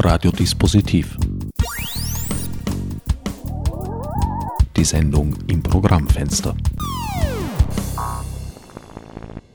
Radiodispositiv. 0.00 1.16
Die 4.76 4.84
Sendung 4.84 5.34
im 5.48 5.60
Programmfenster. 5.60 6.56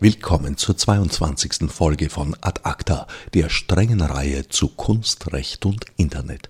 Willkommen 0.02 0.58
zur 0.58 0.76
22. 0.76 1.72
Folge 1.72 2.10
von 2.10 2.36
Ad 2.42 2.60
Acta, 2.64 3.08
der 3.34 3.48
strengen 3.48 4.02
Reihe 4.02 4.50
zu 4.50 4.68
Kunst, 4.68 5.32
Recht 5.32 5.66
und 5.66 5.86
Internet. 5.96 6.50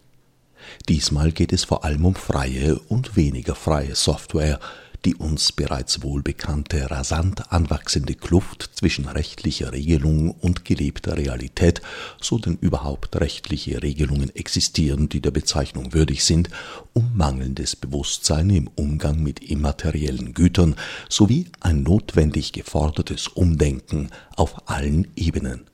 Diesmal 0.89 1.31
geht 1.31 1.53
es 1.53 1.63
vor 1.63 1.85
allem 1.85 2.03
um 2.03 2.15
freie 2.15 2.79
und 2.79 3.15
weniger 3.15 3.53
freie 3.53 3.93
Software, 3.93 4.59
die 5.05 5.15
uns 5.15 5.51
bereits 5.51 6.01
wohlbekannte 6.01 6.89
rasant 6.89 7.51
anwachsende 7.51 8.15
Kluft 8.15 8.71
zwischen 8.75 9.07
rechtlicher 9.07 9.73
Regelung 9.73 10.31
und 10.31 10.65
gelebter 10.65 11.17
Realität, 11.17 11.81
so 12.21 12.37
denn 12.37 12.57
überhaupt 12.61 13.19
rechtliche 13.19 13.83
Regelungen 13.83 14.33
existieren, 14.35 15.09
die 15.09 15.21
der 15.21 15.31
Bezeichnung 15.31 15.93
würdig 15.93 16.23
sind, 16.23 16.49
um 16.93 17.11
mangelndes 17.15 17.75
Bewusstsein 17.75 18.49
im 18.49 18.67
Umgang 18.75 19.21
mit 19.21 19.39
immateriellen 19.39 20.33
Gütern 20.33 20.75
sowie 21.09 21.47
ein 21.59 21.83
notwendig 21.83 22.53
gefordertes 22.53 23.27
Umdenken 23.27 24.09
auf 24.35 24.69
allen 24.69 25.07
Ebenen. 25.15 25.65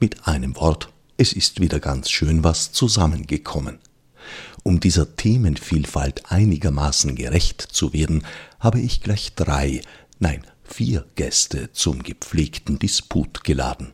Mit 0.00 0.26
einem 0.26 0.56
Wort, 0.56 0.88
es 1.16 1.32
ist 1.32 1.60
wieder 1.60 1.80
ganz 1.80 2.10
schön 2.10 2.42
was 2.42 2.72
zusammengekommen. 2.72 3.78
Um 4.62 4.80
dieser 4.80 5.16
Themenvielfalt 5.16 6.30
einigermaßen 6.32 7.14
gerecht 7.14 7.60
zu 7.60 7.92
werden, 7.92 8.24
habe 8.64 8.80
ich 8.80 9.02
gleich 9.02 9.34
drei, 9.34 9.82
nein, 10.18 10.42
vier 10.64 11.04
Gäste 11.16 11.70
zum 11.72 12.02
gepflegten 12.02 12.78
Disput 12.78 13.44
geladen. 13.44 13.92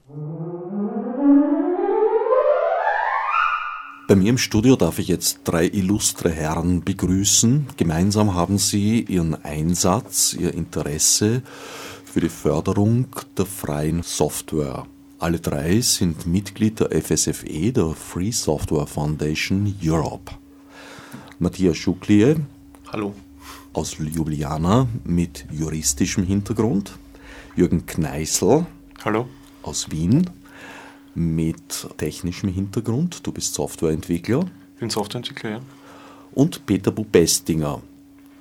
Bei 4.07 4.15
mir 4.17 4.31
im 4.31 4.39
Studio 4.39 4.77
darf 4.77 5.01
ich 5.01 5.09
jetzt 5.09 5.41
drei 5.45 5.67
illustre 5.67 6.31
Herren 6.31 6.83
begrüßen. 6.83 7.67
Gemeinsam 7.77 8.35
haben 8.35 8.59
sie 8.59 9.03
ihren 9.03 9.45
Einsatz, 9.45 10.35
ihr 10.35 10.55
Interesse 10.55 11.43
für 12.05 12.21
die 12.21 12.29
Förderung 12.29 13.09
der 13.37 13.47
freien 13.47 14.03
Software. 14.05 14.87
Alle 15.19 15.41
drei 15.41 15.81
sind 15.81 16.27
Mitglied 16.27 16.81
der 16.81 17.03
FSFE, 17.03 17.73
der 17.73 17.91
Free 17.91 18.33
Software 18.33 18.87
Foundation 18.87 19.75
Europe. 19.83 20.33
Matthias 21.39 21.77
Schuklie. 21.77 22.37
Hallo. 22.93 23.15
Aus 23.73 23.99
Ljubljana 23.99 24.89
mit 25.05 25.47
juristischem 25.53 26.25
Hintergrund. 26.25 26.99
Jürgen 27.55 27.87
Kneißl. 27.87 28.67
Hallo. 29.05 29.29
Aus 29.63 29.93
Wien 29.93 30.29
mit 31.15 31.87
technischem 31.97 32.49
Hintergrund. 32.53 33.25
Du 33.25 33.31
bist 33.31 33.55
Softwareentwickler. 33.55 34.45
Ich 34.75 34.81
bin 34.81 34.91
Softwareentwickler, 34.91 35.51
ja. 35.51 35.61
Und 36.33 36.67
Peter 36.67 36.91
Bubestinger. 36.91 37.81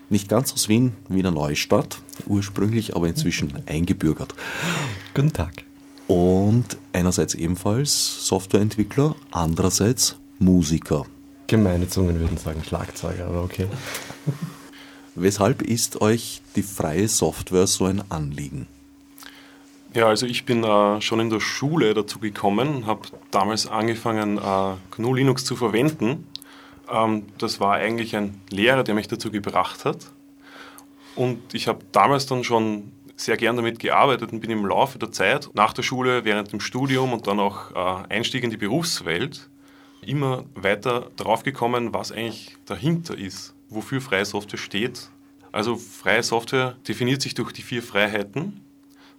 Nicht 0.10 0.30
ganz 0.30 0.52
aus 0.52 0.68
Wien, 0.68 0.94
Wiener 1.10 1.30
Neustadt, 1.30 2.02
ursprünglich, 2.26 2.96
aber 2.96 3.08
inzwischen 3.08 3.54
eingebürgert. 3.68 4.34
Guten 5.14 5.32
Tag. 5.32 5.64
Und 6.08 6.78
einerseits 6.92 7.36
ebenfalls 7.36 8.26
Softwareentwickler, 8.28 9.16
andererseits 9.30 10.16
Musiker. 10.40 11.06
Gemeine 11.46 11.88
Zungen 11.88 12.20
würden 12.20 12.38
sagen 12.38 12.64
Schlagzeuger, 12.64 13.28
aber 13.28 13.44
okay. 13.44 13.68
Weshalb 15.16 15.62
ist 15.62 16.02
euch 16.02 16.42
die 16.56 16.64
freie 16.64 17.08
Software 17.08 17.68
so 17.68 17.86
ein 17.86 18.04
Anliegen? 18.10 18.68
Ja, 19.94 20.08
also 20.08 20.28
ich 20.28 20.46
bin 20.46 20.64
äh, 20.64 21.02
schon 21.02 21.20
in 21.20 21.30
der 21.32 21.40
Schule 21.40 21.94
dazu 21.96 22.20
gekommen, 22.20 22.86
habe 22.86 23.02
damals 23.32 23.66
angefangen, 23.66 24.38
äh, 24.38 24.76
GNU 24.92 25.16
Linux 25.16 25.46
zu 25.46 25.56
verwenden. 25.56 26.28
Ähm, 26.92 27.24
das 27.40 27.60
war 27.60 27.74
eigentlich 27.74 28.16
ein 28.16 28.40
Lehrer, 28.52 28.84
der 28.84 28.94
mich 28.94 29.08
dazu 29.08 29.32
gebracht 29.32 29.86
hat. 29.86 30.12
Und 31.16 31.54
ich 31.54 31.68
habe 31.68 31.80
damals 31.92 32.28
dann 32.28 32.44
schon 32.44 32.92
sehr 33.16 33.36
gern 33.36 33.56
damit 33.56 33.80
gearbeitet 33.80 34.32
und 34.32 34.40
bin 34.40 34.52
im 34.52 34.66
Laufe 34.66 35.00
der 35.00 35.12
Zeit, 35.12 35.50
nach 35.54 35.74
der 35.74 35.84
Schule, 35.84 36.24
während 36.24 36.54
dem 36.54 36.60
Studium 36.60 37.12
und 37.12 37.28
dann 37.28 37.40
auch 37.40 37.72
äh, 37.72 38.14
Einstieg 38.14 38.44
in 38.44 38.52
die 38.52 38.58
Berufswelt, 38.58 39.50
immer 40.06 40.46
weiter 40.56 41.08
drauf 41.18 41.44
gekommen, 41.44 41.94
was 41.94 42.12
eigentlich 42.12 42.56
dahinter 42.66 43.18
ist, 43.18 43.54
wofür 43.70 44.02
freie 44.02 44.26
Software 44.26 44.60
steht. 44.60 45.10
Also 45.52 45.76
freie 45.76 46.24
Software 46.24 46.76
definiert 46.88 47.22
sich 47.22 47.34
durch 47.34 47.52
die 47.52 47.62
vier 47.62 47.82
Freiheiten. 47.82 48.62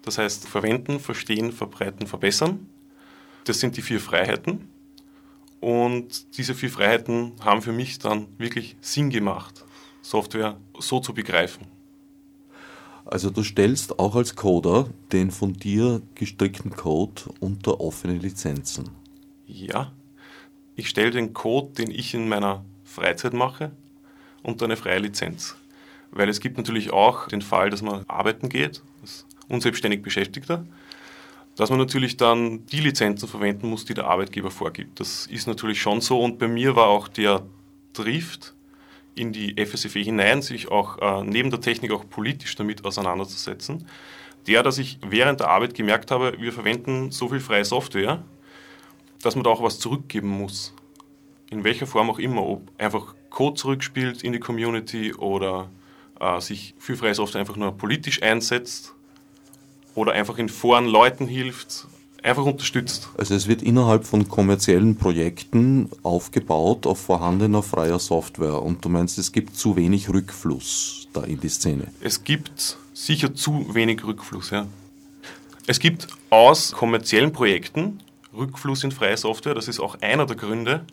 Das 0.03 0.19
heißt 0.19 0.49
verwenden, 0.49 1.01
verstehen, 1.01 1.53
verbreiten, 1.53 2.07
verbessern. 2.07 2.69
Das 3.45 3.61
sind 3.61 3.77
die 3.77 3.83
vier 3.83 4.01
Freiheiten. 4.01 4.69
Und 5.61 6.39
diese 6.39 6.55
vier 6.55 6.71
Freiheiten 6.71 7.33
haben 7.41 7.63
für 7.63 7.73
mich 7.73 7.99
dann 7.99 8.29
wirklich 8.39 8.77
Sinn 8.81 9.11
gemacht, 9.11 9.65
Software 10.01 10.57
so 10.79 11.01
zu 11.01 11.13
begreifen. 11.13 11.67
Also 13.05 13.29
du 13.29 13.43
stellst 13.43 13.99
auch 13.99 14.15
als 14.15 14.37
Coder 14.37 14.89
den 15.13 15.31
von 15.31 15.53
dir 15.53 16.01
gestrickten 16.15 16.71
Code 16.71 17.23
unter 17.41 17.81
offene 17.81 18.17
Lizenzen. 18.17 18.89
Ja, 19.47 19.93
ich 20.77 20.89
stelle 20.89 21.11
den 21.11 21.35
Code, 21.35 21.73
den 21.73 21.91
ich 21.91 22.15
in 22.15 22.29
meiner 22.29 22.65
Freizeit 22.85 23.33
mache, 23.33 23.73
unter 24.43 24.65
eine 24.65 24.77
freie 24.77 24.99
Lizenz. 24.99 25.57
Weil 26.11 26.29
es 26.29 26.41
gibt 26.41 26.57
natürlich 26.57 26.93
auch 26.93 27.29
den 27.29 27.43
Fall, 27.43 27.71
dass 27.71 27.83
man 27.83 28.05
arbeiten 28.09 28.49
geht, 28.49 28.83
als 29.01 29.27
unselbstständig 29.49 30.03
Beschäftigter, 30.03 30.65
dass 31.57 31.71
man 31.71 31.79
natürlich 31.79 32.17
dann 32.17 32.67
die 32.67 32.81
Lizenzen 32.81 33.29
verwenden 33.29 33.69
muss, 33.69 33.85
die 33.85 33.95
der 33.95 34.07
Arbeitgeber 34.07 34.51
vorgibt. 34.51 34.99
Das 35.01 35.27
ist 35.27 35.47
natürlich 35.47 35.81
schon 35.81 36.01
so 36.01 36.21
und 36.21 36.39
bei 36.39 36.49
mir 36.49 36.77
war 36.77 36.87
auch 36.87 37.09
der 37.09 37.43
Drift 37.93 38.55
in 39.15 39.33
die 39.33 39.55
FSFE 39.65 39.99
hinein, 39.99 40.43
sich 40.43 40.71
auch 40.71 40.99
äh, 40.99 41.25
neben 41.25 41.51
der 41.51 41.61
Technik 41.61 41.93
auch 41.93 42.09
politisch 42.09 42.55
damit 42.57 42.85
auseinanderzusetzen, 42.85 43.87
der, 44.47 44.63
dass 44.63 44.79
ich 44.79 44.99
während 45.07 45.41
der 45.41 45.49
Arbeit 45.49 45.75
gemerkt 45.75 46.11
habe, 46.11 46.35
wir 46.39 46.53
verwenden 46.53 47.11
so 47.11 47.29
viel 47.29 47.41
freie 47.41 47.65
Software, 47.65 48.23
dass 49.23 49.35
man 49.35 49.45
da 49.45 49.51
auch 49.51 49.63
was 49.63 49.79
zurückgeben 49.79 50.29
muss. 50.29 50.73
In 51.51 51.65
welcher 51.65 51.87
Form 51.87 52.11
auch 52.11 52.19
immer, 52.19 52.47
ob 52.47 52.71
einfach 52.79 53.15
Code 53.29 53.57
zurückspielt 53.57 54.23
in 54.23 54.33
die 54.33 54.41
Community 54.41 55.15
oder 55.15 55.69
äh, 56.19 56.41
sich 56.41 56.75
für 56.79 56.97
freie 56.97 57.15
Software 57.15 57.41
einfach 57.41 57.57
nur 57.57 57.77
politisch 57.77 58.23
einsetzt 58.23 58.95
oder 59.95 60.13
einfach 60.13 60.39
in 60.39 60.49
Foren 60.49 60.87
Leuten 60.87 61.27
hilft, 61.27 61.87
einfach 62.23 62.45
unterstützt. 62.45 63.09
Also 63.17 63.35
es 63.35 63.49
wird 63.49 63.63
innerhalb 63.63 64.05
von 64.05 64.29
kommerziellen 64.29 64.97
Projekten 64.97 65.91
aufgebaut 66.03 66.87
auf 66.87 67.01
vorhandener 67.01 67.63
freier 67.63 67.99
Software 67.99 68.63
und 68.63 68.85
du 68.85 68.89
meinst, 68.89 69.19
es 69.19 69.33
gibt 69.33 69.57
zu 69.57 69.77
wenig 69.77 70.09
Rückfluss 70.09 71.09
da 71.13 71.25
in 71.25 71.41
die 71.41 71.49
Szene? 71.49 71.89
Es 72.01 72.23
gibt 72.23 72.79
sicher 72.95 73.35
zu 73.35 73.75
wenig 73.75 74.05
Rückfluss, 74.05 74.51
ja. 74.51 74.67
Es 75.67 75.79
gibt 75.79 76.09
aus 76.31 76.73
kommerziellen 76.73 77.33
Projekten 77.33 78.01
Rückfluss 78.37 78.85
in 78.85 78.93
freie 78.93 79.17
Software. 79.17 79.55
Das 79.55 79.69
ist 79.69 79.81
auch 79.81 80.01
einer 80.01 80.27
der 80.27 80.37
Gründe, 80.37 80.85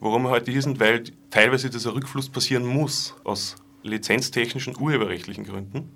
warum 0.00 0.24
wir 0.24 0.30
heute 0.30 0.50
hier 0.50 0.62
sind, 0.62 0.80
weil 0.80 1.04
teilweise 1.30 1.70
dieser 1.70 1.94
Rückfluss 1.94 2.28
passieren 2.28 2.66
muss 2.66 3.14
aus 3.24 3.56
lizenztechnischen, 3.82 4.76
urheberrechtlichen 4.78 5.44
Gründen. 5.44 5.90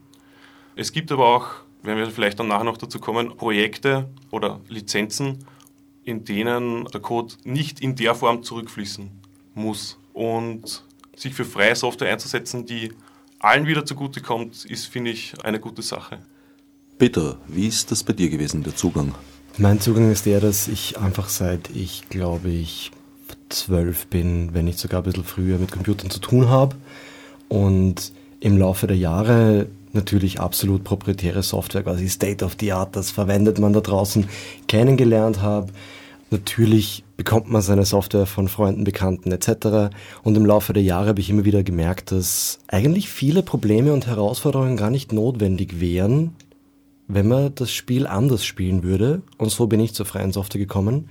Es 0.77 0.93
gibt 0.93 1.11
aber 1.11 1.27
auch, 1.27 1.49
wenn 1.83 1.97
wir 1.97 2.09
vielleicht 2.11 2.39
dann 2.39 2.49
nachher 2.49 2.65
noch 2.65 2.77
dazu 2.77 2.99
kommen, 3.01 3.37
Projekte 3.37 4.09
oder 4.31 4.61
Lizenzen, 4.69 5.45
in 6.05 6.25
denen 6.25 6.85
der 6.87 7.01
Code 7.01 7.35
nicht 7.45 7.81
in 7.81 7.97
der 7.97 8.15
Form 8.15 8.43
zurückfließen 8.43 9.11
muss. 9.55 9.99
Und 10.13 10.85
sich 11.17 11.35
für 11.35 11.45
freie 11.45 11.77
Software 11.77 12.13
einzusetzen, 12.13 12.65
die 12.67 12.93
allen 13.39 13.67
wieder 13.67 13.85
zugutekommt, 13.85 14.65
ist, 14.65 14.87
finde 14.87 15.11
ich, 15.11 15.35
eine 15.45 15.61
gute 15.61 15.83
Sache. 15.83 16.19
Peter, 16.99 17.39
wie 17.47 17.69
ist 17.69 17.91
das 17.91 18.03
bei 18.03 18.13
dir 18.13 18.29
gewesen, 18.29 18.63
der 18.63 18.75
Zugang? 18.75 19.15
Mein 19.57 19.81
Zugang 19.81 20.11
ist 20.11 20.27
der, 20.27 20.41
dass 20.41 20.69
ich 20.69 20.99
einfach 20.99 21.29
seit 21.29 21.71
ich, 21.71 22.09
glaube 22.09 22.51
ich, 22.51 22.91
zwölf 23.49 24.07
bin, 24.07 24.55
wenn 24.55 24.65
nicht 24.65 24.79
sogar 24.79 25.01
ein 25.01 25.05
bisschen 25.05 25.25
früher 25.25 25.59
mit 25.59 25.73
Computern 25.73 26.11
zu 26.11 26.21
tun 26.21 26.49
habe 26.49 26.77
und 27.49 28.13
im 28.41 28.57
Laufe 28.57 28.87
der 28.87 28.97
Jahre 28.97 29.67
natürlich 29.93 30.41
absolut 30.41 30.85
proprietäre 30.85 31.43
Software, 31.43 31.83
quasi 31.83 32.09
State 32.09 32.45
of 32.45 32.57
the 32.61 32.73
Art, 32.73 32.95
das 32.95 33.11
verwendet 33.11 33.59
man 33.59 33.73
da 33.73 33.81
draußen, 33.81 34.29
kennengelernt 34.67 35.41
habe. 35.41 35.73
Natürlich 36.31 37.05
bekommt 37.17 37.51
man 37.51 37.63
seine 37.63 37.87
Software 37.87 38.27
von 38.27 38.49
Freunden, 38.49 38.85
Bekannten 38.85 39.33
etc. 39.33 39.91
Und 40.23 40.37
im 40.37 40.45
Laufe 40.45 40.75
der 40.75 40.83
Jahre 40.83 41.09
habe 41.09 41.21
ich 41.21 41.31
immer 41.31 41.47
wieder 41.47 41.63
gemerkt, 41.63 42.13
dass 42.13 42.59
eigentlich 42.69 43.09
viele 43.09 43.43
Probleme 43.43 43.93
und 43.95 44.07
Herausforderungen 44.07 44.77
gar 44.77 44.91
nicht 44.91 45.13
notwendig 45.13 45.81
wären, 45.81 46.37
wenn 47.09 47.29
man 47.29 47.55
das 47.55 47.73
Spiel 47.73 48.07
anders 48.07 48.45
spielen 48.45 48.83
würde. 48.83 49.23
Und 49.39 49.51
so 49.51 49.67
bin 49.67 49.81
ich 49.81 49.95
zur 49.95 50.05
freien 50.05 50.33
Software 50.33 50.61
gekommen. 50.61 51.09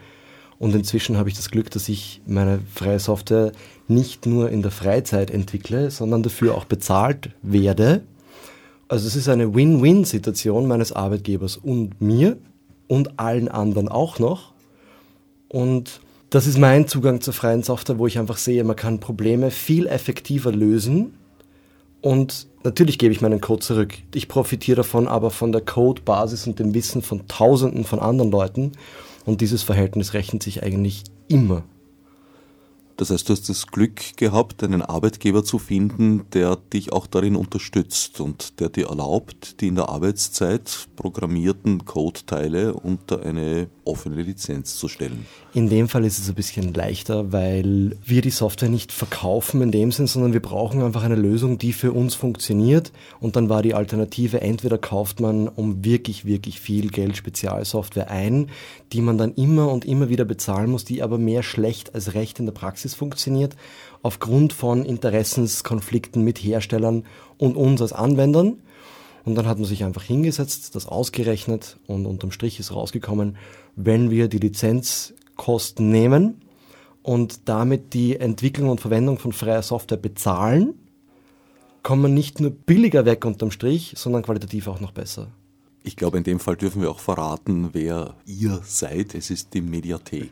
Und 0.60 0.74
inzwischen 0.76 1.18
habe 1.18 1.30
ich 1.30 1.36
das 1.36 1.52
Glück, 1.52 1.70
dass 1.72 1.88
ich 1.88 2.22
meine 2.26 2.60
freie 2.74 3.00
Software 3.00 3.52
nicht 3.88 4.26
nur 4.26 4.50
in 4.50 4.62
der 4.62 4.72
Freizeit 4.72 5.30
entwickle, 5.32 5.92
sondern 5.92 6.24
dafür 6.24 6.56
auch 6.56 6.66
bezahlt 6.66 7.30
werde. 7.42 8.02
Also 8.88 9.08
es 9.08 9.16
ist 9.16 9.30
eine 9.30 9.54
Win-Win-Situation 9.54 10.68
meines 10.68 10.92
Arbeitgebers 10.94 11.58
und 11.58 12.02
mir 12.02 12.38
und 12.88 13.20
allen 13.20 13.50
anderen 13.50 13.88
auch 13.88 14.18
noch. 14.18 14.54
Und 15.50 16.02
Das 16.30 16.46
ist 16.46 16.58
mein 16.58 16.88
Zugang 16.90 17.22
zur 17.22 17.34
freien 17.34 17.64
Software, 17.64 18.00
wo 18.00 18.08
ich 18.08 18.20
einfach 18.20 18.36
sehe, 18.38 18.64
man 18.66 18.76
kann 18.76 19.00
Probleme 19.00 19.50
viel 19.50 19.88
effektiver 19.88 20.52
lösen. 20.52 21.14
Und 22.02 22.48
natürlich 22.64 23.00
gebe 23.00 23.14
ich 23.14 23.22
meinen 23.22 23.40
Code 23.40 23.62
zurück. 23.62 23.94
Ich 24.14 24.28
profitiere 24.28 24.78
davon 24.78 25.08
aber 25.08 25.32
von 25.32 25.54
der 25.54 25.62
Codebasis 25.62 26.46
und 26.46 26.60
dem 26.60 26.74
Wissen 26.74 27.02
von 27.02 27.28
Tausenden 27.30 27.86
von 27.86 28.00
anderen 28.00 28.30
Leuten. 28.30 28.74
Und 29.28 29.42
dieses 29.42 29.62
Verhältnis 29.62 30.14
rechnet 30.14 30.42
sich 30.42 30.64
eigentlich 30.64 31.04
immer. 31.28 31.66
Das 32.96 33.12
heißt, 33.12 33.30
du 33.30 33.34
hast 33.34 33.48
das 33.48 33.68
Glück 33.68 34.18
gehabt, 34.18 34.64
einen 34.64 34.82
Arbeitgeber 34.82 35.44
zu 35.44 35.60
finden, 35.60 36.24
der 36.34 36.56
dich 36.56 36.94
auch 36.94 37.06
darin 37.06 37.36
unterstützt 37.36 38.20
und 38.20 38.60
der 38.60 38.70
dir 38.70 38.88
erlaubt, 38.88 39.62
die 39.62 39.68
in 39.68 39.76
der 39.76 39.90
Arbeitszeit 39.90 40.88
programmierten 40.96 41.86
Codeteile 41.86 42.74
unter 42.74 43.22
eine 43.22 43.68
offene 43.84 44.24
Lizenz 44.24 44.78
zu 44.78 44.88
stellen. 44.88 45.28
In 45.54 45.70
dem 45.70 45.90
Fall 45.90 46.06
ist 46.06 46.18
es 46.18 46.28
ein 46.28 46.36
bisschen 46.36 46.74
leichter, 46.74 47.32
weil 47.32 47.96
wir 48.04 48.22
die 48.22 48.32
Software 48.32 48.70
nicht 48.70 48.92
verkaufen 48.92 49.62
in 49.62 49.72
dem 49.72 49.92
Sinn, 49.92 50.08
sondern 50.08 50.34
wir 50.34 50.42
brauchen 50.42 50.82
einfach 50.82 51.04
eine 51.04 51.16
Lösung, 51.16 51.60
die 51.60 51.74
für 51.74 51.92
uns 51.92 52.16
funktioniert. 52.16 52.92
Und 53.20 53.36
dann 53.36 53.48
war 53.48 53.62
die 53.62 53.76
Alternative, 53.76 54.42
entweder 54.42 54.80
kauft 54.80 55.20
man 55.20 55.48
um 55.48 55.86
wirklich, 55.86 56.26
wirklich 56.26 56.60
viel 56.60 56.90
Geld 56.90 57.16
Spezialsoftware 57.16 58.10
ein, 58.10 58.50
die 58.94 59.02
man 59.02 59.18
dann 59.18 59.34
immer 59.34 59.72
und 59.72 59.86
immer 59.86 60.10
wieder 60.10 60.26
bezahlen 60.26 60.72
muss, 60.72 60.86
die 60.86 61.04
aber 61.04 61.18
mehr 61.18 61.44
schlecht 61.44 61.94
als 61.94 62.14
recht 62.14 62.40
in 62.40 62.46
der 62.46 62.54
Praxis 62.54 62.96
funktioniert, 62.96 63.56
aufgrund 64.02 64.54
von 64.54 64.86
Interessenskonflikten 64.86 66.24
mit 66.24 66.38
Herstellern 66.40 67.04
und 67.38 67.56
uns 67.56 67.82
als 67.82 67.94
Anwendern. 67.94 68.62
Und 69.26 69.36
dann 69.36 69.48
hat 69.48 69.58
man 69.58 69.68
sich 69.68 69.84
einfach 69.84 70.04
hingesetzt, 70.04 70.76
das 70.76 70.88
ausgerechnet 70.88 71.78
und 71.86 72.06
unterm 72.06 72.32
Strich 72.32 72.60
ist 72.60 72.74
rausgekommen, 72.74 73.36
wenn 73.76 74.10
wir 74.10 74.30
die 74.30 74.40
Lizenzkosten 74.40 75.92
nehmen 75.92 76.42
und 77.04 77.50
damit 77.50 77.94
die 77.94 78.18
Entwicklung 78.18 78.70
und 78.70 78.80
Verwendung 78.80 79.20
von 79.20 79.34
freier 79.34 79.64
Software 79.64 79.98
bezahlen, 79.98 80.76
kommt 81.84 82.02
man 82.02 82.14
nicht 82.14 82.40
nur 82.40 82.52
billiger 82.52 83.06
weg 83.06 83.26
unterm 83.26 83.52
Strich, 83.52 83.94
sondern 83.98 84.24
qualitativ 84.24 84.68
auch 84.68 84.80
noch 84.80 84.92
besser. 84.92 85.30
Ich 85.84 85.96
glaube, 85.96 86.18
in 86.18 86.24
dem 86.24 86.40
Fall 86.40 86.58
dürfen 86.58 86.82
wir 86.82 86.92
auch 86.92 87.00
verraten, 87.00 87.70
wer 87.74 88.16
ihr 88.26 88.62
seid. 88.64 89.16
Es 89.16 89.30
ist 89.30 89.54
die 89.54 89.62
Mediathek. 89.62 90.32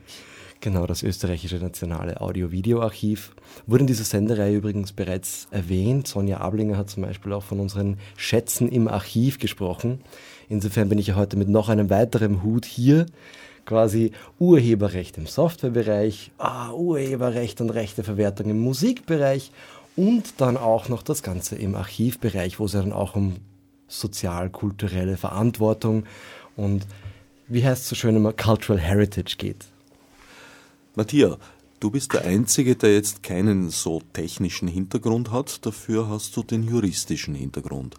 Genau, 0.65 0.87
das 0.87 1.03
österreichische 1.03 1.57
Nationale 1.57 2.19
Audio-Video-Archiv. 2.21 3.35
Wurde 3.67 3.81
in 3.81 3.87
dieser 3.87 4.03
Sendereihe 4.03 4.57
übrigens 4.57 4.93
bereits 4.93 5.47
erwähnt. 5.51 6.07
Sonja 6.07 6.37
Ablinger 6.37 6.77
hat 6.77 6.89
zum 6.89 7.03
Beispiel 7.03 7.33
auch 7.33 7.43
von 7.43 7.59
unseren 7.59 7.97
Schätzen 8.17 8.69
im 8.69 8.87
Archiv 8.87 9.37
gesprochen. 9.37 10.01
Insofern 10.49 10.89
bin 10.89 10.97
ich 10.97 11.07
ja 11.07 11.15
heute 11.15 11.37
mit 11.37 11.49
noch 11.49 11.69
einem 11.69 11.89
weiteren 11.89 12.41
Hut 12.41 12.65
hier. 12.65 13.05
Quasi 13.65 14.11
Urheberrecht 14.39 15.17
im 15.17 15.27
Softwarebereich, 15.27 16.31
ah, 16.37 16.71
Urheberrecht 16.71 17.61
und 17.61 17.69
Rechteverwertung 17.69 18.49
im 18.49 18.59
Musikbereich 18.59 19.51
und 19.95 20.41
dann 20.41 20.57
auch 20.57 20.89
noch 20.89 21.03
das 21.03 21.23
Ganze 21.23 21.55
im 21.55 21.75
Archivbereich, 21.75 22.59
wo 22.59 22.65
es 22.65 22.73
ja 22.73 22.81
dann 22.81 22.93
auch 22.93 23.15
um 23.15 23.37
sozial-kulturelle 23.87 25.17
Verantwortung 25.17 26.05
und 26.55 26.85
wie 27.47 27.63
heißt 27.63 27.83
es 27.83 27.89
so 27.89 27.95
schön 27.95 28.15
immer, 28.15 28.33
Cultural 28.33 28.81
Heritage 28.81 29.35
geht. 29.37 29.67
Matthias, 30.95 31.37
du 31.79 31.91
bist 31.91 32.13
der 32.13 32.25
Einzige, 32.25 32.75
der 32.75 32.93
jetzt 32.93 33.21
keinen 33.21 33.69
so 33.69 34.01
technischen 34.13 34.67
Hintergrund 34.67 35.31
hat, 35.31 35.65
dafür 35.65 36.09
hast 36.09 36.35
du 36.35 36.43
den 36.43 36.63
juristischen 36.63 37.35
Hintergrund. 37.35 37.95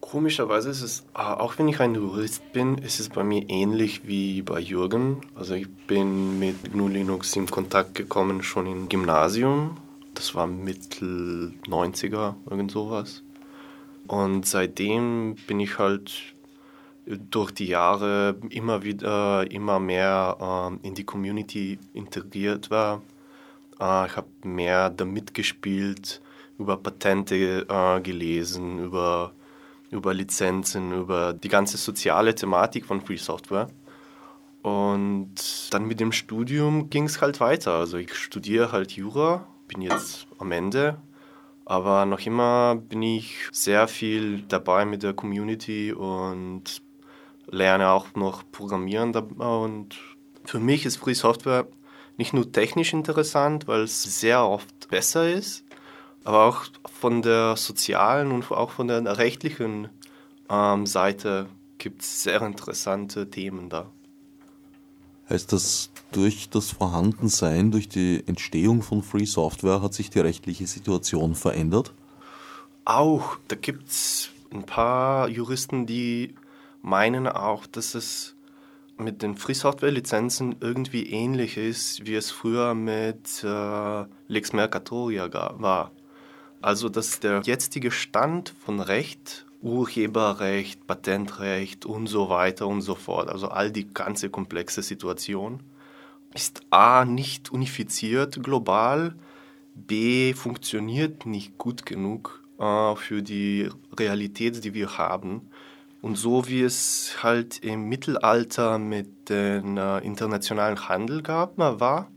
Komischerweise 0.00 0.70
ist 0.70 0.82
es, 0.82 1.02
ah, 1.14 1.34
auch 1.34 1.58
wenn 1.58 1.66
ich 1.66 1.80
ein 1.80 1.96
Jurist 1.96 2.52
bin, 2.52 2.78
ist 2.78 3.00
es 3.00 3.08
bei 3.08 3.24
mir 3.24 3.48
ähnlich 3.48 4.06
wie 4.06 4.42
bei 4.42 4.60
Jürgen. 4.60 5.22
Also 5.34 5.54
ich 5.54 5.68
bin 5.88 6.38
mit 6.38 6.72
GNU 6.72 6.86
Linux 6.86 7.34
in 7.34 7.46
Kontakt 7.46 7.96
gekommen 7.96 8.44
schon 8.44 8.66
im 8.66 8.88
Gymnasium. 8.88 9.78
Das 10.14 10.36
war 10.36 10.46
Mittel 10.46 11.54
90er, 11.66 12.34
irgend 12.48 12.70
sowas. 12.70 13.22
Und 14.06 14.46
seitdem 14.46 15.36
bin 15.46 15.60
ich 15.60 15.78
halt 15.78 16.12
durch 17.06 17.52
die 17.52 17.66
Jahre 17.66 18.36
immer 18.50 18.82
wieder, 18.82 19.50
immer 19.50 19.78
mehr 19.78 20.70
äh, 20.82 20.86
in 20.86 20.94
die 20.94 21.04
Community 21.04 21.78
integriert 21.94 22.70
war. 22.70 23.02
Äh, 23.80 24.06
ich 24.06 24.16
habe 24.16 24.28
mehr 24.42 24.90
damit 24.90 25.34
gespielt, 25.34 26.20
über 26.58 26.76
Patente 26.76 27.66
äh, 27.68 28.00
gelesen, 28.00 28.84
über 28.84 29.32
über 29.90 30.14
Lizenzen, 30.14 30.92
über 30.92 31.32
die 31.32 31.48
ganze 31.48 31.76
soziale 31.76 32.34
Thematik 32.34 32.86
von 32.86 33.00
Free 33.00 33.16
Software. 33.16 33.68
Und 34.62 35.34
dann 35.70 35.86
mit 35.86 36.00
dem 36.00 36.12
Studium 36.12 36.90
ging 36.90 37.04
es 37.04 37.20
halt 37.20 37.40
weiter. 37.40 37.74
Also 37.74 37.98
ich 37.98 38.14
studiere 38.14 38.72
halt 38.72 38.92
Jura, 38.92 39.46
bin 39.68 39.80
jetzt 39.80 40.26
am 40.38 40.50
Ende, 40.50 40.98
aber 41.66 42.06
noch 42.06 42.20
immer 42.20 42.76
bin 42.76 43.02
ich 43.02 43.34
sehr 43.50 43.88
viel 43.88 44.42
dabei 44.42 44.84
mit 44.84 45.02
der 45.02 45.14
Community 45.14 45.92
und 45.92 46.80
lerne 47.50 47.90
auch 47.90 48.14
noch 48.14 48.44
Programmieren. 48.52 49.14
Und 49.14 49.96
für 50.44 50.60
mich 50.60 50.86
ist 50.86 50.96
Free 50.96 51.14
Software 51.14 51.66
nicht 52.16 52.32
nur 52.32 52.50
technisch 52.50 52.92
interessant, 52.92 53.66
weil 53.66 53.82
es 53.82 54.02
sehr 54.20 54.46
oft 54.46 54.88
besser 54.88 55.28
ist, 55.28 55.64
aber 56.22 56.44
auch 56.44 56.64
von 56.88 57.20
der 57.20 57.56
sozialen 57.56 58.30
und 58.30 58.50
auch 58.52 58.70
von 58.70 58.86
der 58.86 59.18
rechtlichen 59.18 59.88
ähm, 60.48 60.86
Seite 60.86 61.46
gibt 61.78 62.02
es 62.02 62.22
sehr 62.22 62.42
interessante 62.42 63.28
Themen 63.28 63.68
da. 63.68 63.90
Heißt 65.28 65.52
das, 65.52 65.90
durch 66.12 66.50
das 66.50 66.70
Vorhandensein, 66.70 67.72
durch 67.72 67.88
die 67.88 68.22
Entstehung 68.26 68.82
von 68.82 69.02
Free 69.02 69.24
Software 69.24 69.82
hat 69.82 69.92
sich 69.92 70.10
die 70.10 70.20
rechtliche 70.20 70.66
Situation 70.66 71.34
verändert? 71.34 71.92
Auch, 72.84 73.36
da 73.48 73.56
gibt 73.56 73.88
es 73.88 74.30
ein 74.52 74.64
paar 74.64 75.28
Juristen, 75.28 75.86
die 75.86 76.34
meinen 76.80 77.26
auch, 77.26 77.66
dass 77.66 77.94
es 77.94 78.36
mit 78.98 79.22
den 79.22 79.36
Free 79.36 79.54
Software 79.54 79.90
Lizenzen 79.90 80.56
irgendwie 80.60 81.10
ähnlich 81.10 81.56
ist, 81.56 82.06
wie 82.06 82.14
es 82.14 82.30
früher 82.30 82.74
mit 82.74 83.42
äh, 83.44 84.04
Lex 84.28 84.52
Mercatoria 84.52 85.28
war. 85.58 85.90
Also 86.62 86.88
dass 86.88 87.20
der 87.20 87.42
jetzige 87.44 87.90
Stand 87.90 88.54
von 88.64 88.80
Recht, 88.80 89.45
Urheberrecht, 89.66 90.86
Patentrecht 90.86 91.84
und 91.84 92.06
so 92.06 92.28
weiter 92.28 92.68
und 92.68 92.82
so 92.82 92.94
fort, 92.94 93.28
also 93.28 93.48
all 93.48 93.72
die 93.72 93.92
ganze 93.92 94.30
komplexe 94.30 94.80
Situation, 94.80 95.60
ist 96.34 96.60
A 96.70 97.04
nicht 97.04 97.50
unifiziert 97.50 98.40
global, 98.44 99.16
B 99.74 100.34
funktioniert 100.34 101.26
nicht 101.26 101.58
gut 101.58 101.84
genug 101.84 102.42
äh, 102.60 102.94
für 102.94 103.22
die 103.22 103.68
Realität, 103.98 104.62
die 104.62 104.72
wir 104.72 104.98
haben. 104.98 105.50
Und 106.00 106.16
so 106.16 106.46
wie 106.46 106.62
es 106.62 107.16
halt 107.24 107.58
im 107.64 107.88
Mittelalter 107.88 108.78
mit 108.78 109.28
dem 109.28 109.76
äh, 109.76 109.98
internationalen 109.98 110.88
Handel 110.88 111.22
gab, 111.22 111.58
war, 111.58 112.08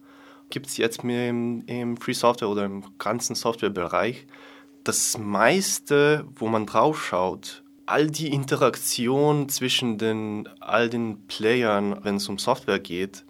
gibt 0.51 0.67
es 0.67 0.77
jetzt 0.77 1.03
im, 1.03 1.63
im 1.65 1.97
Free 1.97 2.13
Software 2.13 2.49
oder 2.49 2.65
im 2.65 2.83
ganzen 2.99 3.35
Softwarebereich 3.35 4.27
das 4.83 5.17
meiste, 5.17 6.25
wo 6.35 6.47
man 6.47 6.65
drauf 6.65 7.03
schaut, 7.05 7.63
all 7.85 8.07
die 8.07 8.31
Interaktion 8.31 9.49
zwischen 9.49 9.97
den, 9.97 10.47
all 10.59 10.89
den 10.89 11.25
Playern, 11.27 12.03
wenn 12.03 12.17
es 12.17 12.29
um 12.29 12.37
Software 12.37 12.79
geht, 12.79 13.25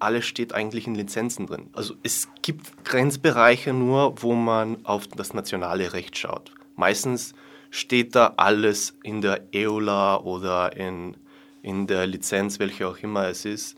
alles 0.00 0.24
steht 0.24 0.54
eigentlich 0.54 0.86
in 0.86 0.94
Lizenzen 0.94 1.46
drin. 1.46 1.68
Also 1.74 1.94
es 2.02 2.28
gibt 2.42 2.84
Grenzbereiche 2.84 3.72
nur, 3.72 4.22
wo 4.22 4.34
man 4.34 4.84
auf 4.84 5.06
das 5.06 5.34
nationale 5.34 5.92
Recht 5.92 6.18
schaut. 6.18 6.52
Meistens 6.74 7.34
steht 7.70 8.16
da 8.16 8.34
alles 8.36 8.94
in 9.02 9.20
der 9.20 9.42
EULA 9.54 10.20
oder 10.20 10.76
in, 10.76 11.16
in 11.62 11.86
der 11.86 12.06
Lizenz, 12.06 12.58
welche 12.58 12.88
auch 12.88 12.98
immer 12.98 13.28
es 13.28 13.44
ist. 13.44 13.76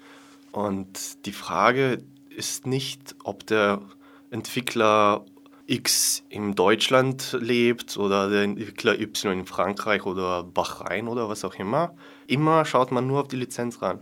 Und 0.52 1.26
die 1.26 1.32
Frage 1.32 1.98
ist 2.30 2.66
nicht, 2.66 3.16
ob 3.24 3.46
der 3.46 3.82
Entwickler 4.30 5.24
X 5.72 6.22
in 6.28 6.54
Deutschland 6.54 7.34
lebt 7.40 7.96
oder 7.96 8.28
der 8.28 8.42
Entwickler 8.42 9.00
Y 9.00 9.40
in 9.40 9.46
Frankreich 9.46 10.04
oder 10.04 10.42
Bahrain 10.42 11.08
oder 11.08 11.30
was 11.30 11.46
auch 11.46 11.54
immer. 11.54 11.94
Immer 12.26 12.66
schaut 12.66 12.92
man 12.92 13.06
nur 13.06 13.22
auf 13.22 13.28
die 13.28 13.36
Lizenz 13.36 13.80
ran. 13.80 14.00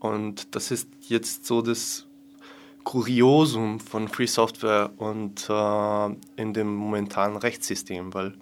Und 0.00 0.56
das 0.56 0.72
ist 0.72 0.88
jetzt 1.02 1.46
so 1.46 1.62
das 1.62 2.08
Kuriosum 2.82 3.78
von 3.78 4.08
Free 4.08 4.26
Software 4.26 4.90
und 4.96 5.48
äh, 5.48 6.06
in 6.34 6.52
dem 6.52 6.74
momentanen 6.74 7.36
Rechtssystem, 7.36 8.12
weil 8.12 8.34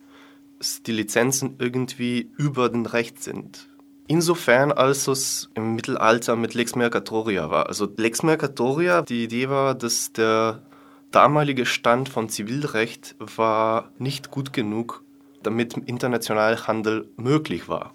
die 0.87 0.92
Lizenzen 0.92 1.57
irgendwie 1.59 2.30
über 2.38 2.71
den 2.71 2.87
Recht 2.87 3.23
sind. 3.23 3.69
Insofern, 4.07 4.73
als 4.73 5.07
es 5.07 5.50
im 5.54 5.75
Mittelalter 5.75 6.35
mit 6.35 6.54
Lex 6.54 6.75
Mercatoria 6.76 7.50
war. 7.50 7.66
Also 7.66 7.92
Lex 7.95 8.23
Mercatoria, 8.23 9.02
die 9.02 9.25
Idee 9.25 9.50
war, 9.50 9.75
dass 9.75 10.12
der 10.12 10.62
damalige 11.10 11.66
Stand 11.66 12.08
von 12.08 12.28
Zivilrecht 12.28 13.16
war 13.18 13.90
nicht 13.98 14.30
gut 14.30 14.52
genug, 14.52 15.02
damit 15.42 15.76
internationaler 15.76 16.66
Handel 16.66 17.08
möglich 17.16 17.68
war. 17.68 17.92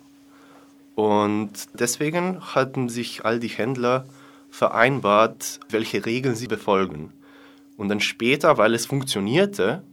Und 0.95 1.51
deswegen 1.73 2.39
hatten 2.41 2.89
sich 2.89 3.25
all 3.25 3.39
die 3.39 3.49
Händler 3.49 4.05
vereinbart, 4.49 5.59
welche 5.69 6.05
Regeln 6.05 6.35
sie 6.35 6.47
befolgen. 6.47 7.11
Und 7.77 7.89
dann 7.89 7.99
später, 7.99 8.57
weil 8.57 8.73
es 8.73 8.85
funktionierte, 8.85 9.83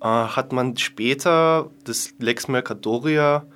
äh, 0.00 0.06
hat 0.06 0.52
man 0.52 0.76
später 0.76 1.70
das 1.84 2.14
Lex 2.18 2.48
Mercatoria 2.48 3.46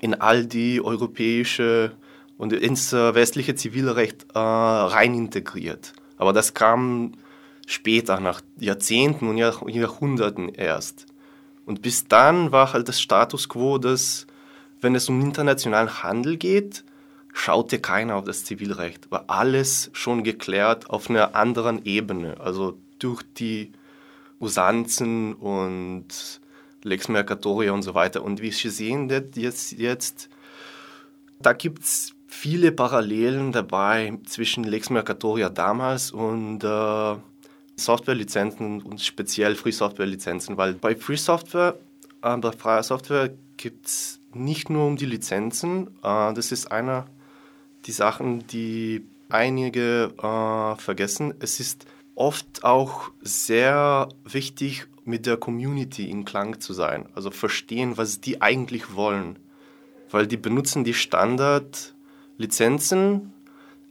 in 0.00 0.14
all 0.14 0.46
die 0.46 0.80
europäische 0.80 1.92
und 2.38 2.52
ins 2.52 2.92
äh, 2.92 3.14
westliche 3.14 3.56
Zivilrecht 3.56 4.26
äh, 4.34 4.38
rein 4.38 5.14
integriert. 5.14 5.94
Aber 6.18 6.32
das 6.32 6.54
kam 6.54 7.12
später, 7.66 8.20
nach 8.20 8.40
Jahrzehnten 8.58 9.28
und 9.28 9.36
Jahrh 9.36 9.68
Jahrhunderten 9.68 10.48
erst. 10.48 11.06
Und 11.66 11.82
bis 11.82 12.06
dann 12.06 12.52
war 12.52 12.72
halt 12.72 12.88
das 12.88 13.00
Status 13.00 13.48
quo, 13.48 13.76
dass, 13.78 14.26
wenn 14.80 14.94
es 14.94 15.08
um 15.08 15.20
internationalen 15.20 16.02
Handel 16.02 16.36
geht, 16.36 16.84
schaute 17.32 17.80
keiner 17.80 18.16
auf 18.16 18.24
das 18.24 18.44
Zivilrecht. 18.44 19.10
War 19.10 19.24
alles 19.26 19.90
schon 19.92 20.24
geklärt 20.24 20.88
auf 20.88 21.10
einer 21.10 21.34
anderen 21.34 21.84
Ebene, 21.84 22.40
also 22.40 22.78
durch 22.98 23.22
die 23.36 23.72
Usanzen 24.40 25.34
und 25.34 26.40
Lex 26.82 27.08
Mercatoria 27.08 27.72
und 27.72 27.82
so 27.82 27.94
weiter. 27.94 28.22
Und 28.22 28.40
wie 28.40 28.52
Sie 28.52 28.70
sehen, 28.70 29.10
jetzt, 29.34 29.72
jetzt 29.72 30.28
da 31.40 31.52
gibt 31.52 31.82
es 31.82 32.14
viele 32.26 32.70
Parallelen 32.72 33.52
dabei 33.52 34.18
zwischen 34.24 34.64
Lex 34.64 34.90
Mercatoria 34.90 35.48
damals 35.48 36.12
und 36.12 36.62
äh, 36.62 37.16
Softwarelizenzen 37.76 38.82
und 38.82 39.00
speziell 39.00 39.54
Free 39.54 39.72
Software 39.72 40.06
Lizenzen, 40.06 40.56
weil 40.56 40.74
bei 40.74 40.96
Free 40.96 41.16
Software, 41.16 41.78
äh, 42.22 42.36
bei 42.36 42.52
freier 42.52 42.82
Software 42.82 43.30
gibt 43.56 43.86
es 43.86 44.20
nicht 44.32 44.70
nur 44.70 44.86
um 44.86 44.96
die 44.96 45.06
Lizenzen, 45.06 45.88
äh, 46.02 46.34
das 46.34 46.52
ist 46.52 46.72
einer 46.72 47.06
die 47.84 47.92
Sachen, 47.92 48.46
die 48.46 49.06
einige 49.28 50.12
äh, 50.18 50.80
vergessen. 50.80 51.34
Es 51.40 51.60
ist 51.60 51.86
oft 52.14 52.64
auch 52.64 53.10
sehr 53.20 54.08
wichtig, 54.24 54.86
mit 55.06 55.24
der 55.24 55.36
Community 55.36 56.10
in 56.10 56.24
Klang 56.24 56.60
zu 56.60 56.72
sein, 56.72 57.06
also 57.14 57.30
verstehen, 57.30 57.96
was 57.96 58.20
die 58.20 58.42
eigentlich 58.42 58.96
wollen, 58.96 59.38
weil 60.10 60.26
die 60.26 60.36
benutzen 60.36 60.82
die 60.82 60.94
Standard-Lizenzen 60.94 63.32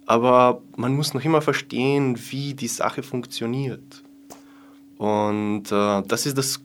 aber 0.05 0.61
man 0.75 0.95
muss 0.95 1.13
noch 1.13 1.23
immer 1.23 1.41
verstehen, 1.41 2.17
wie 2.29 2.53
die 2.53 2.67
Sache 2.67 3.03
funktioniert. 3.03 4.03
Und 4.97 5.71
äh, 5.71 6.01
das 6.03 6.25
ist 6.25 6.37
das 6.37 6.59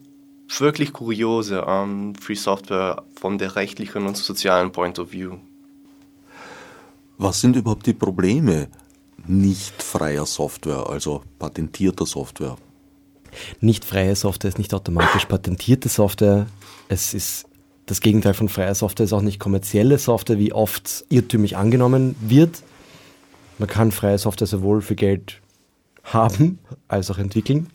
wirklich 0.57 0.93
Kuriose 0.93 1.65
an 1.65 2.15
Free 2.15 2.35
Software 2.35 3.03
von 3.19 3.37
der 3.37 3.55
rechtlichen 3.55 4.05
und 4.05 4.17
sozialen 4.17 4.71
Point 4.71 4.99
of 4.99 5.11
View. 5.11 5.37
Was 7.17 7.41
sind 7.41 7.55
überhaupt 7.55 7.85
die 7.85 7.93
Probleme 7.93 8.67
nicht 9.27 9.81
freier 9.81 10.25
Software, 10.25 10.89
also 10.89 11.21
patentierter 11.39 12.05
Software? 12.05 12.57
Nicht 13.59 13.85
freie 13.85 14.15
Software 14.15 14.49
ist 14.49 14.57
nicht 14.57 14.73
automatisch 14.73 15.25
patentierte 15.25 15.87
Software. 15.87 16.47
Es 16.89 17.13
ist 17.13 17.45
das 17.85 18.01
Gegenteil 18.01 18.33
von 18.33 18.47
freier 18.47 18.75
Software 18.75 19.05
ist 19.05 19.13
auch 19.13 19.21
nicht 19.21 19.39
kommerzielle 19.39 19.97
Software, 19.97 20.37
wie 20.37 20.53
oft 20.53 21.03
irrtümlich 21.09 21.57
angenommen 21.57 22.15
wird. 22.21 22.63
Man 23.61 23.69
kann 23.69 23.91
freie 23.91 24.17
Software 24.17 24.47
sowohl 24.47 24.81
für 24.81 24.95
Geld 24.95 25.39
haben 26.03 26.57
als 26.87 27.11
auch 27.11 27.19
entwickeln. 27.19 27.67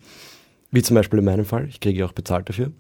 Wie 0.72 0.82
zum 0.82 0.96
Beispiel 0.96 1.20
in 1.20 1.24
meinem 1.24 1.44
Fall. 1.44 1.68
Ich 1.68 1.78
kriege 1.78 2.04
auch 2.04 2.10
bezahlt 2.10 2.48
dafür. 2.48 2.72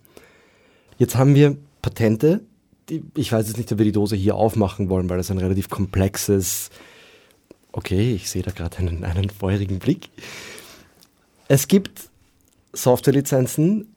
Jetzt 0.98 1.14
haben 1.14 1.36
wir 1.36 1.56
Patente. 1.82 2.40
Die, 2.88 3.04
ich 3.14 3.30
weiß 3.30 3.46
jetzt 3.46 3.58
nicht, 3.58 3.70
ob 3.70 3.78
wir 3.78 3.84
die 3.84 3.92
Dose 3.92 4.16
hier 4.16 4.34
aufmachen 4.34 4.88
wollen, 4.88 5.08
weil 5.08 5.18
das 5.18 5.30
ein 5.30 5.38
relativ 5.38 5.70
komplexes. 5.70 6.70
Okay, 7.70 8.12
ich 8.12 8.28
sehe 8.28 8.42
da 8.42 8.50
gerade 8.50 8.78
einen, 8.78 9.04
einen 9.04 9.30
feurigen 9.30 9.78
Blick. 9.78 10.08
Es 11.46 11.68
gibt 11.68 12.10
Softwarelizenzen, 12.72 13.94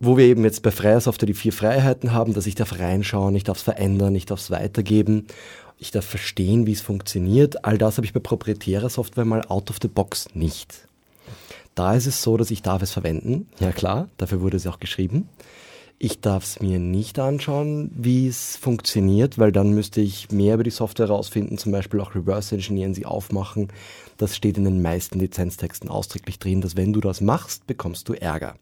wo 0.00 0.16
wir 0.16 0.24
eben 0.24 0.44
jetzt 0.44 0.62
bei 0.62 0.70
freier 0.70 1.02
Software 1.02 1.26
die 1.26 1.34
vier 1.34 1.52
Freiheiten 1.52 2.14
haben, 2.14 2.32
dass 2.32 2.46
ich 2.46 2.54
darf 2.54 2.78
reinschauen, 2.78 3.36
ich 3.36 3.44
darf 3.44 3.58
es 3.58 3.62
verändern, 3.62 4.14
ich 4.14 4.24
darf 4.24 4.40
es 4.40 4.50
weitergeben 4.50 5.26
ich 5.78 5.90
darf 5.90 6.04
verstehen, 6.04 6.66
wie 6.66 6.72
es 6.72 6.80
funktioniert. 6.80 7.64
All 7.64 7.78
das 7.78 7.96
habe 7.96 8.06
ich 8.06 8.12
bei 8.12 8.20
proprietärer 8.20 8.88
Software 8.88 9.24
mal 9.24 9.42
out 9.48 9.70
of 9.70 9.78
the 9.80 9.88
box 9.88 10.28
nicht. 10.34 10.88
Da 11.74 11.94
ist 11.94 12.06
es 12.06 12.22
so, 12.22 12.36
dass 12.36 12.50
ich 12.50 12.62
darf 12.62 12.82
es 12.82 12.92
verwenden. 12.92 13.46
Ja 13.60 13.70
klar, 13.70 14.08
dafür 14.16 14.40
wurde 14.40 14.56
es 14.56 14.66
auch 14.66 14.80
geschrieben. 14.80 15.28
Ich 16.00 16.20
darf 16.20 16.44
es 16.44 16.60
mir 16.60 16.78
nicht 16.78 17.18
anschauen, 17.18 17.90
wie 17.94 18.28
es 18.28 18.56
funktioniert, 18.56 19.38
weil 19.38 19.50
dann 19.50 19.72
müsste 19.72 20.00
ich 20.00 20.30
mehr 20.30 20.54
über 20.54 20.62
die 20.62 20.70
Software 20.70 21.08
herausfinden, 21.08 21.58
zum 21.58 21.72
Beispiel 21.72 22.00
auch 22.00 22.14
Reverse 22.14 22.54
Engineeren, 22.54 22.94
sie 22.94 23.06
aufmachen. 23.06 23.68
Das 24.16 24.36
steht 24.36 24.58
in 24.58 24.64
den 24.64 24.80
meisten 24.80 25.18
Lizenztexten 25.18 25.88
ausdrücklich 25.88 26.38
drin, 26.38 26.60
dass 26.60 26.76
wenn 26.76 26.92
du 26.92 27.00
das 27.00 27.20
machst, 27.20 27.66
bekommst 27.66 28.08
du 28.08 28.12
Ärger. 28.12 28.54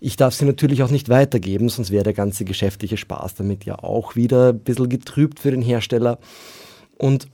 Ich 0.00 0.16
darf 0.16 0.34
sie 0.34 0.44
natürlich 0.44 0.82
auch 0.82 0.90
nicht 0.90 1.08
weitergeben, 1.08 1.68
sonst 1.68 1.90
wäre 1.90 2.04
der 2.04 2.12
ganze 2.12 2.44
geschäftliche 2.44 2.96
Spaß 2.96 3.34
damit 3.34 3.64
ja 3.64 3.78
auch 3.78 4.14
wieder 4.14 4.50
ein 4.50 4.60
bisschen 4.60 4.88
getrübt 4.88 5.40
für 5.40 5.50
den 5.50 5.62
Hersteller. 5.62 6.18
Und 6.96 7.28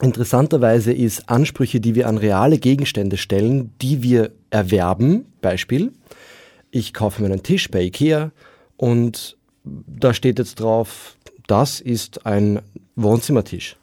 interessanterweise 0.00 0.92
ist 0.92 1.28
Ansprüche, 1.28 1.80
die 1.80 1.94
wir 1.94 2.08
an 2.08 2.18
reale 2.18 2.58
Gegenstände 2.58 3.16
stellen, 3.16 3.72
die 3.80 4.02
wir 4.02 4.32
erwerben, 4.50 5.26
Beispiel, 5.40 5.92
ich 6.70 6.94
kaufe 6.94 7.22
mir 7.22 7.28
einen 7.28 7.42
Tisch 7.42 7.70
bei 7.70 7.82
Ikea 7.82 8.32
und 8.76 9.36
da 9.64 10.12
steht 10.14 10.38
jetzt 10.38 10.58
drauf, 10.58 11.16
das 11.46 11.80
ist 11.80 12.26
ein 12.26 12.60
Wohnzimmertisch. 12.96 13.76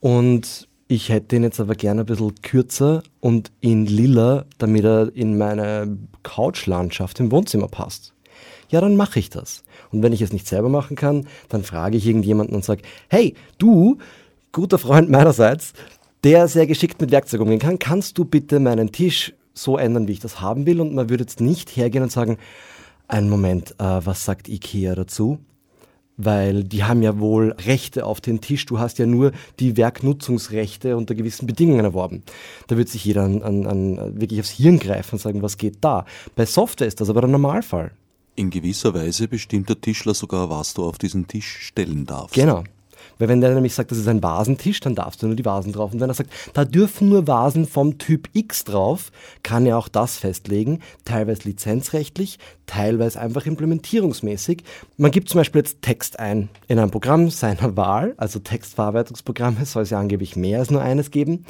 Und 0.00 0.68
ich 0.94 1.08
hätte 1.08 1.36
ihn 1.36 1.42
jetzt 1.42 1.60
aber 1.60 1.74
gerne 1.74 2.02
ein 2.02 2.06
bisschen 2.06 2.34
kürzer 2.42 3.02
und 3.20 3.50
in 3.60 3.86
lila, 3.86 4.44
damit 4.58 4.84
er 4.84 5.14
in 5.14 5.36
meine 5.36 5.98
Couchlandschaft 6.22 7.20
im 7.20 7.32
Wohnzimmer 7.32 7.68
passt. 7.68 8.14
Ja, 8.70 8.80
dann 8.80 8.96
mache 8.96 9.18
ich 9.18 9.28
das. 9.28 9.64
Und 9.90 10.02
wenn 10.02 10.12
ich 10.12 10.22
es 10.22 10.32
nicht 10.32 10.46
selber 10.46 10.68
machen 10.68 10.96
kann, 10.96 11.26
dann 11.48 11.62
frage 11.62 11.96
ich 11.96 12.06
irgendjemanden 12.06 12.54
und 12.54 12.64
sage, 12.64 12.82
hey, 13.08 13.34
du, 13.58 13.98
guter 14.52 14.78
Freund 14.78 15.10
meinerseits, 15.10 15.72
der 16.22 16.48
sehr 16.48 16.66
geschickt 16.66 17.00
mit 17.00 17.10
Werkzeug 17.10 17.40
umgehen 17.40 17.58
kann, 17.58 17.78
kannst 17.78 18.16
du 18.18 18.24
bitte 18.24 18.60
meinen 18.60 18.92
Tisch 18.92 19.34
so 19.52 19.76
ändern, 19.76 20.08
wie 20.08 20.12
ich 20.12 20.20
das 20.20 20.40
haben 20.40 20.64
will? 20.66 20.80
Und 20.80 20.94
man 20.94 21.10
würde 21.10 21.24
jetzt 21.24 21.40
nicht 21.40 21.76
hergehen 21.76 22.02
und 22.02 22.12
sagen, 22.12 22.38
einen 23.08 23.28
Moment, 23.28 23.72
äh, 23.78 24.00
was 24.04 24.24
sagt 24.24 24.48
Ikea 24.48 24.94
dazu? 24.94 25.38
Weil 26.16 26.64
die 26.64 26.84
haben 26.84 27.02
ja 27.02 27.18
wohl 27.18 27.54
Rechte 27.66 28.06
auf 28.06 28.20
den 28.20 28.40
Tisch. 28.40 28.66
Du 28.66 28.78
hast 28.78 28.98
ja 28.98 29.06
nur 29.06 29.32
die 29.60 29.76
Werknutzungsrechte 29.76 30.96
unter 30.96 31.14
gewissen 31.14 31.46
Bedingungen 31.46 31.84
erworben. 31.84 32.22
Da 32.68 32.76
wird 32.76 32.88
sich 32.88 33.04
jeder 33.04 33.22
an, 33.22 33.42
an, 33.42 33.66
an 33.66 34.20
wirklich 34.20 34.40
aufs 34.40 34.50
Hirn 34.50 34.78
greifen 34.78 35.16
und 35.16 35.20
sagen, 35.20 35.42
was 35.42 35.58
geht 35.58 35.78
da? 35.80 36.04
Bei 36.36 36.46
Software 36.46 36.86
ist 36.86 37.00
das 37.00 37.10
aber 37.10 37.22
der 37.22 37.30
Normalfall. 37.30 37.92
In 38.36 38.50
gewisser 38.50 38.94
Weise 38.94 39.28
bestimmt 39.28 39.68
der 39.68 39.80
Tischler 39.80 40.14
sogar, 40.14 40.50
was 40.50 40.74
du 40.74 40.84
auf 40.84 40.98
diesen 40.98 41.28
Tisch 41.28 41.66
stellen 41.66 42.04
darfst. 42.04 42.34
Genau. 42.34 42.64
Weil 43.18 43.28
wenn 43.28 43.40
der 43.40 43.54
nämlich 43.54 43.74
sagt, 43.74 43.90
das 43.90 43.98
ist 43.98 44.08
ein 44.08 44.22
Vasentisch, 44.22 44.80
dann 44.80 44.94
darfst 44.94 45.22
du 45.22 45.26
nur 45.26 45.36
die 45.36 45.44
Vasen 45.44 45.72
drauf. 45.72 45.92
Und 45.92 46.00
wenn 46.00 46.10
er 46.10 46.14
sagt, 46.14 46.30
da 46.52 46.64
dürfen 46.64 47.08
nur 47.08 47.26
Vasen 47.26 47.66
vom 47.66 47.98
Typ 47.98 48.28
X 48.32 48.64
drauf, 48.64 49.10
kann 49.42 49.66
er 49.66 49.78
auch 49.78 49.88
das 49.88 50.18
festlegen, 50.18 50.80
teilweise 51.04 51.48
lizenzrechtlich, 51.48 52.38
teilweise 52.66 53.20
einfach 53.20 53.46
implementierungsmäßig. 53.46 54.64
Man 54.96 55.10
gibt 55.10 55.28
zum 55.28 55.40
Beispiel 55.40 55.60
jetzt 55.60 55.82
Text 55.82 56.18
ein 56.18 56.48
in 56.68 56.78
ein 56.78 56.90
Programm 56.90 57.30
seiner 57.30 57.76
Wahl, 57.76 58.14
also 58.16 58.38
Textverarbeitungsprogramme 58.38 59.64
soll 59.64 59.82
es 59.82 59.90
ja 59.90 59.98
angeblich 59.98 60.36
mehr 60.36 60.58
als 60.58 60.70
nur 60.70 60.82
eines 60.82 61.10
geben. 61.10 61.44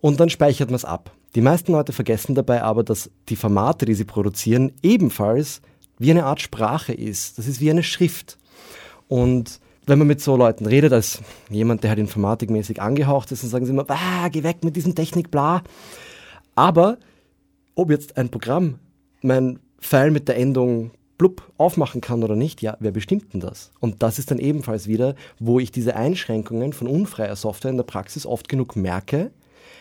Und 0.00 0.20
dann 0.20 0.30
speichert 0.30 0.70
man 0.70 0.76
es 0.76 0.84
ab. 0.84 1.10
Die 1.34 1.40
meisten 1.40 1.72
Leute 1.72 1.92
vergessen 1.92 2.34
dabei 2.34 2.62
aber, 2.62 2.82
dass 2.82 3.10
die 3.28 3.36
Formate, 3.36 3.84
die 3.84 3.94
sie 3.94 4.04
produzieren, 4.04 4.72
ebenfalls 4.82 5.60
wie 5.98 6.10
eine 6.10 6.24
Art 6.24 6.40
Sprache 6.40 6.92
ist. 6.92 7.38
Das 7.38 7.46
ist 7.46 7.60
wie 7.60 7.70
eine 7.70 7.82
Schrift. 7.82 8.38
Und 9.08 9.60
wenn 9.86 9.98
man 9.98 10.08
mit 10.08 10.20
so 10.20 10.36
Leuten 10.36 10.66
redet, 10.66 10.92
als 10.92 11.20
jemand, 11.48 11.82
der 11.82 11.90
halt 11.90 12.00
informatikmäßig 12.00 12.82
angehaucht 12.82 13.30
ist, 13.32 13.42
dann 13.42 13.50
sagen 13.50 13.66
sie 13.66 13.72
immer, 13.72 13.86
ah, 13.88 14.28
geh 14.28 14.42
weg 14.42 14.64
mit 14.64 14.76
diesem 14.76 14.94
Technik, 14.94 15.30
bla. 15.30 15.62
Aber 16.54 16.98
ob 17.74 17.90
jetzt 17.90 18.16
ein 18.16 18.30
Programm 18.30 18.78
mein 19.22 19.60
File 19.78 20.10
mit 20.10 20.28
der 20.28 20.36
Endung 20.36 20.90
blub 21.18 21.50
aufmachen 21.56 22.00
kann 22.00 22.22
oder 22.22 22.36
nicht, 22.36 22.62
ja, 22.62 22.76
wer 22.80 22.90
bestimmt 22.90 23.32
denn 23.32 23.40
das? 23.40 23.70
Und 23.80 24.02
das 24.02 24.18
ist 24.18 24.30
dann 24.30 24.38
ebenfalls 24.38 24.86
wieder, 24.86 25.14
wo 25.38 25.60
ich 25.60 25.70
diese 25.70 25.96
Einschränkungen 25.96 26.72
von 26.72 26.88
unfreier 26.88 27.36
Software 27.36 27.70
in 27.70 27.76
der 27.76 27.84
Praxis 27.84 28.26
oft 28.26 28.48
genug 28.48 28.76
merke, 28.76 29.30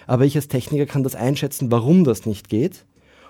aber 0.08 0.26
ich 0.26 0.36
als 0.36 0.48
Techniker 0.48 0.86
kann 0.86 1.04
das 1.04 1.16
einschätzen, 1.16 1.72
warum 1.72 2.04
das 2.04 2.26
nicht 2.26 2.50
geht, 2.50 2.86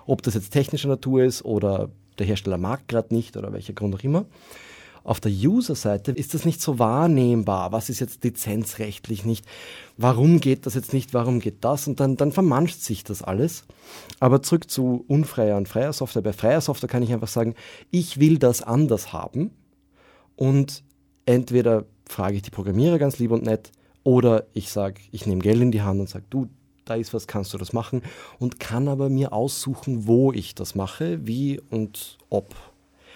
ob 0.06 0.22
das 0.22 0.36
jetzt 0.36 0.52
technischer 0.52 0.90
Natur 0.90 1.24
ist 1.24 1.44
oder 1.46 1.90
der 2.20 2.28
Hersteller 2.28 2.58
mag 2.58 2.88
gerade 2.88 3.14
nicht 3.14 3.38
oder 3.38 3.54
welcher 3.54 3.74
Grund 3.74 3.96
auch 3.96 4.04
immer. 4.04 4.26
Auf 5.06 5.20
der 5.20 5.32
User-Seite 5.32 6.12
ist 6.14 6.34
das 6.34 6.46
nicht 6.46 6.60
so 6.60 6.80
wahrnehmbar. 6.80 7.72
Was 7.72 7.90
ist 7.90 8.00
jetzt 8.00 8.24
lizenzrechtlich 8.24 9.24
nicht? 9.24 9.46
Warum 9.98 10.40
geht 10.40 10.66
das 10.66 10.74
jetzt 10.74 10.94
nicht? 10.94 11.14
Warum 11.14 11.40
geht 11.40 11.64
das? 11.64 11.88
Und 11.88 12.00
dann, 12.00 12.18
dann 12.18 12.32
vermanscht 12.32 12.80
sich 12.82 13.04
das 13.04 13.22
alles. 13.22 13.66
Aber 14.20 14.42
zurück 14.42 14.68
zu 14.68 15.06
unfreier 15.08 15.58
und 15.58 15.70
freier 15.70 15.94
Software. 15.94 16.24
Bei 16.24 16.34
freier 16.34 16.60
Software 16.60 16.90
kann 16.90 17.04
ich 17.04 17.14
einfach 17.14 17.28
sagen, 17.28 17.54
ich 17.92 18.20
will 18.20 18.40
das 18.40 18.64
anders 18.64 19.14
haben. 19.14 19.52
Und 20.36 20.84
entweder 21.28 21.86
frage 22.10 22.38
ich 22.38 22.42
die 22.42 22.50
Programmierer 22.50 22.98
ganz 22.98 23.20
lieb 23.20 23.30
und 23.30 23.44
nett, 23.44 23.72
oder 24.04 24.48
ich 24.54 24.72
sage, 24.72 25.02
ich 25.12 25.28
nehme 25.28 25.42
Geld 25.42 25.62
in 25.62 25.72
die 25.72 25.84
Hand 25.84 26.00
und 26.00 26.10
sage, 26.10 26.26
du, 26.32 26.50
da 26.84 26.96
ist 26.96 27.14
was, 27.14 27.28
kannst 27.28 27.54
du 27.54 27.60
das 27.60 27.74
machen 27.74 28.02
und 28.40 28.60
kann 28.60 28.88
aber 28.88 29.10
mir 29.10 29.34
aussuchen, 29.34 30.08
wo 30.08 30.32
ich 30.32 30.56
das 30.56 30.74
mache, 30.74 31.28
wie 31.28 31.62
und 31.70 32.18
ob. 32.32 32.56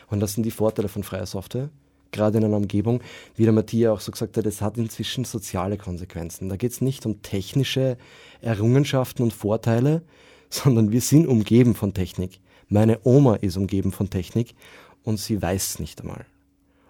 Und 0.08 0.20
das 0.20 0.34
sind 0.34 0.44
die 0.44 0.52
Vorteile 0.52 0.88
von 0.88 1.04
freier 1.04 1.26
Software 1.26 1.70
gerade 2.12 2.38
in 2.38 2.46
einer 2.46 2.58
Umgebung, 2.58 3.02
wie 3.36 3.44
der 3.44 3.54
Matthias 3.54 3.92
auch 3.92 4.02
so 4.02 4.12
gesagt 4.12 4.38
hat, 4.38 4.46
es 4.46 4.62
hat 4.62 4.78
inzwischen 4.78 5.26
soziale 5.26 5.78
Konsequenzen. 5.78 6.50
Da 6.50 6.56
geht 6.56 6.72
es 6.72 6.82
nicht 6.82 7.06
um 7.06 7.22
technische 7.22 7.98
Errungenschaften 8.42 9.24
und 9.24 9.34
Vorteile, 9.34 10.02
sondern 10.50 10.92
wir 10.92 11.02
sind 11.02 11.28
umgeben 11.28 11.76
von 11.76 11.94
Technik. 11.94 12.40
Meine 12.68 13.00
Oma 13.04 13.36
ist 13.36 13.58
umgeben 13.58 13.92
von 13.92 14.10
Technik 14.10 14.56
und 15.04 15.20
sie 15.20 15.42
weiß 15.42 15.72
es 15.72 15.80
nicht 15.80 16.02
einmal. 16.02 16.26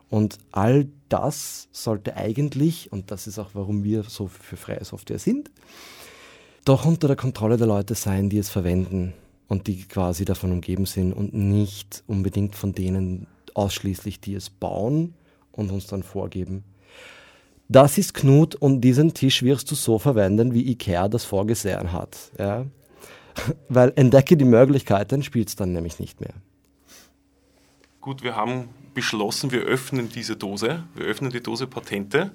Und 0.10 0.38
all 0.52 0.88
das 1.08 1.68
sollte 1.72 2.18
eigentlich, 2.18 2.92
und 2.92 3.12
das 3.12 3.28
ist 3.28 3.38
auch, 3.38 3.52
warum 3.54 3.84
wir 3.84 4.04
so 4.04 4.28
für 4.28 4.58
freie 4.58 4.84
Software 4.84 5.20
sind, 5.20 5.52
doch 6.66 6.86
unter 6.86 7.08
der 7.08 7.16
Kontrolle 7.16 7.58
der 7.58 7.68
Leute 7.68 7.96
sein, 7.96 8.30
die 8.30 8.40
es 8.40 8.50
verwenden 8.50 9.14
und 9.48 9.68
die 9.68 9.84
quasi 9.84 10.26
davon 10.26 10.52
umgeben 10.52 10.86
sind 10.86 11.14
und 11.14 11.34
nicht 11.34 12.04
unbedingt 12.08 12.56
von 12.56 12.74
denen, 12.74 13.28
ausschließlich 13.56 14.20
die 14.20 14.36
es 14.36 14.50
bauen 14.50 15.14
und 15.52 15.72
uns 15.72 15.88
dann 15.88 16.04
vorgeben. 16.04 16.64
Das 17.68 17.98
ist 17.98 18.14
Knut 18.14 18.56
und 18.56 18.82
diesen 18.82 19.14
Tisch 19.14 19.44
wirst 19.44 19.70
du 19.70 19.76
so 19.76 20.00
verwenden, 20.00 20.54
wie 20.54 20.72
Ikea 20.72 21.08
das 21.08 21.24
vorgesehen 21.24 21.92
hat. 21.92 22.32
Ja? 22.38 22.66
Weil 23.70 23.94
entdecke 23.96 24.36
die 24.36 24.46
Möglichkeiten, 24.46 25.22
spielt 25.22 25.50
es 25.50 25.56
dann 25.56 25.74
nämlich 25.74 26.00
nicht 26.00 26.20
mehr. 26.20 26.34
Gut, 28.02 28.24
wir 28.24 28.36
haben 28.36 28.70
beschlossen, 28.94 29.52
wir 29.52 29.62
öffnen 29.62 30.10
diese 30.10 30.36
Dose, 30.36 30.84
wir 30.96 31.06
öffnen 31.06 31.32
die 31.32 31.44
Dose 31.44 31.68
Patente. 31.68 32.32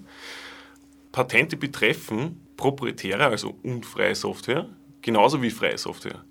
Patente 1.11 1.57
betreffen 1.57 2.41
proprietäre, 2.57 3.27
also 3.27 3.57
unfreie 3.63 4.15
Software, 4.15 4.69
genauso 5.03 5.43
wie 5.43 5.51
freie 5.51 5.79
Software. 5.79 6.25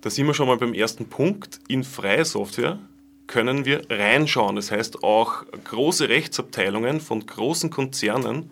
Da 0.00 0.10
sind 0.10 0.26
wir 0.26 0.34
schon 0.34 0.48
mal 0.48 0.58
beim 0.58 0.74
ersten 0.74 1.06
Punkt. 1.06 1.60
In 1.68 1.84
freie 1.84 2.24
Software 2.24 2.78
können 3.26 3.64
wir 3.64 3.82
reinschauen. 3.90 4.56
Das 4.56 4.70
heißt, 4.70 5.02
auch 5.02 5.44
große 5.64 6.08
Rechtsabteilungen 6.08 7.00
von 7.00 7.24
großen 7.24 7.70
Konzernen 7.70 8.50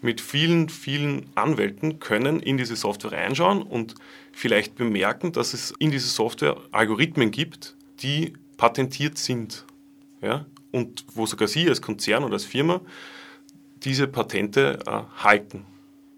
mit 0.00 0.20
vielen, 0.20 0.68
vielen 0.68 1.26
Anwälten 1.34 2.00
können 2.00 2.40
in 2.40 2.56
diese 2.56 2.76
Software 2.76 3.12
reinschauen 3.12 3.62
und 3.62 3.94
vielleicht 4.32 4.76
bemerken, 4.76 5.32
dass 5.32 5.54
es 5.54 5.72
in 5.78 5.90
dieser 5.90 6.08
Software 6.08 6.56
Algorithmen 6.70 7.30
gibt, 7.30 7.74
die 8.00 8.34
patentiert 8.56 9.18
sind. 9.18 9.64
Ja? 10.20 10.46
Und 10.70 11.04
wo 11.14 11.26
sogar 11.26 11.48
Sie 11.48 11.68
als 11.68 11.80
Konzern 11.80 12.24
oder 12.24 12.34
als 12.34 12.44
Firma 12.44 12.80
diese 13.82 14.06
Patente 14.06 14.78
äh, 14.86 15.02
halten. 15.22 15.64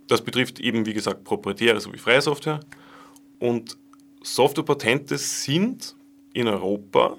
Das 0.09 0.23
betrifft 0.23 0.59
eben, 0.59 0.87
wie 0.87 0.95
gesagt, 0.95 1.25
proprietäre 1.25 1.81
sowie 1.81 1.99
freie 1.99 2.23
Software. 2.23 2.61
Und 3.39 3.77
Softwarepatente 4.23 5.19
sind 5.19 5.95
in 6.33 6.49
Europa 6.49 7.17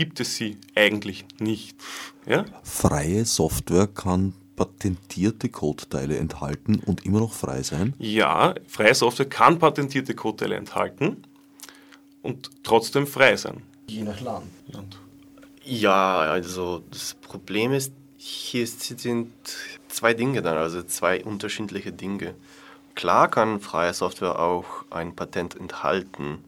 gibt 0.00 0.18
es 0.18 0.34
sie 0.34 0.56
eigentlich 0.74 1.26
nicht. 1.40 1.76
Ja? 2.24 2.46
Freie 2.62 3.26
Software 3.26 3.86
kann 3.86 4.32
patentierte 4.56 5.50
Codeteile 5.50 6.16
enthalten 6.16 6.80
und 6.86 7.04
immer 7.04 7.20
noch 7.20 7.34
frei 7.34 7.62
sein? 7.62 7.92
Ja, 7.98 8.54
freie 8.66 8.94
Software 8.94 9.28
kann 9.28 9.58
patentierte 9.58 10.14
Codeteile 10.14 10.56
enthalten 10.56 11.18
und 12.22 12.48
trotzdem 12.62 13.06
frei 13.06 13.36
sein. 13.36 13.62
Je 13.88 14.02
nach 14.02 14.18
Land. 14.22 14.48
Ja, 15.66 16.20
also 16.20 16.82
das 16.90 17.12
Problem 17.20 17.72
ist, 17.72 17.92
hier 18.16 18.66
sind 18.66 19.34
zwei 19.88 20.14
Dinge 20.14 20.40
dann, 20.40 20.56
also 20.56 20.82
zwei 20.82 21.22
unterschiedliche 21.22 21.92
Dinge. 21.92 22.34
Klar 22.94 23.28
kann 23.28 23.60
freie 23.60 23.92
Software 23.92 24.38
auch 24.38 24.64
ein 24.88 25.14
Patent 25.14 25.56
enthalten, 25.56 26.38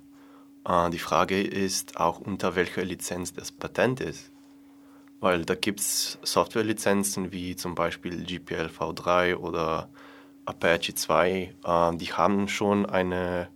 die 0.65 0.99
Frage 0.99 1.43
ist 1.43 1.99
auch, 1.99 2.21
unter 2.21 2.55
welcher 2.55 2.85
Lizenz 2.85 3.33
das 3.33 3.51
Patent 3.51 4.01
ist. 4.01 4.31
Weil 5.21 5.45
da 5.45 5.55
gibt 5.55 5.81
es 5.81 6.19
Softwarelizenzen 6.23 7.33
wie 7.33 7.57
zum 7.57 7.75
Beispiel 7.75 8.25
GPL 8.25 8.67
v3 8.67 9.37
oder 9.37 9.89
Apache 10.45 10.95
2, 10.95 11.55
äh, 11.65 11.97
die 11.97 12.13
haben 12.13 12.49
schon 12.49 12.87
eine 12.87 13.49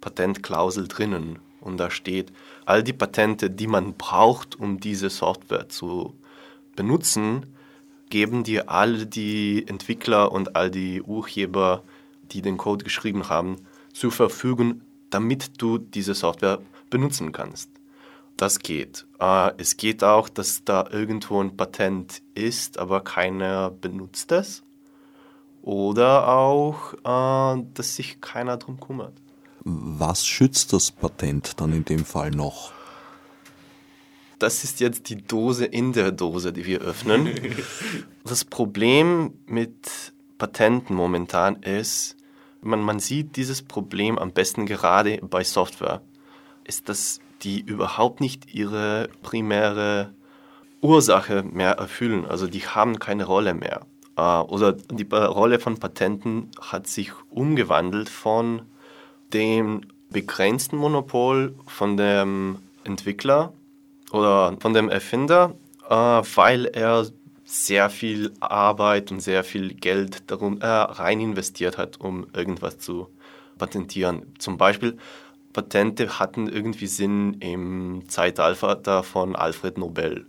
Patentklausel 0.00 0.88
drinnen. 0.88 1.38
Und 1.60 1.78
da 1.78 1.90
steht, 1.90 2.32
all 2.66 2.82
die 2.82 2.92
Patente, 2.92 3.48
die 3.50 3.66
man 3.66 3.94
braucht, 3.94 4.58
um 4.58 4.80
diese 4.80 5.08
Software 5.08 5.68
zu 5.68 6.14
benutzen, 6.76 7.46
geben 8.10 8.44
dir 8.44 8.68
all 8.68 9.06
die 9.06 9.66
Entwickler 9.66 10.30
und 10.32 10.56
all 10.56 10.70
die 10.70 11.00
Urheber, 11.00 11.82
die 12.32 12.42
den 12.42 12.58
Code 12.58 12.84
geschrieben 12.84 13.28
haben, 13.28 13.56
zur 13.92 14.12
Verfügung, 14.12 14.82
damit 15.14 15.62
du 15.62 15.78
diese 15.78 16.12
Software 16.12 16.58
benutzen 16.90 17.30
kannst. 17.30 17.70
Das 18.36 18.58
geht. 18.58 19.06
Äh, 19.20 19.52
es 19.58 19.76
geht 19.76 20.02
auch, 20.02 20.28
dass 20.28 20.64
da 20.64 20.88
irgendwo 20.90 21.40
ein 21.40 21.56
Patent 21.56 22.20
ist, 22.34 22.78
aber 22.78 23.02
keiner 23.02 23.70
benutzt 23.70 24.32
es. 24.32 24.64
Oder 25.62 26.26
auch, 26.26 26.94
äh, 26.94 27.62
dass 27.74 27.94
sich 27.94 28.20
keiner 28.20 28.56
darum 28.56 28.80
kümmert. 28.80 29.14
Was 29.60 30.26
schützt 30.26 30.72
das 30.72 30.90
Patent 30.90 31.60
dann 31.60 31.72
in 31.72 31.84
dem 31.84 32.04
Fall 32.04 32.32
noch? 32.32 32.72
Das 34.40 34.64
ist 34.64 34.80
jetzt 34.80 35.08
die 35.10 35.24
Dose 35.24 35.64
in 35.64 35.92
der 35.92 36.10
Dose, 36.10 36.52
die 36.52 36.66
wir 36.66 36.80
öffnen. 36.80 37.30
das 38.24 38.44
Problem 38.44 39.32
mit 39.46 40.12
Patenten 40.38 40.96
momentan 40.96 41.62
ist, 41.62 42.13
man, 42.64 42.80
man 42.80 42.98
sieht 42.98 43.36
dieses 43.36 43.62
Problem 43.62 44.18
am 44.18 44.32
besten 44.32 44.66
gerade 44.66 45.18
bei 45.22 45.44
Software, 45.44 46.00
ist, 46.64 46.88
dass 46.88 47.20
die 47.42 47.60
überhaupt 47.60 48.20
nicht 48.20 48.54
ihre 48.54 49.08
primäre 49.22 50.14
Ursache 50.80 51.42
mehr 51.42 51.72
erfüllen. 51.72 52.26
Also 52.26 52.46
die 52.46 52.66
haben 52.66 52.98
keine 52.98 53.24
Rolle 53.24 53.54
mehr. 53.54 53.86
Äh, 54.16 54.22
oder 54.22 54.72
die 54.72 55.06
Rolle 55.10 55.58
von 55.58 55.78
Patenten 55.78 56.50
hat 56.60 56.86
sich 56.86 57.12
umgewandelt 57.30 58.08
von 58.08 58.62
dem 59.32 59.82
begrenzten 60.10 60.76
Monopol 60.76 61.54
von 61.66 61.96
dem 61.96 62.58
Entwickler 62.84 63.52
oder 64.12 64.56
von 64.60 64.74
dem 64.74 64.88
Erfinder, 64.88 65.54
äh, 65.88 65.94
weil 65.94 66.66
er 66.66 67.06
sehr 67.54 67.88
viel 67.88 68.32
Arbeit 68.40 69.12
und 69.12 69.20
sehr 69.20 69.44
viel 69.44 69.74
Geld 69.74 70.28
darum 70.28 70.60
äh, 70.60 70.66
rein 70.66 71.20
investiert 71.20 71.78
hat, 71.78 72.00
um 72.00 72.26
irgendwas 72.32 72.78
zu 72.78 73.08
patentieren. 73.58 74.34
Zum 74.38 74.58
Beispiel 74.58 74.98
Patente 75.52 76.18
hatten 76.18 76.48
irgendwie 76.48 76.88
Sinn 76.88 77.34
im 77.34 78.02
Zeitalter 78.08 79.04
von 79.04 79.36
Alfred 79.36 79.78
Nobel. 79.78 80.26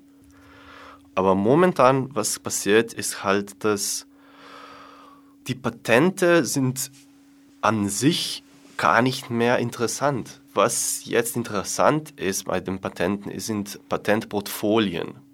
Aber 1.15 1.33
momentan, 1.33 2.13
was 2.13 2.37
passiert, 2.37 2.93
ist 2.93 3.23
halt, 3.23 3.63
dass 3.63 4.05
die 5.47 5.55
Patente 5.55 6.45
sind 6.45 6.91
an 7.61 7.89
sich 7.89 8.43
gar 8.77 9.01
nicht 9.01 9.31
mehr 9.31 9.57
interessant. 9.57 10.41
Was 10.53 11.05
jetzt 11.05 11.35
interessant 11.35 12.11
ist 12.19 12.45
bei 12.45 12.59
den 12.59 12.79
Patenten, 12.79 13.37
sind 13.39 13.79
Patentportfolien. 13.89 15.24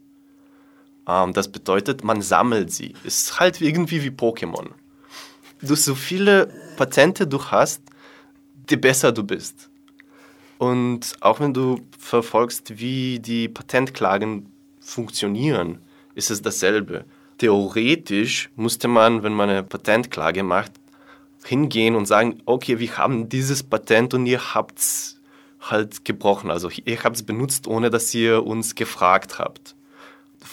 Ähm, 1.07 1.33
das 1.33 1.51
bedeutet, 1.51 2.03
man 2.03 2.21
sammelt 2.21 2.71
sie. 2.71 2.93
Ist 3.03 3.39
halt 3.39 3.61
irgendwie 3.61 4.03
wie 4.03 4.09
Pokémon. 4.09 4.69
Du 5.61 5.75
so 5.75 5.95
viele 5.95 6.51
Patente 6.77 7.27
du 7.27 7.43
hast, 7.45 7.81
je 8.69 8.77
besser 8.77 9.11
du 9.11 9.23
bist. 9.23 9.69
Und 10.57 11.15
auch 11.21 11.39
wenn 11.39 11.53
du 11.53 11.81
verfolgst, 11.97 12.79
wie 12.79 13.19
die 13.19 13.47
Patentklagen 13.47 14.51
funktionieren, 14.79 15.79
ist 16.15 16.31
es 16.31 16.41
dasselbe. 16.41 17.05
Theoretisch 17.37 18.49
musste 18.55 18.87
man, 18.87 19.23
wenn 19.23 19.33
man 19.33 19.49
eine 19.49 19.63
Patentklage 19.63 20.43
macht, 20.43 20.73
hingehen 21.43 21.95
und 21.95 22.05
sagen, 22.05 22.41
okay, 22.45 22.77
wir 22.77 22.97
haben 22.97 23.29
dieses 23.29 23.63
Patent 23.63 24.13
und 24.13 24.27
ihr 24.27 24.53
habt 24.53 24.77
es 24.77 25.19
halt 25.59 26.05
gebrochen. 26.05 26.51
Also 26.51 26.69
ihr 26.85 27.03
habt 27.03 27.15
es 27.15 27.23
benutzt, 27.23 27.65
ohne 27.65 27.89
dass 27.89 28.13
ihr 28.13 28.45
uns 28.45 28.75
gefragt 28.75 29.39
habt 29.39 29.75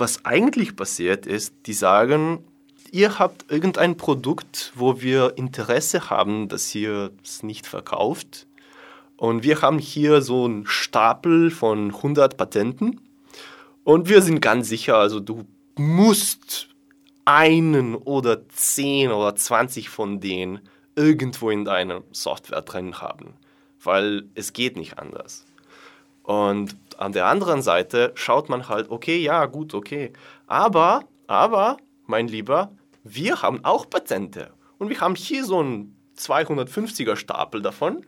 was 0.01 0.25
eigentlich 0.25 0.77
passiert 0.77 1.27
ist, 1.27 1.55
die 1.67 1.73
sagen, 1.73 2.45
ihr 2.91 3.19
habt 3.19 3.51
irgendein 3.51 3.97
Produkt, 3.97 4.73
wo 4.75 5.01
wir 5.01 5.35
Interesse 5.37 6.11
haben, 6.11 6.49
dass 6.49 6.75
ihr 6.75 7.11
es 7.25 7.43
nicht 7.43 7.67
verkauft. 7.67 8.47
Und 9.17 9.43
wir 9.43 9.63
haben 9.63 9.79
hier 9.79 10.23
so 10.23 10.45
einen 10.45 10.67
Stapel 10.67 11.51
von 11.51 11.95
100 11.95 12.37
Patenten. 12.37 13.01
Und 13.85 14.09
wir 14.09 14.23
sind 14.23 14.41
ganz 14.41 14.69
sicher, 14.69 14.97
also 14.97 15.19
du 15.19 15.45
musst 15.77 16.69
einen 17.25 17.95
oder 17.95 18.49
10 18.49 19.11
oder 19.11 19.35
20 19.35 19.89
von 19.89 20.21
denen 20.21 20.61
irgendwo 20.95 21.51
in 21.51 21.65
deiner 21.65 22.03
Software 22.13 22.63
drin 22.63 23.01
haben. 23.01 23.35
Weil 23.83 24.25
es 24.35 24.53
geht 24.53 24.77
nicht 24.77 24.99
anders. 24.99 25.45
Und 26.29 26.77
an 26.99 27.12
der 27.12 27.25
anderen 27.25 27.62
Seite 27.62 28.12
schaut 28.14 28.51
man 28.51 28.69
halt, 28.69 28.91
okay, 28.91 29.17
ja, 29.17 29.47
gut, 29.47 29.73
okay. 29.73 30.12
Aber, 30.47 31.05
aber, 31.27 31.79
mein 32.05 32.29
Lieber, 32.29 32.71
wir 33.03 33.41
haben 33.41 33.64
auch 33.64 33.88
Patente. 33.88 34.53
Und 34.77 34.91
wir 34.91 35.01
haben 35.01 35.14
hier 35.14 35.43
so 35.43 35.61
einen 35.61 35.97
250er 36.19 37.17
Stapel 37.17 37.62
davon 37.62 38.05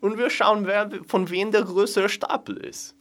und 0.00 0.18
wir 0.18 0.30
schauen, 0.30 0.66
wer, 0.66 0.90
von 1.06 1.30
wem 1.30 1.52
der 1.52 1.62
größere 1.62 2.08
Stapel 2.08 2.56
ist. 2.56 2.96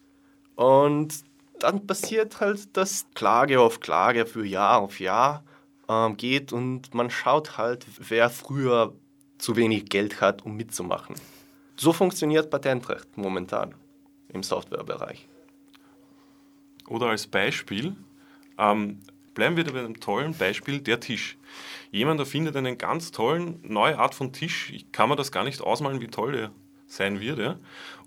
Und 0.54 1.24
dann 1.58 1.88
passiert 1.88 2.39
halt, 2.39 2.78
dass 2.78 3.08
Klage 3.16 3.60
auf 3.60 3.80
Klage 3.80 4.28
für 4.28 4.46
Jahr 4.46 4.82
auf 4.82 5.00
Jahr 5.00 5.44
ähm, 5.89 6.16
geht 6.16 6.54
und 6.54 6.94
man 6.94 7.10
schaut 7.10 7.58
halt, 7.58 7.88
wer 7.98 8.30
früher 8.30 8.94
zu 9.39 9.56
wenig 9.56 9.86
Geld 9.86 10.22
hat, 10.22 10.46
um 10.46 10.56
mitzumachen. 10.56 11.16
So 11.76 11.92
funktioniert 11.92 12.52
Patentrecht 12.52 13.18
momentan 13.18 13.74
im 14.34 14.43
Softwarebereich. 14.43 15.28
Oder 16.88 17.08
als 17.08 17.28
Beispiel, 17.28 17.96
ähm, 18.58 19.00
bleiben 19.34 19.56
wir 19.56 19.63
bei 19.65 19.80
einem 19.80 20.00
tollen 20.00 20.34
Beispiel, 20.34 20.80
der 20.80 21.00
Tisch. 21.00 21.38
Jemand 21.91 22.19
erfindet 22.19 22.56
einen 22.56 22.78
ganz 22.78 23.12
tollen, 23.12 23.60
neue 23.63 23.98
Art 23.98 24.15
von 24.15 24.34
Tisch. 24.34 24.72
Ich 24.72 24.91
kann 24.91 25.10
mir 25.10 25.15
das 25.15 25.32
gar 25.32 25.43
nicht 25.43 25.62
ausmalen, 25.62 26.02
wie 26.02 26.08
toll 26.08 26.34
der 26.34 26.52
sein 26.88 27.19
wird. 27.19 27.39
Ja? 27.39 27.60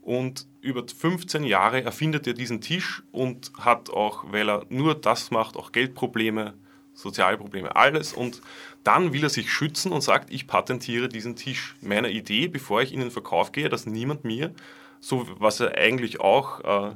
Und 0.03 0.47
über 0.61 0.85
15 0.87 1.45
Jahre 1.45 1.83
erfindet 1.83 2.27
er 2.27 2.35
diesen 2.35 2.61
Tisch 2.61 3.03
und 3.13 3.53
hat 3.59 3.91
auch, 3.91 4.25
weil 4.31 4.49
er 4.49 4.67
nur 4.69 4.95
das 4.95 5.31
macht, 5.31 5.57
auch 5.57 5.73
Geldprobleme, 5.73 6.55
Sozialprobleme, 6.95 7.75
alles. 7.77 8.13
Und 8.13 8.41
dann 8.85 9.13
will 9.13 9.25
er 9.25 9.31
sich 9.31 9.53
schützen 9.53 9.93
und 9.93 10.03
sagt, 10.03 10.33
ich 10.33 10.47
patentiere 10.47 11.09
diesen 11.09 11.37
Tisch. 11.37 11.75
Meiner 11.81 12.09
Idee, 12.09 12.49
bevor 12.49 12.83
ich 12.83 12.93
in 12.93 13.01
den 13.01 13.11
Verkauf 13.11 13.53
gehe, 13.53 13.69
dass 13.69 13.87
niemand 13.87 14.25
mir, 14.25 14.55
so 15.01 15.27
was 15.39 15.61
er 15.61 15.77
eigentlich 15.77 16.21
auch 16.21 16.61
äh, 16.61 16.95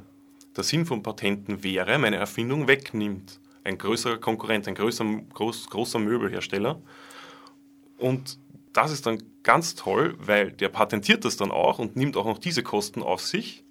der 0.55 0.63
Sinn 0.63 0.85
von 0.85 1.03
Patenten 1.03 1.63
wäre, 1.63 1.97
meine 1.97 2.17
Erfindung 2.17 2.67
wegnimmt. 2.67 3.39
Ein 3.63 3.77
größerer 3.77 4.17
Konkurrent, 4.17 4.67
ein 4.67 4.75
größer, 4.75 5.05
groß, 5.33 5.69
großer 5.69 5.99
Möbelhersteller. 5.99 6.81
Und 7.97 8.39
das 8.73 8.91
ist 8.91 9.05
dann 9.05 9.21
ganz 9.43 9.75
toll, 9.75 10.15
weil 10.19 10.51
der 10.51 10.69
patentiert 10.69 11.25
das 11.25 11.37
dann 11.37 11.51
auch 11.51 11.79
und 11.79 11.95
nimmt 11.95 12.17
auch 12.17 12.25
noch 12.25 12.39
diese 12.39 12.63
Kosten 12.63 13.03
auf 13.03 13.21
sich. 13.21 13.63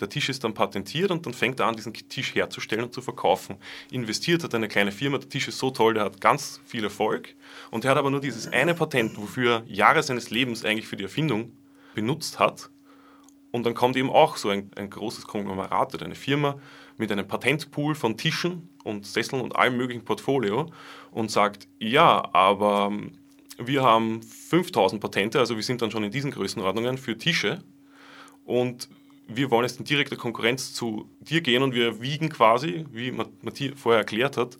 Der 0.00 0.08
Tisch 0.08 0.28
ist 0.28 0.42
dann 0.42 0.54
patentiert 0.54 1.10
und 1.10 1.24
dann 1.24 1.34
fängt 1.34 1.60
er 1.60 1.66
an, 1.66 1.76
diesen 1.76 1.92
Tisch 1.92 2.34
herzustellen 2.34 2.84
und 2.84 2.92
zu 2.92 3.00
verkaufen. 3.00 3.56
Investiert 3.92 4.42
hat 4.42 4.54
eine 4.54 4.66
kleine 4.66 4.90
Firma, 4.90 5.18
der 5.18 5.28
Tisch 5.28 5.46
ist 5.46 5.58
so 5.58 5.70
toll, 5.70 5.94
der 5.94 6.04
hat 6.04 6.20
ganz 6.20 6.60
viel 6.66 6.82
Erfolg 6.82 7.34
und 7.70 7.84
er 7.84 7.92
hat 7.92 7.98
aber 7.98 8.10
nur 8.10 8.20
dieses 8.20 8.48
eine 8.48 8.74
Patent, 8.74 9.16
wofür 9.16 9.62
er 9.66 9.72
Jahre 9.72 10.02
seines 10.02 10.30
Lebens 10.30 10.64
eigentlich 10.64 10.88
für 10.88 10.96
die 10.96 11.04
Erfindung 11.04 11.52
benutzt 11.94 12.40
hat. 12.40 12.70
Und 13.54 13.64
dann 13.64 13.74
kommt 13.74 13.94
eben 13.94 14.10
auch 14.10 14.36
so 14.36 14.48
ein, 14.48 14.72
ein 14.74 14.90
großes 14.90 15.28
Konglomerat 15.28 15.94
oder 15.94 16.06
eine 16.06 16.16
Firma 16.16 16.58
mit 16.96 17.12
einem 17.12 17.28
Patentpool 17.28 17.94
von 17.94 18.16
Tischen 18.16 18.68
und 18.82 19.06
Sesseln 19.06 19.40
und 19.40 19.54
allem 19.54 19.76
möglichen 19.76 20.04
Portfolio 20.04 20.72
und 21.12 21.30
sagt, 21.30 21.68
ja, 21.78 22.30
aber 22.34 22.90
wir 23.56 23.84
haben 23.84 24.24
5000 24.24 25.00
Patente, 25.00 25.38
also 25.38 25.54
wir 25.54 25.62
sind 25.62 25.82
dann 25.82 25.92
schon 25.92 26.02
in 26.02 26.10
diesen 26.10 26.32
Größenordnungen 26.32 26.98
für 26.98 27.16
Tische 27.16 27.62
und 28.44 28.88
wir 29.28 29.52
wollen 29.52 29.66
jetzt 29.66 29.78
in 29.78 29.84
direkter 29.84 30.16
Konkurrenz 30.16 30.74
zu 30.74 31.08
dir 31.20 31.40
gehen 31.40 31.62
und 31.62 31.74
wir 31.74 32.02
wiegen 32.02 32.30
quasi, 32.30 32.86
wie 32.90 33.12
Matthias 33.12 33.78
vorher 33.78 34.00
erklärt 34.00 34.36
hat, 34.36 34.58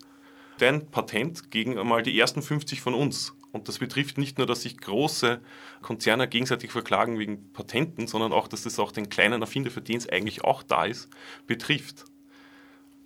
dein 0.59 0.87
Patent 0.87 1.51
gegen 1.51 1.81
einmal 1.81 2.05
die 2.05 2.17
ersten 2.17 2.43
50 2.43 2.81
von 2.81 2.95
uns. 2.95 3.35
Und 3.55 3.69
das 3.69 3.79
betrifft 3.79 4.19
nicht 4.19 4.37
nur, 4.37 4.49
dass 4.49 4.63
sich 4.63 4.79
große 4.79 5.41
Konzerne 5.81 6.27
gegenseitig 6.27 6.73
verklagen 6.73 7.21
wegen 7.21 7.53
Patenten, 7.53 8.09
sondern 8.09 8.33
auch, 8.33 8.49
dass 8.49 8.65
das 8.65 8.81
auch 8.81 8.91
den 8.91 9.09
kleinen 9.09 9.43
Erfinder, 9.43 9.71
für 9.71 9.81
den 9.81 9.97
es 9.97 10.09
eigentlich 10.09 10.43
auch 10.43 10.65
da 10.65 10.87
ist, 10.87 11.09
betrifft. 11.47 12.05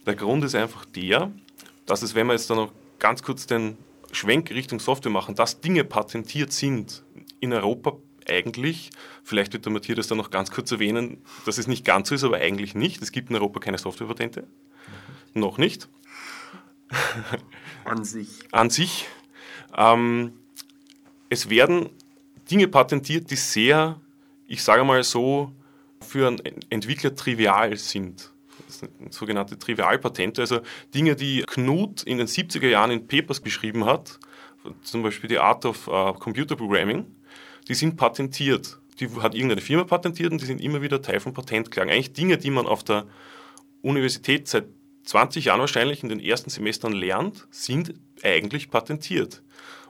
Der 0.07 0.15
Grund 0.15 0.43
ist 0.45 0.55
einfach 0.55 0.87
der, 0.87 1.31
dass 1.85 2.01
es, 2.01 2.15
wenn 2.15 2.29
wir 2.29 2.33
jetzt 2.33 2.49
dann 2.49 2.57
noch 2.57 2.73
ganz 2.99 3.23
kurz 3.23 3.47
den 3.47 3.77
Schwenk 4.11 4.51
Richtung 4.51 4.81
Software 4.81 5.13
machen, 5.13 5.35
dass 5.35 5.61
Dinge 5.61 5.85
patentiert 5.85 6.51
sind 6.51 7.05
in 7.41 7.53
Europa 7.53 7.99
eigentlich, 8.27 8.89
vielleicht 9.25 9.53
wird 9.53 9.67
der 9.67 9.73
Matthias 9.73 9.97
das 9.97 10.07
dann 10.07 10.17
noch 10.17 10.31
ganz 10.31 10.51
kurz 10.51 10.73
erwähnen, 10.73 11.23
dass 11.45 11.59
es 11.59 11.67
nicht 11.67 11.85
ganz 11.85 12.09
so 12.09 12.15
ist, 12.15 12.25
aber 12.25 12.39
eigentlich 12.39 12.75
nicht. 12.75 13.03
Es 13.03 13.13
gibt 13.13 13.29
in 13.29 13.37
Europa 13.37 13.61
keine 13.61 13.77
Softwarepatente. 13.77 14.45
Mhm. 15.35 15.41
Noch 15.43 15.59
nicht. 15.59 15.91
An 17.85 18.03
sich. 18.03 18.29
An 18.51 18.71
sich. 18.71 19.07
Ähm, 19.77 20.33
es 21.29 21.51
werden 21.51 21.91
Dinge 22.51 22.69
patentiert, 22.69 23.31
die 23.31 23.37
sehr, 23.37 24.01
ich 24.47 24.63
sage 24.63 24.85
mal 24.85 25.03
so, 25.03 25.53
für 26.01 26.29
einen 26.29 26.41
Entwickler 26.71 27.15
trivial 27.15 27.77
sind 27.77 28.31
sogenannte 29.11 29.59
Trivialpatente, 29.59 30.43
also 30.43 30.61
Dinge, 30.95 31.17
die 31.17 31.43
Knut 31.47 32.03
in 32.03 32.19
den 32.19 32.27
70er 32.27 32.69
Jahren 32.69 32.91
in 32.91 33.07
Papers 33.07 33.43
geschrieben 33.43 33.85
hat, 33.85 34.19
zum 34.83 35.03
Beispiel 35.03 35.29
die 35.29 35.39
Art 35.39 35.65
of 35.65 35.89
uh, 35.89 36.13
Computer 36.13 36.57
Programming, 36.57 37.07
die 37.69 37.75
sind 37.75 37.97
patentiert. 37.97 38.79
Die 39.01 39.09
hat 39.21 39.35
irgendeine 39.35 39.61
Firma 39.61 39.85
patentiert 39.85 40.33
und 40.33 40.41
die 40.41 40.47
sind 40.47 40.61
immer 40.61 40.83
wieder 40.83 41.01
Teil 41.01 41.21
von 41.21 41.33
Patentklagen. 41.33 41.93
Eigentlich 41.93 42.13
Dinge, 42.13 42.37
die 42.37 42.51
man 42.51 42.67
auf 42.67 42.83
der 42.83 43.07
Universität 43.81 44.49
seit 44.49 44.67
20 45.05 45.47
Jahren 45.47 45.61
wahrscheinlich 45.61 46.03
in 46.03 46.09
den 46.09 46.21
ersten 46.21 46.51
Semestern 46.51 46.93
lernt, 46.93 47.47
sind 47.51 47.95
eigentlich 48.23 48.71
patentiert 48.71 49.43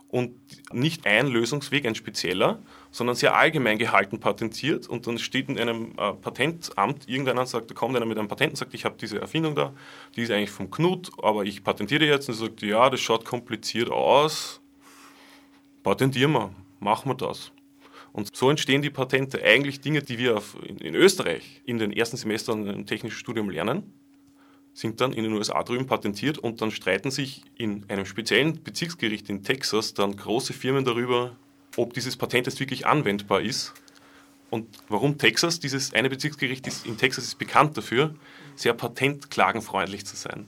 und 0.08 0.34
nicht 0.72 1.06
ein 1.06 1.26
Lösungsweg, 1.26 1.86
ein 1.86 1.94
spezieller, 1.94 2.60
sondern 2.90 3.14
sehr 3.14 3.36
allgemein 3.36 3.78
gehalten 3.78 4.20
patentiert. 4.20 4.86
Und 4.88 5.06
dann 5.06 5.18
steht 5.18 5.48
in 5.48 5.58
einem 5.58 5.92
äh, 5.98 6.14
Patentamt 6.14 7.08
irgendeiner 7.08 7.44
sagt, 7.46 7.70
da 7.70 7.74
kommt 7.74 7.94
einer 7.94 8.06
mit 8.06 8.18
einem 8.18 8.28
Patent 8.28 8.52
und 8.52 8.56
sagt, 8.56 8.72
ich 8.72 8.84
habe 8.84 8.96
diese 8.98 9.20
Erfindung 9.20 9.54
da, 9.54 9.74
die 10.16 10.22
ist 10.22 10.30
eigentlich 10.30 10.50
vom 10.50 10.70
Knut, 10.70 11.10
aber 11.22 11.44
ich 11.44 11.62
patentiere 11.62 12.06
jetzt. 12.06 12.28
Und 12.28 12.36
er 12.36 12.38
sagt, 12.38 12.62
ja, 12.62 12.88
das 12.88 13.00
schaut 13.00 13.26
kompliziert 13.26 13.90
aus, 13.90 14.60
patentieren 15.82 16.32
wir, 16.32 16.54
machen 16.80 17.10
wir 17.10 17.14
das. 17.14 17.52
Und 18.12 18.34
so 18.34 18.48
entstehen 18.48 18.80
die 18.80 18.90
Patente, 18.90 19.42
eigentlich 19.44 19.82
Dinge, 19.82 20.02
die 20.02 20.18
wir 20.18 20.38
auf, 20.38 20.56
in, 20.64 20.78
in 20.78 20.94
Österreich 20.94 21.60
in 21.66 21.78
den 21.78 21.92
ersten 21.92 22.16
Semestern 22.16 22.66
im 22.66 22.86
technischen 22.86 23.16
Studium 23.16 23.50
lernen, 23.50 23.92
sind 24.78 25.00
dann 25.00 25.12
in 25.12 25.24
den 25.24 25.32
USA 25.32 25.64
drüben 25.64 25.86
patentiert 25.86 26.38
und 26.38 26.62
dann 26.62 26.70
streiten 26.70 27.10
sich 27.10 27.42
in 27.56 27.84
einem 27.88 28.06
speziellen 28.06 28.62
Bezirksgericht 28.62 29.28
in 29.28 29.42
Texas 29.42 29.92
dann 29.92 30.14
große 30.14 30.52
Firmen 30.52 30.84
darüber, 30.84 31.34
ob 31.76 31.94
dieses 31.94 32.16
Patent 32.16 32.46
jetzt 32.46 32.60
wirklich 32.60 32.86
anwendbar 32.86 33.40
ist. 33.40 33.74
Und 34.50 34.68
warum 34.88 35.18
Texas? 35.18 35.58
Dieses 35.58 35.94
eine 35.94 36.08
Bezirksgericht 36.08 36.64
ist, 36.68 36.86
in 36.86 36.96
Texas 36.96 37.24
ist 37.24 37.38
bekannt 37.40 37.76
dafür, 37.76 38.14
sehr 38.54 38.72
patentklagenfreundlich 38.72 40.06
zu 40.06 40.14
sein. 40.14 40.46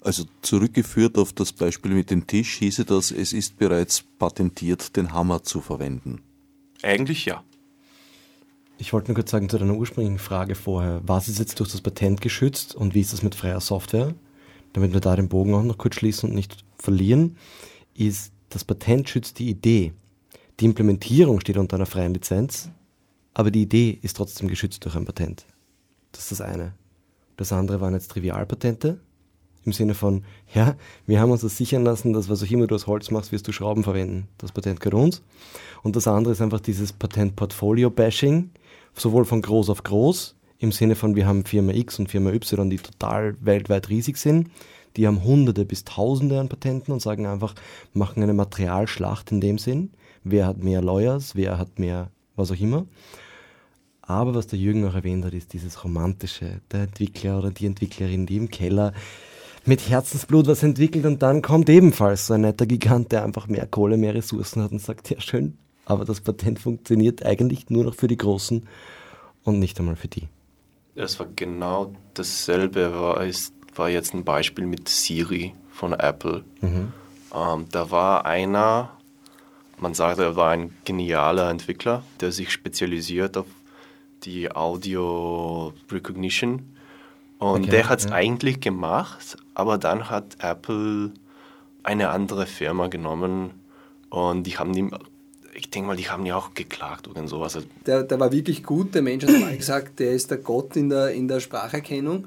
Also 0.00 0.24
zurückgeführt 0.42 1.16
auf 1.16 1.32
das 1.32 1.52
Beispiel 1.52 1.92
mit 1.92 2.10
dem 2.10 2.26
Tisch 2.26 2.56
hieße 2.56 2.84
das, 2.84 3.12
es 3.12 3.32
ist 3.32 3.56
bereits 3.56 4.02
patentiert, 4.02 4.96
den 4.96 5.12
Hammer 5.12 5.44
zu 5.44 5.60
verwenden. 5.60 6.22
Eigentlich 6.82 7.24
ja. 7.24 7.44
Ich 8.80 8.92
wollte 8.92 9.08
nur 9.08 9.16
kurz 9.16 9.32
sagen 9.32 9.48
zu 9.48 9.58
deiner 9.58 9.74
ursprünglichen 9.74 10.20
Frage 10.20 10.54
vorher, 10.54 11.00
was 11.04 11.26
ist 11.26 11.40
jetzt 11.40 11.58
durch 11.58 11.72
das 11.72 11.80
Patent 11.80 12.20
geschützt 12.20 12.76
und 12.76 12.94
wie 12.94 13.00
ist 13.00 13.12
das 13.12 13.24
mit 13.24 13.34
freier 13.34 13.60
Software? 13.60 14.14
Damit 14.72 14.92
wir 14.92 15.00
da 15.00 15.16
den 15.16 15.28
Bogen 15.28 15.52
auch 15.54 15.64
noch 15.64 15.78
kurz 15.78 15.96
schließen 15.96 16.28
und 16.28 16.36
nicht 16.36 16.64
verlieren, 16.78 17.36
ist, 17.94 18.32
das 18.50 18.64
Patent 18.64 19.08
schützt 19.08 19.40
die 19.40 19.50
Idee. 19.50 19.92
Die 20.60 20.64
Implementierung 20.64 21.40
steht 21.40 21.56
unter 21.56 21.74
einer 21.74 21.86
freien 21.86 22.14
Lizenz, 22.14 22.70
aber 23.34 23.50
die 23.50 23.62
Idee 23.62 23.98
ist 24.00 24.16
trotzdem 24.16 24.46
geschützt 24.46 24.84
durch 24.84 24.94
ein 24.94 25.04
Patent. 25.04 25.44
Das 26.12 26.22
ist 26.22 26.32
das 26.32 26.40
eine. 26.40 26.72
Das 27.36 27.52
andere 27.52 27.80
waren 27.80 27.94
jetzt 27.94 28.12
Trivialpatente, 28.12 29.00
im 29.64 29.72
Sinne 29.72 29.94
von, 29.94 30.22
ja, 30.54 30.76
wir 31.04 31.20
haben 31.20 31.32
uns 31.32 31.40
das 31.40 31.56
sichern 31.56 31.82
lassen, 31.82 32.12
dass 32.12 32.28
was 32.28 32.44
auch 32.44 32.50
immer 32.50 32.68
du 32.68 32.76
aus 32.76 32.86
Holz 32.86 33.10
machst, 33.10 33.32
wirst 33.32 33.48
du 33.48 33.52
Schrauben 33.52 33.82
verwenden. 33.82 34.28
Das 34.38 34.52
Patent 34.52 34.78
gehört 34.80 34.94
uns. 34.94 35.22
Und 35.82 35.96
das 35.96 36.06
andere 36.06 36.32
ist 36.32 36.40
einfach 36.40 36.60
dieses 36.60 36.92
Patent-Portfolio-Bashing, 36.92 38.50
sowohl 39.00 39.24
von 39.24 39.42
groß 39.42 39.70
auf 39.70 39.82
groß, 39.82 40.36
im 40.58 40.72
Sinne 40.72 40.96
von, 40.96 41.14
wir 41.14 41.26
haben 41.26 41.44
Firma 41.44 41.72
X 41.72 41.98
und 41.98 42.10
Firma 42.10 42.30
Y, 42.30 42.68
die 42.68 42.78
total 42.78 43.36
weltweit 43.40 43.88
riesig 43.88 44.16
sind. 44.16 44.50
Die 44.96 45.06
haben 45.06 45.22
Hunderte 45.22 45.64
bis 45.64 45.84
Tausende 45.84 46.40
an 46.40 46.48
Patenten 46.48 46.92
und 46.92 47.00
sagen 47.00 47.26
einfach, 47.26 47.54
machen 47.92 48.22
eine 48.22 48.34
Materialschlacht 48.34 49.30
in 49.30 49.40
dem 49.40 49.58
Sinn. 49.58 49.90
Wer 50.24 50.46
hat 50.46 50.58
mehr 50.58 50.82
Lawyers, 50.82 51.36
wer 51.36 51.58
hat 51.58 51.78
mehr 51.78 52.10
was 52.34 52.50
auch 52.50 52.58
immer. 52.58 52.86
Aber 54.02 54.34
was 54.34 54.46
der 54.46 54.58
Jürgen 54.58 54.84
auch 54.86 54.94
erwähnt 54.94 55.24
hat, 55.24 55.34
ist 55.34 55.52
dieses 55.52 55.84
Romantische. 55.84 56.60
Der 56.72 56.84
Entwickler 56.84 57.38
oder 57.38 57.50
die 57.50 57.66
Entwicklerin, 57.66 58.26
die 58.26 58.38
im 58.38 58.48
Keller 58.48 58.94
mit 59.64 59.88
Herzensblut 59.88 60.46
was 60.46 60.62
entwickelt 60.62 61.04
und 61.04 61.22
dann 61.22 61.42
kommt 61.42 61.68
ebenfalls 61.68 62.26
so 62.26 62.34
ein 62.34 62.40
netter 62.40 62.66
Gigant, 62.66 63.12
der 63.12 63.24
einfach 63.24 63.48
mehr 63.48 63.66
Kohle, 63.66 63.98
mehr 63.98 64.14
Ressourcen 64.14 64.62
hat 64.62 64.72
und 64.72 64.80
sagt, 64.80 65.10
ja 65.10 65.20
schön, 65.20 65.58
aber 65.88 66.04
das 66.04 66.20
Patent 66.20 66.58
funktioniert 66.58 67.24
eigentlich 67.24 67.70
nur 67.70 67.84
noch 67.84 67.94
für 67.94 68.08
die 68.08 68.18
Großen 68.18 68.68
und 69.42 69.58
nicht 69.58 69.78
einmal 69.80 69.96
für 69.96 70.08
die. 70.08 70.28
Es 70.94 71.18
war 71.18 71.26
genau 71.34 71.94
dasselbe, 72.14 72.92
war, 72.92 73.24
ist, 73.24 73.54
war 73.74 73.88
jetzt 73.88 74.12
ein 74.12 74.24
Beispiel 74.24 74.66
mit 74.66 74.88
Siri 74.88 75.54
von 75.70 75.94
Apple. 75.94 76.44
Mhm. 76.60 76.92
Ähm, 77.34 77.66
da 77.70 77.90
war 77.90 78.26
einer, 78.26 78.90
man 79.78 79.94
sagt, 79.94 80.18
er 80.18 80.36
war 80.36 80.50
ein 80.50 80.74
genialer 80.84 81.50
Entwickler, 81.50 82.02
der 82.20 82.32
sich 82.32 82.52
spezialisiert 82.52 83.38
auf 83.38 83.46
die 84.24 84.50
Audio 84.50 85.72
Recognition. 85.90 86.74
Und 87.38 87.62
okay, 87.62 87.70
der 87.70 87.88
hat 87.88 88.00
es 88.00 88.06
ja. 88.06 88.12
eigentlich 88.12 88.60
gemacht, 88.60 89.38
aber 89.54 89.78
dann 89.78 90.10
hat 90.10 90.36
Apple 90.40 91.12
eine 91.82 92.10
andere 92.10 92.44
Firma 92.44 92.88
genommen 92.88 93.52
und 94.10 94.42
die 94.42 94.58
haben 94.58 94.74
ihm 94.74 94.92
ich 95.58 95.70
denke 95.70 95.88
mal, 95.88 95.96
die 95.96 96.08
haben 96.08 96.24
ja 96.24 96.36
auch 96.36 96.54
geklagt 96.54 97.08
oder 97.08 97.26
sowas. 97.26 97.56
Also 97.56 97.66
der, 97.86 98.04
der 98.04 98.20
war 98.20 98.32
wirklich 98.32 98.62
gut, 98.62 98.94
der 98.94 99.02
Mensch 99.02 99.24
hat 99.24 99.40
mal 99.40 99.56
gesagt, 99.56 99.98
der 99.98 100.12
ist 100.12 100.30
der 100.30 100.38
Gott 100.38 100.76
in 100.76 100.88
der, 100.88 101.10
in 101.12 101.28
der 101.28 101.40
Spracherkennung. 101.40 102.26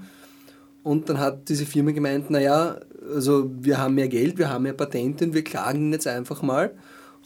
Und 0.83 1.09
dann 1.09 1.19
hat 1.19 1.47
diese 1.47 1.65
Firma 1.65 1.91
gemeint, 1.91 2.29
naja, 2.29 2.77
also 3.13 3.49
wir 3.59 3.77
haben 3.77 3.95
mehr 3.95 4.07
Geld, 4.07 4.37
wir 4.37 4.49
haben 4.49 4.63
mehr 4.63 4.73
Patente 4.73 5.25
und 5.25 5.33
wir 5.33 5.43
klagen 5.43 5.87
ihn 5.87 5.93
jetzt 5.93 6.07
einfach 6.07 6.41
mal. 6.41 6.73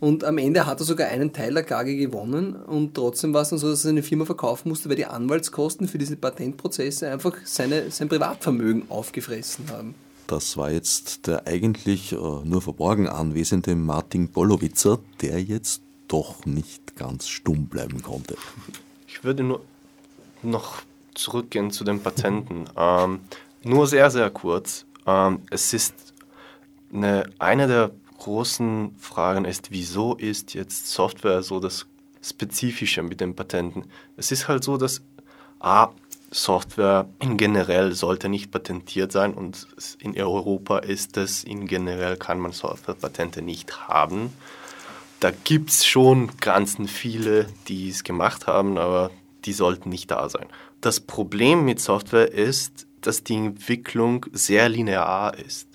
Und 0.01 0.25
am 0.25 0.37
Ende 0.37 0.65
hat 0.65 0.81
er 0.81 0.85
sogar 0.85 1.07
einen 1.07 1.31
Teil 1.31 1.53
der 1.53 1.63
Klage 1.63 1.95
gewonnen 1.95 2.55
und 2.55 2.95
trotzdem 2.95 3.33
war 3.33 3.43
es 3.43 3.49
dann 3.49 3.59
so, 3.59 3.69
dass 3.69 3.85
er 3.85 3.89
seine 3.89 4.03
Firma 4.03 4.25
verkaufen 4.25 4.67
musste, 4.67 4.89
weil 4.89 4.97
die 4.97 5.05
Anwaltskosten 5.05 5.87
für 5.87 5.97
diese 5.97 6.17
Patentprozesse 6.17 7.09
einfach 7.09 7.37
seine, 7.45 7.89
sein 7.91 8.09
Privatvermögen 8.09 8.83
aufgefressen 8.89 9.69
haben. 9.71 9.95
Das 10.27 10.57
war 10.57 10.71
jetzt 10.71 11.27
der 11.27 11.47
eigentlich 11.47 12.11
äh, 12.11 12.15
nur 12.15 12.61
verborgen 12.61 13.07
anwesende 13.07 13.75
Martin 13.75 14.29
Bollowitzer, 14.29 14.99
der 15.21 15.41
jetzt 15.41 15.81
doch 16.15 16.45
nicht 16.45 16.95
ganz 16.95 17.27
stumm 17.27 17.65
bleiben 17.65 18.01
konnte. 18.01 18.37
Ich 19.05 19.25
würde 19.25 19.43
nur 19.43 19.59
noch 20.43 20.81
zurückgehen 21.13 21.71
zu 21.71 21.83
den 21.83 22.01
Patenten. 22.01 22.69
ähm, 22.77 23.19
nur 23.63 23.85
sehr, 23.85 24.09
sehr 24.09 24.29
kurz. 24.29 24.85
Ähm, 25.05 25.41
es 25.49 25.73
ist 25.73 25.93
eine, 26.93 27.29
eine 27.37 27.67
der 27.67 27.91
großen 28.17 28.95
Fragen 28.97 29.43
ist, 29.43 29.71
wieso 29.71 30.15
ist 30.15 30.53
jetzt 30.53 30.87
Software 30.87 31.43
so 31.43 31.59
das 31.59 31.85
Spezifische 32.21 33.03
mit 33.03 33.19
den 33.19 33.35
Patenten? 33.35 33.83
Es 34.15 34.31
ist 34.31 34.47
halt 34.47 34.63
so, 34.63 34.77
dass 34.77 35.01
A, 35.59 35.89
Software 36.31 37.09
in 37.19 37.35
generell 37.35 37.91
sollte 37.93 38.29
nicht 38.29 38.51
patentiert 38.51 39.11
sein 39.11 39.33
und 39.33 39.67
in 39.99 40.17
Europa 40.17 40.77
ist 40.79 41.17
es, 41.17 41.43
in 41.43 41.67
generell 41.67 42.15
kann 42.15 42.39
man 42.39 42.53
Softwarepatente 42.53 43.41
nicht 43.41 43.87
haben. 43.89 44.31
Da 45.19 45.31
gibt 45.31 45.69
es 45.69 45.85
schon 45.85 46.31
ganz 46.39 46.77
viele, 46.87 47.47
die 47.67 47.89
es 47.89 48.03
gemacht 48.03 48.47
haben, 48.47 48.77
aber 48.77 49.11
die 49.45 49.53
sollten 49.53 49.89
nicht 49.89 50.11
da 50.11 50.29
sein. 50.29 50.47
Das 50.81 50.99
Problem 50.99 51.65
mit 51.65 51.79
Software 51.79 52.31
ist, 52.31 52.87
dass 53.01 53.23
die 53.23 53.35
Entwicklung 53.35 54.25
sehr 54.33 54.69
linear 54.69 55.37
ist. 55.37 55.67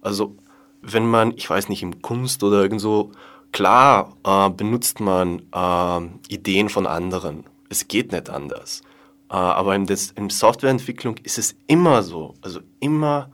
Also 0.00 0.36
wenn 0.82 1.06
man, 1.06 1.32
ich 1.36 1.48
weiß 1.48 1.68
nicht, 1.68 1.82
im 1.82 2.02
Kunst 2.02 2.42
oder 2.42 2.62
irgendwo, 2.62 3.12
klar 3.52 4.16
äh, 4.24 4.50
benutzt 4.50 5.00
man 5.00 5.42
äh, 5.52 6.32
Ideen 6.32 6.68
von 6.68 6.86
anderen. 6.86 7.44
Es 7.68 7.88
geht 7.88 8.12
nicht 8.12 8.30
anders. 8.30 8.82
Äh, 9.30 9.34
aber 9.34 9.74
in, 9.74 9.86
des, 9.86 10.12
in 10.12 10.30
Softwareentwicklung 10.30 11.16
ist 11.22 11.38
es 11.38 11.56
immer 11.66 12.02
so. 12.02 12.34
Also 12.40 12.60
immer 12.80 13.30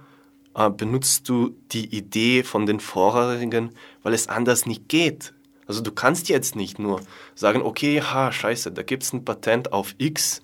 äh, 0.55 0.71
benutzt 0.71 1.29
du 1.29 1.55
die 1.73 1.95
Idee 1.95 2.43
von 2.43 2.67
den 2.67 2.81
vorherigen, 2.81 3.71
weil 4.03 4.15
es 4.15 4.29
anders 4.29 4.67
nicht 4.67 4.89
geht. 4.89 5.33
Also 5.67 5.81
du 5.81 5.93
kannst 5.93 6.29
jetzt 6.29 6.57
nicht 6.57 6.79
nur 6.79 7.01
sagen, 7.35 7.63
okay, 7.63 8.03
ha, 8.03 8.33
scheiße, 8.33 8.73
da 8.73 8.83
gibt 8.83 9.05
es 9.05 9.13
ein 9.13 9.25
Patent 9.25 9.73
auf 9.73 9.95
X, 9.99 10.43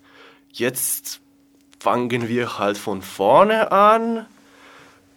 jetzt 0.52 1.20
fangen 1.78 2.28
wir 2.28 2.58
halt 2.58 2.78
von 2.78 3.02
vorne 3.02 3.72
an, 3.72 4.26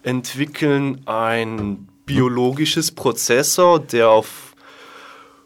entwickeln 0.03 1.01
ein 1.07 1.87
biologisches 2.05 2.91
Prozessor, 2.91 3.79
der 3.79 4.09
auf 4.09 4.55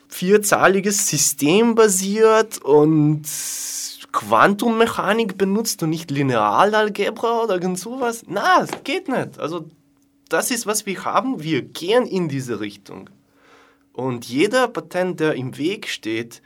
vierzahliges 0.08 1.08
System 1.10 1.76
basiert 1.76 2.58
und 2.60 3.24
Quantummechanik 4.16 5.38
benutzt 5.38 5.84
und 5.84 5.90
nicht 5.90 6.10
Linearalgebra 6.10 7.44
oder 7.44 7.56
irgend 7.56 7.78
sowas. 7.78 8.24
Na, 8.28 8.62
das 8.62 8.84
geht 8.86 9.10
nicht. 9.10 9.40
Also 9.40 9.68
das 10.30 10.52
ist, 10.52 10.66
was 10.66 10.86
wir 10.86 11.04
haben. 11.04 11.44
Wir 11.44 11.62
gehen 11.62 12.06
in 12.06 12.30
diese 12.30 12.62
Richtung. 12.62 13.10
Und 13.92 14.26
jeder 14.26 14.70
Patent, 14.70 15.20
der 15.20 15.36
im 15.36 15.58
Weg 15.58 15.90
steht, 15.90 16.42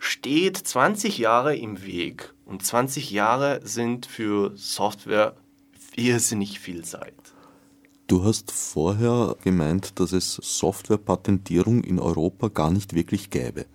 steht 0.00 0.56
20 0.56 1.18
Jahre 1.18 1.56
im 1.56 1.84
Weg. 1.84 2.34
Und 2.44 2.66
20 2.66 3.12
Jahre 3.12 3.60
sind 3.62 4.06
für 4.06 4.52
Software 4.56 5.36
irrsinnig 5.94 6.58
viel 6.58 6.84
Zeit. 6.84 7.14
Du 8.08 8.24
hast 8.24 8.50
vorher 8.50 9.36
gemeint, 9.44 10.00
dass 10.00 10.10
es 10.10 10.34
Softwarepatentierung 10.42 11.84
in 11.84 12.00
Europa 12.00 12.48
gar 12.48 12.72
nicht 12.72 12.96
wirklich 12.96 13.30
gäbe. 13.30 13.66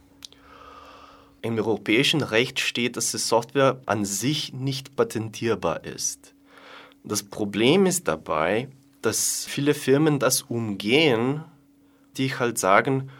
Im 1.45 1.59
europäischen 1.59 2.23
Recht 2.23 2.59
steht, 2.59 2.97
dass 2.97 3.11
die 3.11 3.19
Software 3.19 3.79
an 3.85 4.03
sich 4.03 4.51
nicht 4.53 4.95
patentierbar 4.95 5.83
ist. 5.83 6.33
Das 7.03 7.21
Problem 7.21 7.85
ist 7.85 8.07
dabei, 8.07 8.67
dass 9.03 9.45
viele 9.45 9.75
Firmen 9.75 10.17
das 10.17 10.41
umgehen, 10.41 11.43
die 12.17 12.33
halt 12.33 12.57
sagen, 12.57 13.11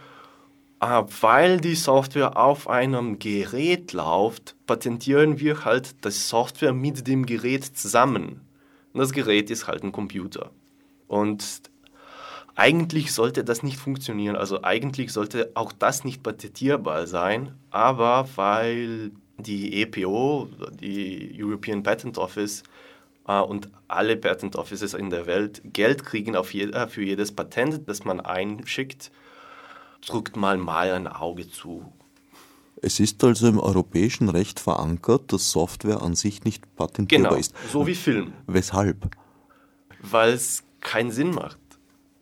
ah, 0.80 1.06
weil 1.22 1.62
die 1.62 1.76
Software 1.76 2.36
auf 2.36 2.68
einem 2.68 3.20
Gerät 3.20 3.94
läuft, 3.94 4.56
patentieren 4.66 5.40
wir 5.40 5.64
halt 5.64 6.04
die 6.04 6.10
Software 6.10 6.74
mit 6.74 7.06
dem 7.06 7.28
Gerät 7.28 7.64
zusammen. 7.78 8.42
Und 8.92 9.02
das 9.02 9.12
Gerät 9.12 9.52
ist 9.52 9.68
halt 9.68 9.84
ein 9.84 9.92
Computer. 9.92 10.50
Und 11.06 11.62
eigentlich 12.56 13.12
sollte 13.12 13.44
das 13.44 13.64
nicht 13.64 13.78
funktionieren. 13.78 14.36
Also 14.36 14.64
eigentlich 14.64 15.12
sollte 15.12 15.52
auch 15.56 15.72
das 15.74 16.04
nicht 16.04 16.24
patentierbar 16.24 17.06
sein. 17.06 17.54
Aber 17.70 18.28
weil 18.36 19.12
die 19.38 19.82
EPO, 19.82 20.48
die 20.80 21.36
European 21.38 21.84
Patent 21.84 22.18
Office 22.18 22.64
äh, 23.28 23.40
und 23.40 23.70
alle 23.88 24.16
Patent 24.16 24.56
Offices 24.56 24.94
in 24.94 25.10
der 25.10 25.26
Welt 25.26 25.62
Geld 25.66 26.06
kriegen 26.06 26.36
auf 26.36 26.54
je, 26.54 26.72
äh, 26.72 26.88
für 26.88 27.04
jedes 27.04 27.34
Patent, 27.34 27.88
das 27.88 28.06
man 28.06 28.22
einschickt, 28.22 29.12
drückt 30.08 30.38
man 30.38 30.60
mal 30.60 30.92
ein 30.92 31.08
Auge 31.08 31.50
zu. 31.50 31.92
Es 32.82 33.00
ist 33.00 33.24
also 33.24 33.48
im 33.48 33.60
europäischen 33.60 34.30
Recht 34.30 34.60
verankert, 34.60 35.34
dass 35.34 35.52
Software 35.52 36.02
an 36.02 36.16
sich 36.16 36.44
nicht 36.44 36.76
patentierbar 36.76 37.30
genau, 37.32 37.40
ist. 37.40 37.54
So 37.72 37.88
wie 37.88 37.96
Film. 37.96 38.34
Weshalb? 38.48 39.10
Weil 40.02 40.34
es 40.34 40.64
keinen 40.82 41.12
Sinn 41.12 41.32
macht. 41.32 41.58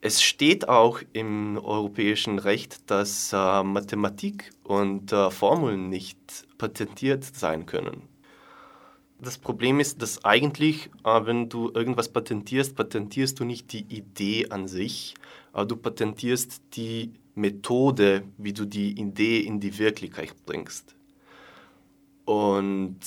Es 0.05 0.21
steht 0.21 0.67
auch 0.67 0.99
im 1.13 1.57
europäischen 1.57 2.37
Recht, 2.37 2.91
dass 2.91 3.31
äh, 3.31 3.63
Mathematik 3.63 4.51
und 4.65 5.13
äh, 5.13 5.31
Formeln 5.31 5.87
nicht 5.87 6.45
patentiert 6.57 7.23
sein 7.23 7.65
können. 7.65 8.01
Das 9.21 9.37
Problem 9.37 9.79
ist, 9.79 10.01
dass 10.01 10.25
eigentlich, 10.25 10.89
äh, 11.05 11.25
wenn 11.25 11.47
du 11.47 11.71
irgendwas 11.73 12.09
patentierst, 12.09 12.75
patentierst 12.75 13.39
du 13.39 13.45
nicht 13.45 13.71
die 13.71 13.85
Idee 13.95 14.49
an 14.49 14.67
sich, 14.67 15.13
aber 15.53 15.67
du 15.67 15.77
patentierst 15.77 16.61
die 16.73 17.13
Methode, 17.33 18.23
wie 18.37 18.51
du 18.51 18.65
die 18.65 18.99
Idee 18.99 19.39
in 19.39 19.61
die 19.61 19.79
Wirklichkeit 19.79 20.35
bringst. 20.45 20.97
Und 22.25 22.99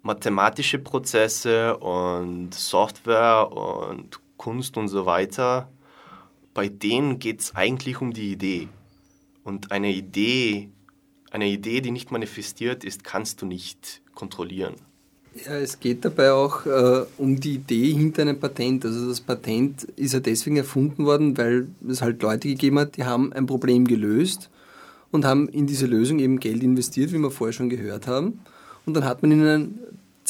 mathematische 0.00 0.78
Prozesse 0.78 1.76
und 1.76 2.54
Software 2.54 3.52
und 3.52 4.18
Kunst 4.38 4.78
und 4.78 4.88
so 4.88 5.04
weiter, 5.04 5.68
bei 6.54 6.68
denen 6.68 7.18
geht 7.18 7.40
es 7.40 7.54
eigentlich 7.54 8.00
um 8.00 8.12
die 8.12 8.32
Idee. 8.32 8.68
Und 9.44 9.72
eine 9.72 9.92
Idee, 9.92 10.68
eine 11.30 11.48
Idee, 11.48 11.80
die 11.80 11.90
nicht 11.90 12.10
manifestiert 12.10 12.84
ist, 12.84 13.04
kannst 13.04 13.42
du 13.42 13.46
nicht 13.46 14.02
kontrollieren. 14.14 14.74
Ja, 15.46 15.52
es 15.52 15.78
geht 15.78 16.04
dabei 16.04 16.32
auch 16.32 16.66
äh, 16.66 17.04
um 17.16 17.38
die 17.38 17.54
Idee 17.54 17.92
hinter 17.92 18.22
einem 18.22 18.40
Patent. 18.40 18.84
Also 18.84 19.08
das 19.08 19.20
Patent 19.20 19.84
ist 19.94 20.12
ja 20.12 20.20
deswegen 20.20 20.56
erfunden 20.56 21.06
worden, 21.06 21.38
weil 21.38 21.68
es 21.88 22.02
halt 22.02 22.20
Leute 22.22 22.48
gegeben 22.48 22.80
hat, 22.80 22.96
die 22.96 23.04
haben 23.04 23.32
ein 23.32 23.46
Problem 23.46 23.86
gelöst 23.86 24.50
und 25.12 25.24
haben 25.24 25.48
in 25.48 25.68
diese 25.68 25.86
Lösung 25.86 26.18
eben 26.18 26.40
Geld 26.40 26.62
investiert, 26.64 27.12
wie 27.12 27.18
wir 27.18 27.30
vorher 27.30 27.52
schon 27.52 27.70
gehört 27.70 28.08
haben. 28.08 28.40
Und 28.86 28.94
dann 28.94 29.04
hat 29.04 29.22
man 29.22 29.30
ihnen 29.30 29.78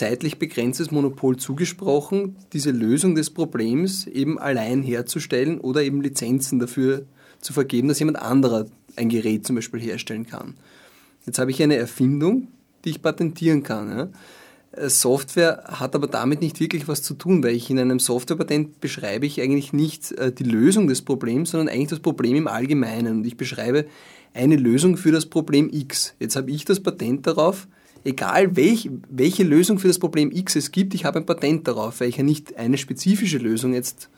zeitlich 0.01 0.39
begrenztes 0.39 0.91
Monopol 0.91 1.37
zugesprochen, 1.37 2.37
diese 2.55 2.71
Lösung 2.71 3.15
des 3.15 3.29
Problems 3.29 4.07
eben 4.07 4.39
allein 4.39 4.83
herzustellen 4.83 5.61
oder 5.61 5.83
eben 5.83 6.01
Lizenzen 6.01 6.59
dafür 6.59 7.05
zu 7.43 7.53
vergeben, 7.53 7.89
dass 7.89 7.99
jemand 7.99 8.19
anderer 8.19 8.65
ein 8.97 9.11
Gerät 9.11 9.47
zum 9.47 9.57
Beispiel 9.57 9.79
herstellen 9.79 10.27
kann. 10.27 10.55
Jetzt 11.27 11.39
habe 11.39 11.51
ich 11.51 11.63
eine 11.63 11.77
Erfindung, 11.77 12.49
die 12.83 12.91
ich 12.91 13.03
patentieren 13.03 13.63
kann. 13.63 13.91
Ja. 13.91 14.09
Äh, 14.73 14.89
Software 14.89 15.65
hat 15.67 15.95
aber 15.95 16.07
damit 16.07 16.41
nicht 16.41 16.61
wirklich 16.61 16.89
was 16.89 17.03
zu 17.03 17.13
tun, 17.13 17.45
weil 17.45 17.55
ich 17.55 17.69
in 17.69 17.79
einem 17.79 17.99
Softwarepatent 17.99 18.81
beschreibe 18.81 19.27
ich 19.27 19.43
eigentlich 19.43 19.75
nicht 19.75 20.13
äh, 20.13 20.33
die 20.33 20.45
Lösung 20.45 20.87
des 20.87 21.03
Problems, 21.03 21.51
sondern 21.51 21.69
eigentlich 21.69 21.89
das 21.89 22.01
Problem 22.01 22.37
im 22.37 22.49
Allgemeinen. 22.49 23.19
Und 23.19 23.27
ich 23.27 23.37
beschreibe 23.37 23.85
eine 24.33 24.57
Lösung 24.57 24.97
für 24.97 25.13
das 25.13 25.27
Problem 25.27 25.69
X. 25.71 26.15
Jetzt 26.19 26.37
habe 26.37 26.51
ich 26.51 26.65
das 26.65 26.81
Patent 26.81 27.27
darauf, 27.27 27.69
egal 28.05 28.57
welch, 28.57 28.91
welche 29.09 29.45
Lösung 29.45 29.79
für 29.79 29.89
das 29.89 29.99
Problem 29.99 30.31
X 30.33 30.57
es 30.57 30.71
gibt, 30.71 30.95
ich 30.95 31.05
habe 31.05 31.19
ein 31.19 31.27
Patent 31.27 31.69
darauf, 31.69 32.01
weil 32.01 32.09
ich 32.09 32.17
ja 32.17 32.23
nicht 32.23 32.57
eine 32.57 32.79
spezifische 32.79 33.39
Lösung 33.39 33.75
jetzt 33.75 34.09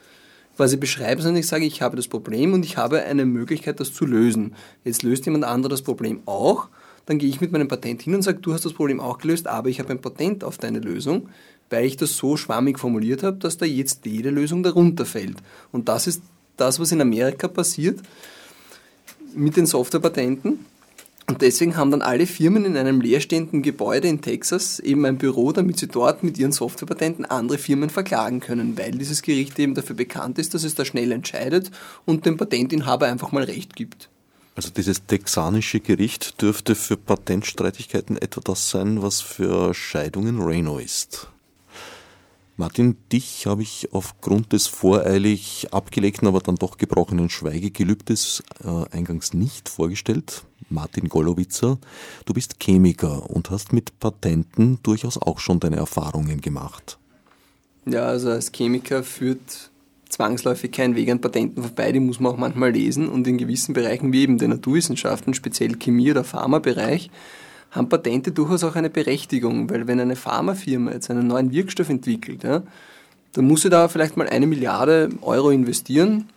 quasi 0.57 0.77
beschreibe, 0.77 1.23
sondern 1.23 1.41
ich 1.41 1.47
sage, 1.47 1.65
ich 1.65 1.83
habe 1.83 1.97
das 1.97 2.09
Problem 2.09 2.53
und 2.53 2.65
ich 2.65 2.77
habe 2.77 3.03
eine 3.03 3.25
Möglichkeit, 3.25 3.81
das 3.81 3.93
zu 3.93 4.05
lösen. 4.05 4.55
Jetzt 4.85 5.03
löst 5.03 5.25
jemand 5.27 5.45
anderes 5.45 5.81
das 5.81 5.83
Problem 5.83 6.21
auch, 6.27 6.69
dann 7.07 7.19
gehe 7.19 7.29
ich 7.29 7.41
mit 7.41 7.53
meinem 7.53 7.69
Patent 7.69 8.03
hin 8.03 8.15
und 8.15 8.23
sage, 8.23 8.39
du 8.39 8.53
hast 8.53 8.65
das 8.65 8.75
Problem 8.75 9.01
auch 9.01 9.19
gelöst, 9.19 9.47
aber 9.47 9.69
ich 9.69 9.81
habe 9.81 9.91
ein 9.91 10.01
Patent 10.01 10.45
auf 10.45 10.59
deine 10.59 10.79
Lösung, 10.79 11.29
weil 11.71 11.87
ich 11.87 11.97
das 11.97 12.17
so 12.17 12.37
schwammig 12.37 12.79
formuliert 12.79 13.23
habe, 13.23 13.39
dass 13.39 13.57
da 13.57 13.67
jetzt 13.67 14.05
jede 14.07 14.31
Lösung 14.31 14.63
darunter 14.63 15.07
fällt. 15.07 15.39
Und 15.73 15.89
das 15.89 16.07
ist 16.07 16.23
das, 16.57 16.79
was 16.79 16.93
in 16.93 17.01
Amerika 17.01 17.49
passiert 17.49 18.01
mit 19.35 19.57
den 19.57 19.67
Softwarepatenten. 19.67 20.67
Und 21.27 21.41
deswegen 21.41 21.77
haben 21.77 21.91
dann 21.91 22.03
alle 22.03 22.27
Firmen 22.27 22.65
in 22.65 22.77
einem 22.77 23.01
leerstehenden 23.01 23.63
Gebäude 23.63 24.09
in 24.09 24.23
Texas 24.23 24.81
eben 24.81 25.05
ein 25.07 25.19
Büro, 25.19 25.53
damit 25.53 25.79
sie 25.79 25.87
dort 25.87 26.25
mit 26.25 26.37
ihren 26.37 26.53
Softwarepatenten 26.53 27.25
andere 27.25 27.59
Firmen 27.59 27.91
verklagen 27.91 28.41
können, 28.41 28.77
weil 28.77 28.93
dieses 28.93 29.23
Gericht 29.23 29.59
eben 29.59 29.75
dafür 29.75 29.95
bekannt 29.95 30.39
ist, 30.39 30.53
dass 30.53 30.65
es 30.65 30.75
da 30.75 30.85
schnell 30.85 31.13
entscheidet 31.13 31.71
und 32.05 32.27
dem 32.27 32.37
Patentinhaber 32.37 33.07
einfach 33.07 33.31
mal 33.31 33.45
Recht 33.45 33.77
gibt. 33.77 34.09
Also 34.55 34.71
dieses 34.71 35.07
texanische 35.07 35.81
Gericht 35.81 36.43
dürfte 36.43 36.75
für 36.75 36.97
Patentstreitigkeiten 36.97 38.19
etwa 38.19 38.41
das 38.43 38.69
sein, 38.69 39.01
was 39.01 39.21
für 39.21 39.73
Scheidungen 39.73 40.43
Reno 40.43 40.79
ist. 40.79 41.29
Martin, 42.59 42.97
dich 43.11 43.47
habe 43.47 43.63
ich 43.63 43.89
aufgrund 43.93 44.53
des 44.53 44.67
voreilig 44.67 45.69
abgelegten, 45.71 46.29
aber 46.29 46.41
dann 46.41 46.57
doch 46.57 46.77
gebrochenen 46.77 47.31
Schweigegelübdes 47.31 48.43
äh, 48.63 48.95
eingangs 48.95 49.33
nicht 49.33 49.71
vorgestellt. 49.71 50.45
Martin 50.73 51.09
Golowitzer, 51.09 51.79
du 52.25 52.33
bist 52.33 52.57
Chemiker 52.61 53.31
und 53.31 53.51
hast 53.51 53.73
mit 53.73 53.99
Patenten 54.01 54.79
durchaus 54.83 55.19
auch 55.19 55.39
schon 55.39 55.61
deine 55.61 55.77
Erfahrungen 55.77 56.41
gemacht. 56.41 56.99
Ja, 57.85 58.07
also 58.07 58.31
als 58.31 58.53
Chemiker 58.53 59.03
führt 59.03 59.71
zwangsläufig 60.09 60.71
kein 60.71 60.95
Weg 60.95 61.11
an 61.11 61.21
Patenten 61.21 61.63
vorbei, 61.63 61.91
die 61.93 62.01
muss 62.01 62.21
man 62.21 62.33
auch 62.33 62.39
manchmal 62.39 62.71
lesen. 62.71 63.09
Und 63.09 63.27
in 63.27 63.39
gewissen 63.39 63.73
Bereichen 63.73 64.13
wie 64.13 64.23
eben 64.23 64.39
der 64.39 64.49
Naturwissenschaften, 64.49 65.35
speziell 65.35 65.77
Chemie- 65.77 66.11
oder 66.11 66.23
Pharmabereich, 66.23 67.11
haben 67.71 67.89
Patente 67.89 68.33
durchaus 68.33 68.65
auch 68.65 68.77
eine 68.77 68.91
Berechtigung, 68.91 69.71
weil 69.71 69.87
wenn 69.87 69.99
eine 69.99 70.17
Pharmafirma 70.17 70.93
jetzt 70.93 71.11
einen 71.11 71.27
neuen 71.27 71.53
Wirkstoff 71.53 71.89
entwickelt, 71.89 72.45
ja, 72.45 72.63
dann 73.33 73.47
muss 73.47 73.63
sie 73.63 73.71
da 73.71 73.89
vielleicht 73.89 74.17
mal 74.17 74.29
eine 74.29 74.47
Milliarde 74.47 75.09
Euro 75.23 75.51
investieren, 75.51 76.29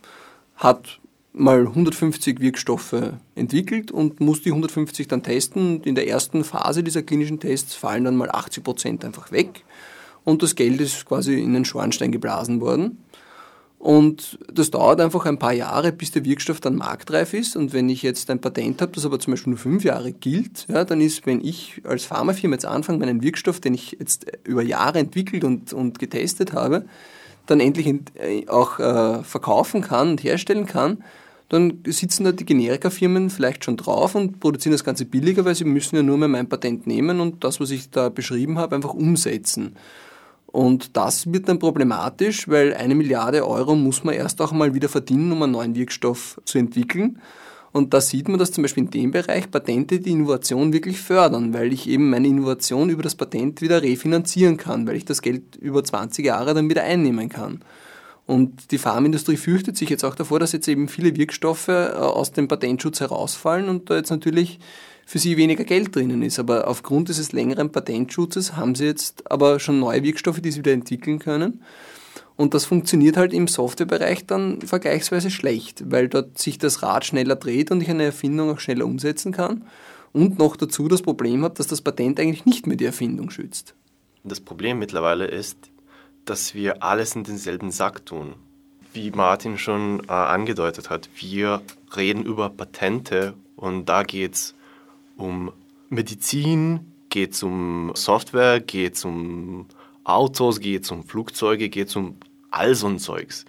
hat 0.56 0.98
mal 1.36 1.66
150 1.66 2.40
Wirkstoffe 2.40 3.12
entwickelt 3.34 3.92
und 3.92 4.20
muss 4.20 4.42
die 4.42 4.50
150 4.50 5.06
dann 5.06 5.22
testen. 5.22 5.76
Und 5.76 5.86
in 5.86 5.94
der 5.94 6.08
ersten 6.08 6.44
Phase 6.44 6.82
dieser 6.82 7.02
klinischen 7.02 7.40
Tests 7.40 7.74
fallen 7.74 8.04
dann 8.04 8.16
mal 8.16 8.30
80 8.30 8.64
Prozent 8.64 9.04
einfach 9.04 9.30
weg 9.30 9.64
und 10.26 10.42
das 10.42 10.56
Geld 10.56 10.80
ist 10.80 11.04
quasi 11.04 11.40
in 11.40 11.54
den 11.54 11.64
Schornstein 11.64 12.10
geblasen 12.10 12.60
worden. 12.60 12.98
Und 13.78 14.40
das 14.52 14.72
dauert 14.72 15.00
einfach 15.00 15.24
ein 15.26 15.38
paar 15.38 15.52
Jahre, 15.52 15.92
bis 15.92 16.10
der 16.10 16.24
Wirkstoff 16.24 16.60
dann 16.60 16.74
marktreif 16.74 17.32
ist. 17.32 17.54
Und 17.54 17.72
wenn 17.72 17.88
ich 17.88 18.02
jetzt 18.02 18.28
ein 18.30 18.40
Patent 18.40 18.82
habe, 18.82 18.90
das 18.90 19.04
aber 19.04 19.20
zum 19.20 19.34
Beispiel 19.34 19.52
nur 19.52 19.60
fünf 19.60 19.84
Jahre 19.84 20.10
gilt, 20.10 20.66
ja, 20.68 20.84
dann 20.84 21.00
ist, 21.00 21.26
wenn 21.26 21.44
ich 21.44 21.80
als 21.84 22.06
Pharmafirma 22.06 22.54
jetzt 22.54 22.66
anfange, 22.66 22.98
meinen 22.98 23.22
Wirkstoff, 23.22 23.60
den 23.60 23.74
ich 23.74 23.96
jetzt 24.00 24.26
über 24.42 24.62
Jahre 24.62 24.98
entwickelt 24.98 25.44
und, 25.44 25.72
und 25.72 26.00
getestet 26.00 26.54
habe, 26.54 26.86
dann 27.46 27.60
endlich 27.60 27.86
äh, 28.14 28.48
auch 28.48 28.80
äh, 28.80 29.22
verkaufen 29.22 29.82
kann 29.82 30.10
und 30.10 30.24
herstellen 30.24 30.66
kann, 30.66 31.04
dann 31.48 31.78
sitzen 31.86 32.24
da 32.24 32.32
die 32.32 32.44
Generika-Firmen 32.44 33.30
vielleicht 33.30 33.64
schon 33.64 33.76
drauf 33.76 34.14
und 34.14 34.40
produzieren 34.40 34.72
das 34.72 34.84
Ganze 34.84 35.04
billiger, 35.04 35.44
weil 35.44 35.54
sie 35.54 35.64
müssen 35.64 35.96
ja 35.96 36.02
nur 36.02 36.18
mehr 36.18 36.28
mein 36.28 36.48
Patent 36.48 36.86
nehmen 36.86 37.20
und 37.20 37.44
das, 37.44 37.60
was 37.60 37.70
ich 37.70 37.90
da 37.90 38.08
beschrieben 38.08 38.58
habe, 38.58 38.74
einfach 38.74 38.94
umsetzen. 38.94 39.76
Und 40.46 40.96
das 40.96 41.32
wird 41.32 41.48
dann 41.48 41.58
problematisch, 41.58 42.48
weil 42.48 42.74
eine 42.74 42.94
Milliarde 42.94 43.46
Euro 43.46 43.76
muss 43.76 44.04
man 44.04 44.14
erst 44.14 44.40
auch 44.40 44.52
mal 44.52 44.74
wieder 44.74 44.88
verdienen, 44.88 45.30
um 45.30 45.42
einen 45.42 45.52
neuen 45.52 45.74
Wirkstoff 45.74 46.40
zu 46.44 46.58
entwickeln. 46.58 47.20
Und 47.72 47.92
da 47.92 48.00
sieht 48.00 48.26
man, 48.28 48.38
dass 48.38 48.52
zum 48.52 48.62
Beispiel 48.62 48.84
in 48.84 48.90
dem 48.90 49.10
Bereich 49.10 49.50
Patente 49.50 50.00
die 50.00 50.12
Innovation 50.12 50.72
wirklich 50.72 50.98
fördern, 50.98 51.52
weil 51.52 51.74
ich 51.74 51.86
eben 51.86 52.08
meine 52.08 52.26
Innovation 52.26 52.88
über 52.88 53.02
das 53.02 53.16
Patent 53.16 53.60
wieder 53.60 53.82
refinanzieren 53.82 54.56
kann, 54.56 54.86
weil 54.86 54.96
ich 54.96 55.04
das 55.04 55.20
Geld 55.20 55.56
über 55.56 55.84
20 55.84 56.24
Jahre 56.24 56.54
dann 56.54 56.70
wieder 56.70 56.84
einnehmen 56.84 57.28
kann. 57.28 57.60
Und 58.26 58.72
die 58.72 58.78
Pharmaindustrie 58.78 59.36
fürchtet 59.36 59.76
sich 59.76 59.88
jetzt 59.88 60.04
auch 60.04 60.16
davor, 60.16 60.40
dass 60.40 60.52
jetzt 60.52 60.66
eben 60.66 60.88
viele 60.88 61.16
Wirkstoffe 61.16 61.68
äh, 61.68 61.92
aus 61.92 62.32
dem 62.32 62.48
Patentschutz 62.48 63.00
herausfallen 63.00 63.68
und 63.68 63.88
da 63.88 63.96
jetzt 63.96 64.10
natürlich 64.10 64.58
für 65.06 65.20
sie 65.20 65.36
weniger 65.36 65.62
Geld 65.62 65.94
drinnen 65.94 66.22
ist. 66.22 66.40
Aber 66.40 66.66
aufgrund 66.66 67.08
dieses 67.08 67.32
längeren 67.32 67.70
Patentschutzes 67.70 68.56
haben 68.56 68.74
sie 68.74 68.86
jetzt 68.86 69.30
aber 69.30 69.60
schon 69.60 69.78
neue 69.78 70.02
Wirkstoffe, 70.02 70.40
die 70.40 70.50
sie 70.50 70.58
wieder 70.58 70.72
entwickeln 70.72 71.20
können. 71.20 71.62
Und 72.34 72.52
das 72.52 72.66
funktioniert 72.66 73.16
halt 73.16 73.32
im 73.32 73.48
Softwarebereich 73.48 74.26
dann 74.26 74.60
vergleichsweise 74.60 75.30
schlecht, 75.30 75.90
weil 75.90 76.08
dort 76.08 76.36
sich 76.36 76.58
das 76.58 76.82
Rad 76.82 77.04
schneller 77.04 77.36
dreht 77.36 77.70
und 77.70 77.80
ich 77.80 77.88
eine 77.88 78.04
Erfindung 78.04 78.50
auch 78.50 78.60
schneller 78.60 78.84
umsetzen 78.84 79.32
kann. 79.32 79.64
Und 80.12 80.38
noch 80.38 80.56
dazu 80.56 80.88
das 80.88 81.02
Problem 81.02 81.44
hat, 81.44 81.58
dass 81.58 81.66
das 81.66 81.80
Patent 81.80 82.18
eigentlich 82.18 82.44
nicht 82.44 82.66
mehr 82.66 82.76
die 82.76 82.84
Erfindung 82.84 83.30
schützt. 83.30 83.74
Das 84.24 84.40
Problem 84.40 84.78
mittlerweile 84.78 85.26
ist, 85.26 85.70
dass 86.26 86.54
wir 86.54 86.82
alles 86.82 87.14
in 87.14 87.24
denselben 87.24 87.70
Sack 87.70 88.04
tun. 88.04 88.34
Wie 88.92 89.10
Martin 89.10 89.58
schon 89.58 90.02
äh, 90.08 90.12
angedeutet 90.12 90.90
hat, 90.90 91.08
wir 91.16 91.62
reden 91.96 92.24
über 92.24 92.50
Patente 92.50 93.34
und 93.54 93.86
da 93.86 94.02
geht 94.02 94.34
es 94.34 94.54
um 95.16 95.52
Medizin, 95.88 96.92
geht 97.08 97.32
es 97.32 97.42
um 97.42 97.92
Software, 97.94 98.60
geht 98.60 98.94
es 98.94 99.04
um 99.04 99.66
Autos, 100.04 100.60
geht 100.60 100.84
es 100.84 100.90
um 100.90 101.04
Flugzeuge, 101.04 101.68
geht 101.68 101.88
es 101.88 101.96
um 101.96 102.16
all 102.50 102.74
so 102.74 102.86
ein 102.86 102.98
Zeugs. 102.98 103.44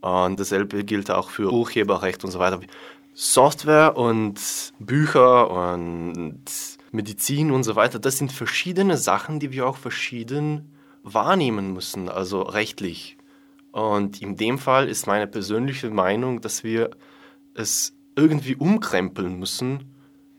Und 0.00 0.40
dasselbe 0.40 0.84
gilt 0.84 1.10
auch 1.10 1.30
für 1.30 1.52
Urheberrecht 1.52 2.24
und 2.24 2.30
so 2.30 2.38
weiter. 2.38 2.60
Software 3.14 3.96
und 3.96 4.40
Bücher 4.78 5.50
und 5.50 6.40
Medizin 6.90 7.50
und 7.50 7.64
so 7.64 7.76
weiter, 7.76 7.98
das 7.98 8.18
sind 8.18 8.32
verschiedene 8.32 8.96
Sachen, 8.96 9.40
die 9.40 9.52
wir 9.52 9.66
auch 9.66 9.76
verschieden 9.76 10.70
wahrnehmen 11.02 11.72
müssen, 11.72 12.08
also 12.08 12.42
rechtlich. 12.42 13.16
Und 13.72 14.20
in 14.20 14.36
dem 14.36 14.58
Fall 14.58 14.88
ist 14.88 15.06
meine 15.06 15.26
persönliche 15.26 15.90
Meinung, 15.90 16.40
dass 16.40 16.64
wir 16.64 16.90
es 17.54 17.94
irgendwie 18.16 18.56
umkrempeln 18.56 19.38
müssen 19.38 19.94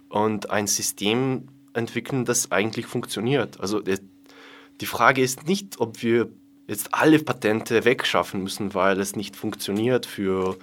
und 0.10 0.50
ein 0.50 0.68
System 0.68 1.48
entwickeln, 1.74 2.26
das 2.26 2.52
eigentlich 2.52 2.86
funktioniert. 2.86 3.60
Also 3.60 3.80
die 3.80 4.86
Frage 4.86 5.22
ist 5.22 5.48
nicht, 5.48 5.80
ob 5.80 6.02
wir 6.04 6.30
jetzt 6.68 6.94
alle 6.94 7.20
Patente 7.20 7.86
wegschaffen 7.86 8.44
müssen, 8.44 8.74
weil 8.74 9.00
es 9.00 9.16
nicht 9.16 9.36
funktioniert 9.36 10.06
für 10.06 10.58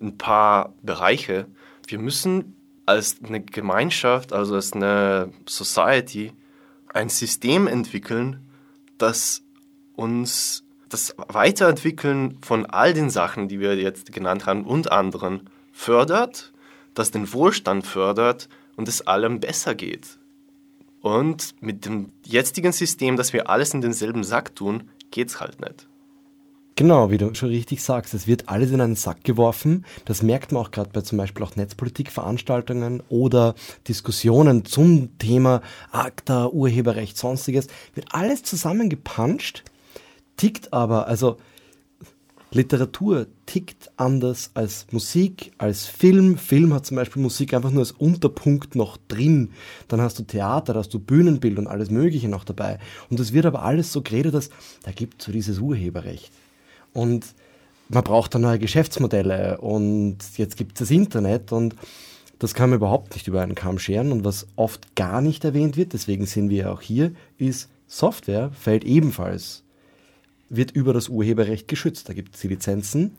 ein 0.00 0.18
paar 0.18 0.74
Bereiche. 0.82 1.46
Wir 1.86 1.98
müssen 1.98 2.56
als 2.86 3.18
eine 3.22 3.40
Gemeinschaft, 3.40 4.32
also 4.32 4.54
als 4.54 4.72
eine 4.72 5.32
Society, 5.48 6.32
ein 6.92 7.08
System 7.08 7.66
entwickeln, 7.66 8.46
das 9.02 9.42
uns 9.94 10.64
das 10.88 11.14
Weiterentwickeln 11.16 12.38
von 12.42 12.66
all 12.66 12.92
den 12.92 13.10
Sachen, 13.10 13.48
die 13.48 13.60
wir 13.60 13.76
jetzt 13.76 14.12
genannt 14.12 14.46
haben 14.46 14.64
und 14.64 14.92
anderen 14.92 15.48
fördert, 15.72 16.52
das 16.94 17.10
den 17.10 17.32
Wohlstand 17.32 17.86
fördert 17.86 18.48
und 18.76 18.88
es 18.88 19.06
allem 19.06 19.40
besser 19.40 19.74
geht. 19.74 20.18
Und 21.00 21.54
mit 21.60 21.84
dem 21.84 22.12
jetzigen 22.24 22.72
System, 22.72 23.16
dass 23.16 23.32
wir 23.32 23.50
alles 23.50 23.74
in 23.74 23.80
denselben 23.80 24.22
Sack 24.22 24.54
tun, 24.54 24.90
geht 25.10 25.28
es 25.28 25.40
halt 25.40 25.60
nicht. 25.60 25.88
Genau, 26.74 27.10
wie 27.10 27.18
du 27.18 27.34
schon 27.34 27.50
richtig 27.50 27.82
sagst, 27.82 28.14
es 28.14 28.26
wird 28.26 28.48
alles 28.48 28.70
in 28.70 28.80
einen 28.80 28.96
Sack 28.96 29.24
geworfen. 29.24 29.84
Das 30.06 30.22
merkt 30.22 30.52
man 30.52 30.62
auch 30.62 30.70
gerade 30.70 30.88
bei 30.90 31.02
zum 31.02 31.18
Beispiel 31.18 31.44
auch 31.44 31.54
Netzpolitikveranstaltungen 31.54 33.02
oder 33.10 33.54
Diskussionen 33.88 34.64
zum 34.64 35.18
Thema 35.18 35.60
ACTA, 35.90 36.46
Urheberrecht, 36.48 37.18
sonstiges. 37.18 37.66
Wird 37.94 38.14
alles 38.14 38.42
zusammengepanscht, 38.42 39.64
tickt 40.38 40.72
aber, 40.72 41.08
also 41.08 41.36
Literatur 42.52 43.26
tickt 43.44 43.90
anders 43.96 44.50
als 44.54 44.86
Musik, 44.92 45.52
als 45.58 45.86
Film. 45.86 46.38
Film 46.38 46.72
hat 46.72 46.86
zum 46.86 46.96
Beispiel 46.96 47.20
Musik 47.20 47.52
einfach 47.52 47.70
nur 47.70 47.80
als 47.80 47.92
Unterpunkt 47.92 48.76
noch 48.76 48.96
drin. 49.08 49.50
Dann 49.88 50.00
hast 50.00 50.18
du 50.18 50.22
Theater, 50.22 50.72
da 50.72 50.80
hast 50.80 50.92
du 50.94 50.98
Bühnenbild 50.98 51.58
und 51.58 51.66
alles 51.66 51.90
Mögliche 51.90 52.28
noch 52.28 52.44
dabei. 52.44 52.78
Und 53.10 53.20
es 53.20 53.34
wird 53.34 53.44
aber 53.44 53.62
alles 53.62 53.92
so 53.92 54.00
geredet, 54.00 54.34
dass 54.34 54.48
da 54.82 54.92
gibt 54.92 55.20
es 55.20 55.26
so 55.26 55.32
dieses 55.32 55.58
Urheberrecht. 55.58 56.32
Und 56.92 57.26
man 57.88 58.04
braucht 58.04 58.34
dann 58.34 58.42
neue 58.42 58.58
Geschäftsmodelle 58.58 59.58
und 59.58 60.18
jetzt 60.36 60.56
gibt 60.56 60.74
es 60.74 60.88
das 60.88 60.90
Internet 60.90 61.52
und 61.52 61.74
das 62.38 62.54
kann 62.54 62.70
man 62.70 62.78
überhaupt 62.78 63.14
nicht 63.14 63.28
über 63.28 63.42
einen 63.42 63.54
Kamm 63.54 63.78
scheren. 63.78 64.12
Und 64.12 64.24
was 64.24 64.46
oft 64.56 64.96
gar 64.96 65.20
nicht 65.20 65.44
erwähnt 65.44 65.76
wird, 65.76 65.92
deswegen 65.92 66.26
sind 66.26 66.50
wir 66.50 66.72
auch 66.72 66.80
hier, 66.80 67.12
ist 67.38 67.68
Software 67.86 68.50
fällt 68.52 68.84
ebenfalls 68.84 69.62
wird 70.48 70.70
über 70.72 70.92
das 70.92 71.08
Urheberrecht 71.08 71.66
geschützt. 71.66 72.08
Da 72.08 72.12
gibt 72.12 72.34
es 72.34 72.42
die 72.42 72.48
Lizenzen, 72.48 73.16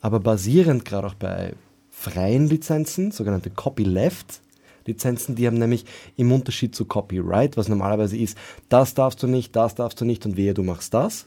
aber 0.00 0.20
basierend 0.20 0.84
gerade 0.84 1.06
auch 1.06 1.14
bei 1.14 1.54
freien 1.90 2.48
Lizenzen, 2.48 3.10
sogenannte 3.12 3.50
Copyleft, 3.50 4.40
Lizenzen, 4.86 5.34
die 5.34 5.46
haben 5.46 5.58
nämlich 5.58 5.84
im 6.16 6.30
Unterschied 6.30 6.74
zu 6.74 6.84
Copyright, 6.84 7.56
was 7.56 7.68
normalerweise 7.68 8.16
ist, 8.16 8.38
das 8.68 8.94
darfst 8.94 9.22
du 9.22 9.26
nicht, 9.26 9.56
das 9.56 9.74
darfst 9.74 10.00
du 10.00 10.04
nicht 10.04 10.24
und 10.26 10.36
wehe, 10.36 10.54
du 10.54 10.62
machst 10.62 10.94
das, 10.94 11.26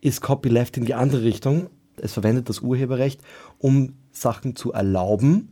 ist 0.00 0.20
Copyleft 0.20 0.76
in 0.76 0.84
die 0.84 0.94
andere 0.94 1.22
Richtung. 1.22 1.68
Es 1.96 2.12
verwendet 2.12 2.48
das 2.48 2.60
Urheberrecht, 2.60 3.20
um 3.58 3.94
Sachen 4.10 4.56
zu 4.56 4.72
erlauben, 4.72 5.48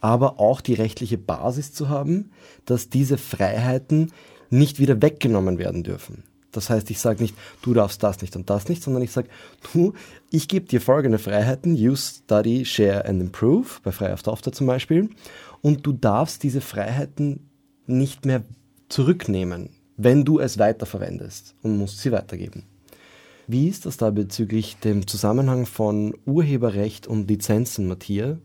aber 0.00 0.38
auch 0.38 0.60
die 0.60 0.74
rechtliche 0.74 1.18
Basis 1.18 1.72
zu 1.72 1.88
haben, 1.88 2.30
dass 2.64 2.88
diese 2.88 3.18
Freiheiten 3.18 4.12
nicht 4.50 4.78
wieder 4.78 5.02
weggenommen 5.02 5.58
werden 5.58 5.82
dürfen. 5.82 6.22
Das 6.52 6.70
heißt, 6.70 6.90
ich 6.90 6.98
sage 6.98 7.22
nicht, 7.22 7.36
du 7.62 7.74
darfst 7.74 8.02
das 8.02 8.22
nicht 8.22 8.34
und 8.34 8.48
das 8.48 8.68
nicht, 8.68 8.82
sondern 8.82 9.02
ich 9.02 9.12
sage, 9.12 9.28
du, 9.72 9.92
ich 10.30 10.48
gebe 10.48 10.66
dir 10.66 10.80
folgende 10.80 11.18
Freiheiten, 11.18 11.74
use, 11.74 12.20
study, 12.24 12.64
share 12.64 13.04
and 13.04 13.20
improve, 13.20 13.80
bei 13.82 13.92
Frei 13.92 14.12
auf 14.12 14.22
Software 14.22 14.52
zum 14.52 14.66
Beispiel, 14.66 15.10
und 15.60 15.86
du 15.86 15.92
darfst 15.92 16.42
diese 16.42 16.60
Freiheiten 16.60 17.50
nicht 17.86 18.24
mehr 18.24 18.44
zurücknehmen, 18.88 19.70
wenn 19.96 20.24
du 20.24 20.38
es 20.38 20.58
weiterverwendest 20.58 21.54
und 21.62 21.76
musst 21.76 21.98
sie 21.98 22.12
weitergeben. 22.12 22.64
Wie 23.50 23.66
ist 23.66 23.86
das 23.86 23.96
da 23.96 24.10
bezüglich 24.10 24.76
dem 24.76 25.06
Zusammenhang 25.06 25.64
von 25.64 26.14
Urheberrecht 26.26 27.06
und 27.06 27.30
Lizenzen, 27.30 27.88
Matthias? 27.88 28.36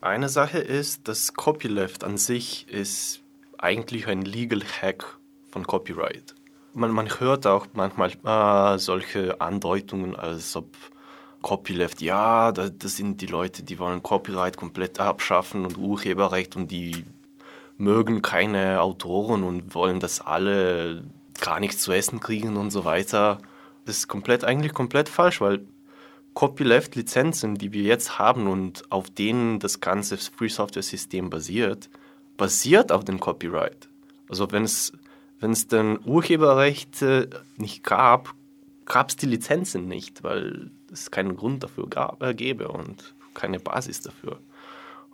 Eine 0.00 0.28
Sache 0.28 0.58
ist, 0.58 1.08
dass 1.08 1.34
Copyleft 1.34 2.04
an 2.04 2.16
sich 2.16 2.68
ist 2.68 3.20
eigentlich 3.58 4.06
ein 4.06 4.22
Legal 4.22 4.62
Hack 4.62 5.18
von 5.50 5.66
Copyright. 5.66 6.36
Man, 6.72 6.92
man 6.92 7.08
hört 7.18 7.48
auch 7.48 7.66
manchmal 7.72 8.12
äh, 8.74 8.78
solche 8.78 9.40
Andeutungen, 9.40 10.14
als 10.14 10.54
ob 10.54 10.68
Copyleft, 11.42 12.00
ja, 12.00 12.52
das, 12.52 12.70
das 12.78 12.96
sind 12.96 13.20
die 13.20 13.26
Leute, 13.26 13.64
die 13.64 13.80
wollen 13.80 14.04
Copyright 14.04 14.56
komplett 14.56 15.00
abschaffen 15.00 15.64
und 15.64 15.76
Urheberrecht 15.76 16.54
und 16.54 16.70
die 16.70 17.04
mögen 17.76 18.22
keine 18.22 18.82
Autoren 18.82 19.42
und 19.42 19.74
wollen, 19.74 19.98
dass 19.98 20.20
alle 20.20 21.02
gar 21.40 21.58
nichts 21.58 21.82
zu 21.82 21.90
essen 21.90 22.20
kriegen 22.20 22.56
und 22.56 22.70
so 22.70 22.84
weiter. 22.84 23.38
Das 23.84 23.98
ist 23.98 24.08
komplett, 24.08 24.44
eigentlich 24.44 24.74
komplett 24.74 25.08
falsch, 25.08 25.40
weil 25.40 25.66
Copyleft-Lizenzen, 26.34 27.56
die 27.56 27.72
wir 27.72 27.82
jetzt 27.82 28.18
haben 28.18 28.46
und 28.46 28.90
auf 28.90 29.10
denen 29.10 29.58
das 29.58 29.80
ganze 29.80 30.16
Free 30.16 30.48
Software 30.48 30.82
System 30.82 31.30
basiert, 31.30 31.90
basiert 32.36 32.92
auf 32.92 33.04
dem 33.04 33.18
Copyright. 33.18 33.88
Also 34.28 34.50
wenn 34.52 34.64
es 34.64 34.92
wenn 35.40 35.52
es 35.52 35.66
dann 35.66 35.98
Urheberrechte 36.04 37.30
nicht 37.56 37.82
gab, 37.82 38.34
gab 38.84 39.08
es 39.08 39.16
die 39.16 39.26
Lizenzen 39.26 39.88
nicht, 39.88 40.22
weil 40.22 40.70
es 40.92 41.10
keinen 41.10 41.36
Grund 41.36 41.62
dafür 41.62 41.88
gab, 41.88 42.22
äh, 42.22 42.34
gäbe 42.34 42.68
und 42.68 43.14
keine 43.34 43.58
Basis 43.58 44.02
dafür. 44.02 44.38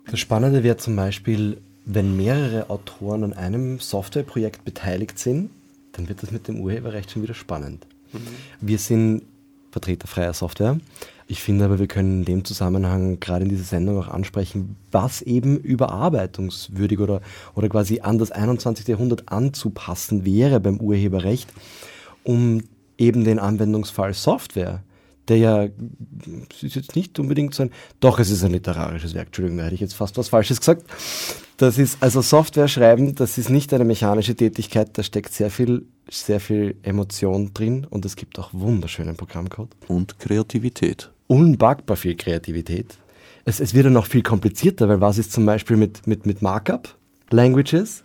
Das 0.09 0.19
Spannende 0.19 0.63
wäre 0.63 0.77
zum 0.77 0.95
Beispiel, 0.95 1.61
wenn 1.85 2.17
mehrere 2.17 2.69
Autoren 2.69 3.23
an 3.23 3.33
einem 3.33 3.79
Softwareprojekt 3.79 4.65
beteiligt 4.65 5.17
sind, 5.17 5.49
dann 5.93 6.09
wird 6.09 6.23
das 6.23 6.31
mit 6.31 6.47
dem 6.47 6.59
Urheberrecht 6.59 7.11
schon 7.11 7.23
wieder 7.23 7.33
spannend. 7.33 7.85
Mhm. 8.13 8.19
Wir 8.61 8.77
sind 8.77 9.23
Vertreter 9.71 10.07
freier 10.07 10.33
Software. 10.33 10.79
Ich 11.29 11.41
finde 11.41 11.65
aber, 11.65 11.77
wir 11.77 11.87
können 11.87 12.19
in 12.19 12.25
dem 12.25 12.45
Zusammenhang 12.45 13.19
gerade 13.19 13.43
in 13.43 13.49
dieser 13.49 13.65
Sendung 13.65 13.99
auch 13.99 14.07
ansprechen, 14.07 14.77
was 14.91 15.21
eben 15.21 15.57
überarbeitungswürdig 15.57 16.99
oder, 16.99 17.21
oder 17.53 17.67
quasi 17.67 17.99
an 17.99 18.17
das 18.17 18.31
21. 18.31 18.87
Jahrhundert 18.87 19.29
anzupassen 19.29 20.23
wäre 20.23 20.61
beim 20.61 20.79
Urheberrecht, 20.79 21.49
um 22.23 22.63
eben 22.97 23.25
den 23.25 23.39
Anwendungsfall 23.39 24.13
Software, 24.13 24.83
der 25.27 25.37
ja, 25.37 25.67
es 26.51 26.63
ist 26.63 26.75
jetzt 26.75 26.95
nicht 26.95 27.19
unbedingt 27.19 27.53
so 27.53 27.63
ein, 27.63 27.71
doch, 27.99 28.19
es 28.19 28.29
ist 28.29 28.43
ein 28.43 28.51
literarisches 28.51 29.13
Werk, 29.13 29.27
Entschuldigung, 29.27 29.57
da 29.57 29.65
hätte 29.65 29.75
ich 29.75 29.81
jetzt 29.81 29.95
fast 29.95 30.17
was 30.17 30.29
Falsches 30.29 30.59
gesagt. 30.59 30.83
Das 31.57 31.77
ist, 31.77 31.97
also 32.01 32.21
Software 32.21 32.67
schreiben, 32.67 33.15
das 33.15 33.37
ist 33.37 33.49
nicht 33.49 33.73
eine 33.73 33.85
mechanische 33.85 34.35
Tätigkeit, 34.35 34.97
da 34.97 35.03
steckt 35.03 35.33
sehr 35.33 35.49
viel 35.49 35.85
sehr 36.09 36.39
viel 36.39 36.75
Emotion 36.83 37.53
drin 37.53 37.85
und 37.89 38.05
es 38.05 38.15
gibt 38.15 38.39
auch 38.39 38.49
wunderschönen 38.53 39.15
Programmcode. 39.15 39.69
Und 39.87 40.19
Kreativität. 40.19 41.11
Unbackbar 41.27 41.97
viel 41.97 42.15
Kreativität. 42.15 42.97
Es, 43.45 43.59
es 43.59 43.73
wird 43.73 43.85
dann 43.85 43.93
noch 43.93 44.05
viel 44.05 44.23
komplizierter, 44.23 44.87
weil 44.89 45.01
was 45.01 45.17
ist 45.17 45.31
zum 45.31 45.45
Beispiel 45.45 45.77
mit, 45.77 46.07
mit, 46.07 46.25
mit 46.25 46.41
Markup, 46.41 46.95
Languages? 47.29 48.03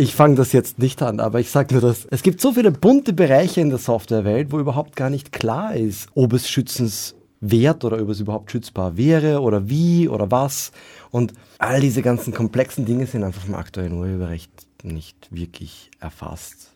Ich 0.00 0.14
fange 0.14 0.36
das 0.36 0.52
jetzt 0.52 0.78
nicht 0.78 1.02
an, 1.02 1.18
aber 1.18 1.40
ich 1.40 1.50
sage 1.50 1.74
nur, 1.74 1.82
dass 1.82 2.04
es 2.04 2.22
gibt 2.22 2.40
so 2.40 2.52
viele 2.52 2.70
bunte 2.70 3.12
Bereiche 3.12 3.60
in 3.60 3.68
der 3.68 3.80
Softwarewelt, 3.80 4.52
wo 4.52 4.60
überhaupt 4.60 4.94
gar 4.94 5.10
nicht 5.10 5.32
klar 5.32 5.74
ist, 5.74 6.08
ob 6.14 6.34
es 6.34 6.48
schützenswert 6.48 7.84
oder 7.84 8.00
ob 8.00 8.08
es 8.08 8.20
überhaupt 8.20 8.52
schützbar 8.52 8.96
wäre 8.96 9.40
oder 9.40 9.68
wie 9.68 10.08
oder 10.08 10.30
was. 10.30 10.70
Und 11.10 11.32
all 11.58 11.80
diese 11.80 12.02
ganzen 12.02 12.32
komplexen 12.32 12.84
Dinge 12.84 13.06
sind 13.06 13.24
einfach 13.24 13.44
im 13.48 13.56
aktuellen 13.56 13.92
Urheberrecht 13.94 14.52
nicht 14.84 15.16
wirklich 15.34 15.90
erfasst. 15.98 16.70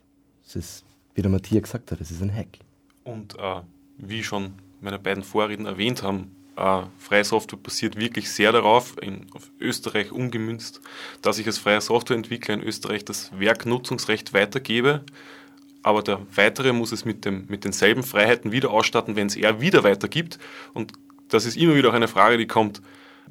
Es 0.44 0.56
ist, 0.56 0.84
wie 1.14 1.22
der 1.22 1.30
Matthias 1.30 1.62
gesagt 1.62 1.92
hat, 1.92 2.00
es 2.00 2.10
ist 2.10 2.22
ein 2.22 2.34
Hack. 2.34 2.58
Und 3.04 3.38
äh, 3.38 3.60
wie 3.98 4.24
schon 4.24 4.54
meine 4.80 4.98
beiden 4.98 5.22
Vorredner 5.22 5.68
erwähnt 5.68 6.02
haben, 6.02 6.34
äh, 6.56 6.82
freie 6.98 7.24
Software 7.24 7.58
basiert 7.58 7.96
wirklich 7.96 8.30
sehr 8.30 8.52
darauf, 8.52 8.94
in, 9.00 9.26
auf 9.32 9.50
Österreich 9.60 10.12
umgemünzt, 10.12 10.80
dass 11.22 11.38
ich 11.38 11.46
als 11.46 11.58
freier 11.58 11.80
Softwareentwickler 11.80 12.54
in 12.54 12.62
Österreich 12.62 13.04
das 13.04 13.30
Werknutzungsrecht 13.38 14.32
weitergebe. 14.32 15.04
Aber 15.82 16.02
der 16.02 16.20
Weitere 16.34 16.72
muss 16.72 16.92
es 16.92 17.04
mit, 17.04 17.24
dem, 17.24 17.46
mit 17.48 17.64
denselben 17.64 18.02
Freiheiten 18.02 18.52
wieder 18.52 18.70
ausstatten, 18.70 19.16
wenn 19.16 19.26
es 19.26 19.36
er 19.36 19.60
wieder 19.60 19.82
weitergibt. 19.82 20.38
Und 20.74 20.92
das 21.28 21.44
ist 21.44 21.56
immer 21.56 21.74
wieder 21.74 21.90
auch 21.90 21.94
eine 21.94 22.08
Frage, 22.08 22.38
die 22.38 22.46
kommt, 22.46 22.82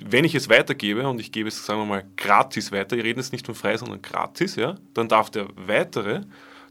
wenn 0.03 0.26
ich 0.26 0.36
es 0.36 0.49
weitergebe 0.49 1.07
und 1.07 1.19
ich 1.19 1.32
gebe 1.32 1.47
es, 1.47 1.65
sagen 1.65 1.82
wir 1.82 1.86
mal, 1.86 2.05
gratis 2.17 2.72
weiter, 2.72 2.97
wir 2.97 3.03
reden 3.03 3.19
jetzt 3.19 3.32
nicht 3.32 3.45
von 3.45 3.55
frei, 3.55 3.78
sondern 3.78 4.01
gratis, 4.01 4.55
ja, 4.55 4.76
dann 4.93 5.07
darf 5.07 5.30
der 5.30 5.47
Weitere 5.55 6.22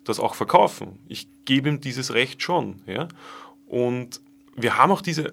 das 0.05 0.19
auch 0.19 0.35
verkaufen. 0.35 0.99
Ich 1.09 1.29
gebe 1.45 1.69
ihm 1.69 1.81
dieses 1.81 2.15
Recht 2.15 2.43
schon. 2.43 2.83
Ja? 2.87 3.09
Und 3.67 4.21
wir 4.57 4.77
haben 4.77 4.91
auch 4.91 5.03
diese, 5.03 5.33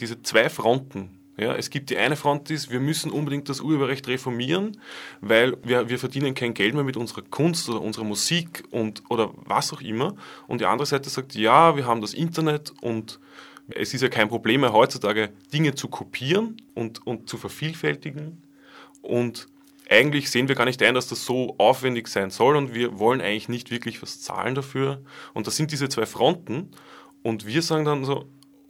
diese 0.00 0.22
zwei 0.22 0.48
Fronten. 0.48 1.18
Ja, 1.38 1.54
es 1.54 1.70
gibt 1.70 1.90
die 1.90 1.96
eine 1.96 2.16
Front, 2.16 2.48
die 2.48 2.54
ist, 2.54 2.72
wir 2.72 2.80
müssen 2.80 3.12
unbedingt 3.12 3.48
das 3.48 3.60
Urheberrecht 3.60 4.08
reformieren, 4.08 4.80
weil 5.20 5.56
wir, 5.62 5.88
wir 5.88 6.00
verdienen 6.00 6.34
kein 6.34 6.52
Geld 6.52 6.74
mehr 6.74 6.82
mit 6.82 6.96
unserer 6.96 7.22
Kunst 7.22 7.68
oder 7.68 7.80
unserer 7.80 8.04
Musik 8.04 8.64
und, 8.72 9.04
oder 9.08 9.30
was 9.36 9.72
auch 9.72 9.80
immer. 9.80 10.16
Und 10.48 10.60
die 10.60 10.66
andere 10.66 10.86
Seite 10.86 11.08
sagt, 11.08 11.36
ja, 11.36 11.76
wir 11.76 11.86
haben 11.86 12.00
das 12.00 12.12
Internet 12.12 12.72
und 12.80 13.20
es 13.68 13.94
ist 13.94 14.02
ja 14.02 14.08
kein 14.08 14.28
Problem 14.28 14.62
mehr 14.62 14.72
heutzutage, 14.72 15.30
Dinge 15.52 15.76
zu 15.76 15.86
kopieren 15.86 16.60
und, 16.74 17.06
und 17.06 17.28
zu 17.28 17.36
vervielfältigen. 17.36 18.42
Und 19.00 19.46
eigentlich 19.88 20.30
sehen 20.30 20.48
wir 20.48 20.56
gar 20.56 20.64
nicht 20.64 20.82
ein, 20.82 20.94
dass 20.94 21.06
das 21.06 21.24
so 21.24 21.54
aufwendig 21.58 22.08
sein 22.08 22.30
soll 22.30 22.56
und 22.56 22.74
wir 22.74 22.98
wollen 22.98 23.20
eigentlich 23.20 23.48
nicht 23.48 23.70
wirklich 23.70 24.02
was 24.02 24.20
zahlen 24.20 24.56
dafür. 24.56 25.02
Und 25.34 25.46
das 25.46 25.56
sind 25.56 25.70
diese 25.70 25.88
zwei 25.88 26.06
Fronten. 26.06 26.70
Und 27.22 27.46
wir 27.46 27.62
sagen 27.62 27.84
dann 27.84 28.04
so, 28.04 28.26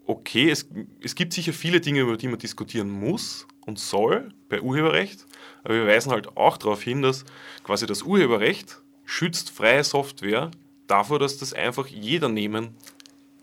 okay, 0.08 0.50
es, 0.50 0.68
es 1.02 1.14
gibt 1.14 1.34
sicher 1.34 1.52
viele 1.52 1.80
Dinge, 1.80 2.00
über 2.00 2.16
die 2.16 2.28
man 2.28 2.38
diskutieren 2.38 2.90
muss 2.90 3.46
und 3.66 3.78
soll 3.78 4.30
bei 4.48 4.60
Urheberrecht, 4.60 5.26
aber 5.62 5.74
wir 5.74 5.86
weisen 5.86 6.10
halt 6.10 6.36
auch 6.36 6.56
darauf 6.56 6.82
hin, 6.82 7.02
dass 7.02 7.24
quasi 7.62 7.86
das 7.86 8.02
Urheberrecht 8.02 8.80
schützt 9.04 9.50
freie 9.50 9.84
Software 9.84 10.50
davor, 10.86 11.18
dass 11.18 11.36
das 11.36 11.52
einfach 11.52 11.86
jeder 11.86 12.30
nehmen 12.30 12.70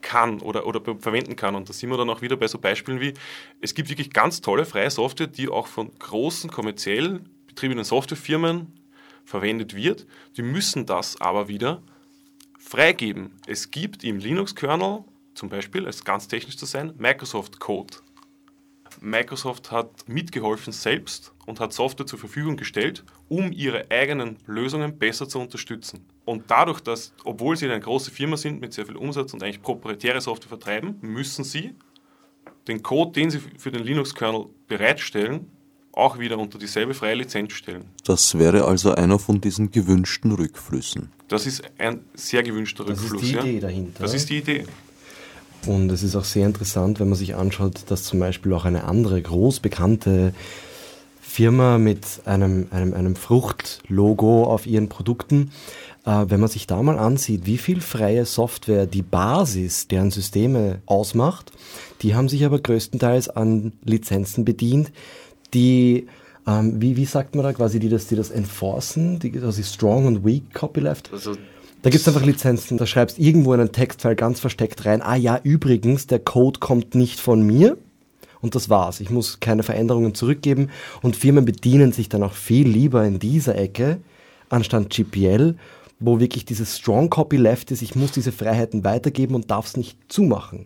kann 0.02 0.40
oder, 0.40 0.66
oder 0.66 0.82
verwenden 1.00 1.36
kann. 1.36 1.56
Und 1.56 1.70
da 1.70 1.74
sind 1.74 1.90
wir 1.90 1.98
dann 1.98 2.10
auch 2.10 2.22
wieder 2.22 2.36
bei 2.36 2.48
so 2.48 2.58
Beispielen 2.58 3.00
wie, 3.00 3.14
es 3.62 3.76
gibt 3.76 3.90
wirklich 3.90 4.12
ganz 4.12 4.42
tolle 4.42 4.66
freie 4.66 4.90
Software, 4.90 5.28
die 5.28 5.48
auch 5.48 5.68
von 5.68 5.92
großen 5.98 6.50
kommerziell 6.50 7.22
betriebenen 7.48 7.86
Softwarefirmen 7.86 8.74
verwendet 9.24 9.76
wird. 9.76 10.08
Die 10.38 10.42
müssen 10.42 10.86
das 10.88 11.22
aber 11.22 11.48
wieder 11.48 11.84
freigeben. 12.60 13.32
Es 13.46 13.70
gibt 13.70 14.04
im 14.04 14.18
Linux-Kernel 14.18 15.04
zum 15.36 15.50
Beispiel, 15.50 15.86
als 15.86 16.04
ganz 16.04 16.28
technisch 16.28 16.58
zu 16.58 16.66
sein, 16.66 16.94
Microsoft 16.98 17.60
Code. 17.60 17.96
Microsoft 19.02 19.72
hat 19.72 20.08
mitgeholfen 20.08 20.74
selbst 20.74 21.34
und 21.46 21.60
hat 21.60 21.74
Software 21.74 22.06
zur 22.06 22.18
Verfügung 22.18 22.58
gestellt, 22.58 23.04
um 23.28 23.52
ihre 23.52 23.92
eigenen 23.92 24.38
Lösungen 24.48 24.98
besser 24.98 25.28
zu 25.28 25.40
unterstützen. 25.40 26.06
Und 26.24 26.46
dadurch, 26.48 26.80
dass, 26.80 27.14
obwohl 27.24 27.56
sie 27.56 27.66
eine 27.66 27.80
große 27.80 28.12
Firma 28.12 28.38
sind 28.38 28.62
mit 28.62 28.74
sehr 28.74 28.86
viel 28.86 28.96
Umsatz 28.96 29.34
und 29.34 29.44
eigentlich 29.44 29.62
proprietäre 29.62 30.22
Software 30.22 30.50
vertreiben, 30.50 30.98
müssen 31.02 31.44
sie 31.44 31.76
den 32.68 32.82
Code, 32.82 33.12
den 33.12 33.30
sie 33.30 33.40
für 33.58 33.72
den 33.72 33.84
Linux-Kernel 33.84 34.48
bereitstellen, 34.68 35.52
auch 35.92 36.20
wieder 36.20 36.38
unter 36.38 36.58
dieselbe 36.58 36.94
freie 36.94 37.16
Lizenz 37.16 37.54
stellen. 37.54 37.86
Das 38.04 38.38
wäre 38.38 38.66
also 38.66 38.94
einer 38.94 39.18
von 39.18 39.40
diesen 39.40 39.72
gewünschten 39.72 40.32
Rückflüssen. 40.32 41.12
Das 41.28 41.46
ist 41.46 41.64
ein 41.78 42.02
sehr 42.14 42.44
gewünschter 42.44 42.84
das 42.84 43.02
Rückfluss. 43.02 43.22
Das 43.22 43.30
ist 43.30 43.32
die 43.32 43.36
ja? 43.36 43.44
Idee 43.44 43.60
dahinter. 43.60 44.04
Das 44.04 44.14
ist 44.14 44.30
die 44.30 44.38
Idee. 44.40 44.66
Und 45.68 45.92
es 45.92 46.04
ist 46.04 46.16
auch 46.16 46.24
sehr 46.24 46.46
interessant, 46.46 47.00
wenn 47.00 47.10
man 47.10 47.18
sich 47.18 47.36
anschaut, 47.36 47.84
dass 47.88 48.04
zum 48.04 48.20
Beispiel 48.20 48.54
auch 48.54 48.66
eine 48.66 48.84
andere 48.84 49.22
groß 49.22 49.60
bekannte 49.60 50.34
Firma 51.22 51.78
mit 51.78 52.22
einem, 52.26 52.68
einem, 52.72 52.94
einem 52.94 53.16
Fruchtlogo 53.16 54.46
auf 54.46 54.66
ihren 54.66 54.88
Produkten, 54.88 55.52
äh, 56.06 56.26
wenn 56.28 56.40
man 56.40 56.50
sich 56.50 56.68
da 56.68 56.82
mal 56.82 56.98
ansieht, 56.98 57.46
wie 57.46 57.58
viel 57.58 57.82
freie 57.82 58.26
Software 58.26 58.86
die 58.86 59.02
Basis 59.02 59.88
deren 59.88 60.12
Systeme 60.12 60.82
ausmacht, 60.86 61.52
die 62.02 62.16
haben 62.16 62.30
sich 62.30 62.46
aber 62.46 62.60
größtenteils 62.60 63.30
an 63.30 63.74
Lizenzen 63.84 64.46
bedient, 64.46 64.92
die, 65.54 66.08
ähm, 66.48 66.82
wie, 66.82 66.96
wie 66.96 67.06
sagt 67.06 67.36
man 67.36 67.44
da 67.44 67.54
quasi, 67.54 67.80
die 67.80 67.90
das, 67.90 68.08
die 68.08 68.16
das 68.16 68.30
enforcen, 68.30 69.20
die 69.20 69.32
quasi 69.32 69.64
Strong 69.64 70.06
und 70.06 70.26
Weak 70.26 70.54
Copyleft. 70.54 71.12
Also 71.12 71.36
da 71.86 71.92
gibt 71.92 72.02
es 72.02 72.08
einfach 72.08 72.26
Lizenzen, 72.26 72.80
da 72.80 72.88
schreibst 72.88 73.20
irgendwo 73.20 73.54
in 73.54 73.60
einen 73.60 73.72
Textfile 73.72 74.16
ganz 74.16 74.40
versteckt 74.40 74.88
rein, 74.88 75.04
ah 75.04 75.14
ja, 75.14 75.40
übrigens, 75.44 76.08
der 76.08 76.18
Code 76.18 76.60
kommt 76.60 76.96
nicht 76.96 77.20
von 77.20 77.46
mir. 77.46 77.78
Und 78.42 78.56
das 78.56 78.72
war's. 78.72 79.02
Ich 79.02 79.12
muss 79.12 79.40
keine 79.40 79.62
Veränderungen 79.62 80.16
zurückgeben. 80.16 80.72
Und 81.04 81.16
Firmen 81.16 81.46
bedienen 81.46 81.92
sich 81.92 82.10
dann 82.10 82.24
auch 82.24 82.34
viel 82.34 82.68
lieber 82.68 83.06
in 83.06 83.20
dieser 83.20 83.56
Ecke, 83.56 84.00
anstatt 84.50 84.90
GPL, 84.90 85.58
wo 86.00 86.20
wirklich 86.20 86.44
dieses 86.44 86.76
Strong 86.80 87.12
Copyleft 87.12 87.70
ist, 87.70 87.84
ich 87.84 87.96
muss 87.96 88.14
diese 88.14 88.32
Freiheiten 88.32 88.84
weitergeben 88.84 89.36
und 89.36 89.52
darf 89.52 89.68
es 89.68 89.78
nicht 89.78 90.00
zumachen. 90.08 90.66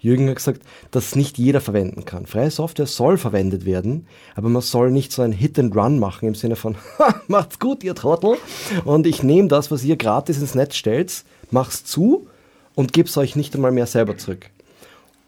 Jürgen 0.00 0.28
hat 0.28 0.36
gesagt, 0.36 0.62
dass 0.90 1.16
nicht 1.16 1.38
jeder 1.38 1.60
verwenden 1.60 2.04
kann. 2.04 2.26
Freie 2.26 2.50
Software 2.50 2.86
soll 2.86 3.18
verwendet 3.18 3.64
werden, 3.64 4.06
aber 4.34 4.48
man 4.48 4.62
soll 4.62 4.90
nicht 4.90 5.12
so 5.12 5.22
ein 5.22 5.32
Hit 5.32 5.58
and 5.58 5.74
Run 5.76 5.98
machen 5.98 6.28
im 6.28 6.34
Sinne 6.34 6.56
von, 6.56 6.76
macht's 7.28 7.58
gut, 7.58 7.84
ihr 7.84 7.94
Trottel, 7.94 8.36
und 8.84 9.06
ich 9.06 9.22
nehme 9.22 9.48
das, 9.48 9.70
was 9.70 9.84
ihr 9.84 9.96
gratis 9.96 10.38
ins 10.38 10.54
Netz 10.54 10.76
stellt, 10.76 11.24
mach's 11.50 11.84
zu 11.84 12.26
und 12.74 12.92
geb's 12.92 13.16
euch 13.16 13.36
nicht 13.36 13.54
einmal 13.54 13.72
mehr 13.72 13.86
selber 13.86 14.16
zurück. 14.16 14.50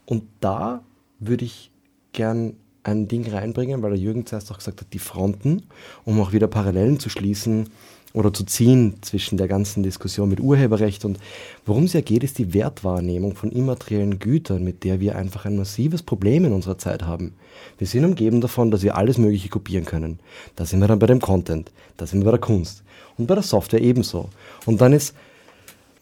Und 0.07 0.24
da 0.40 0.82
würde 1.18 1.44
ich 1.44 1.70
gern 2.12 2.57
ein 2.82 3.09
Ding 3.09 3.30
reinbringen, 3.30 3.82
weil 3.82 3.90
der 3.90 4.01
Jürgen 4.01 4.26
zuerst 4.26 4.51
auch 4.51 4.59
gesagt 4.59 4.80
hat, 4.80 4.92
die 4.92 4.98
Fronten, 4.98 5.64
um 6.05 6.20
auch 6.20 6.32
wieder 6.32 6.46
Parallelen 6.46 6.98
zu 6.98 7.11
schließen 7.11 7.70
oder 8.12 8.32
zu 8.32 8.44
ziehen 8.44 8.96
zwischen 9.02 9.36
der 9.36 9.48
ganzen 9.48 9.82
Diskussion 9.82 10.28
mit 10.28 10.40
Urheberrecht 10.40 11.04
und 11.04 11.18
worum 11.64 11.84
es 11.84 11.92
ja 11.92 12.00
geht, 12.00 12.24
ist 12.24 12.38
die 12.38 12.52
Wertwahrnehmung 12.52 13.36
von 13.36 13.52
immateriellen 13.52 14.18
Gütern, 14.18 14.64
mit 14.64 14.84
der 14.84 15.00
wir 15.00 15.16
einfach 15.16 15.44
ein 15.44 15.56
massives 15.56 16.02
Problem 16.02 16.44
in 16.44 16.52
unserer 16.52 16.78
Zeit 16.78 17.02
haben. 17.02 17.34
Wir 17.78 17.86
sind 17.86 18.04
umgeben 18.04 18.40
davon, 18.40 18.70
dass 18.70 18.82
wir 18.82 18.96
alles 18.96 19.18
Mögliche 19.18 19.48
kopieren 19.48 19.84
können. 19.84 20.18
Da 20.56 20.64
sind 20.64 20.80
wir 20.80 20.88
dann 20.88 20.98
bei 20.98 21.06
dem 21.06 21.20
Content, 21.20 21.70
da 21.96 22.06
sind 22.06 22.20
wir 22.20 22.26
bei 22.26 22.32
der 22.32 22.40
Kunst 22.40 22.82
und 23.16 23.26
bei 23.26 23.34
der 23.34 23.44
Software 23.44 23.80
ebenso. 23.80 24.28
Und 24.66 24.80
dann 24.80 24.92
ist 24.92 25.14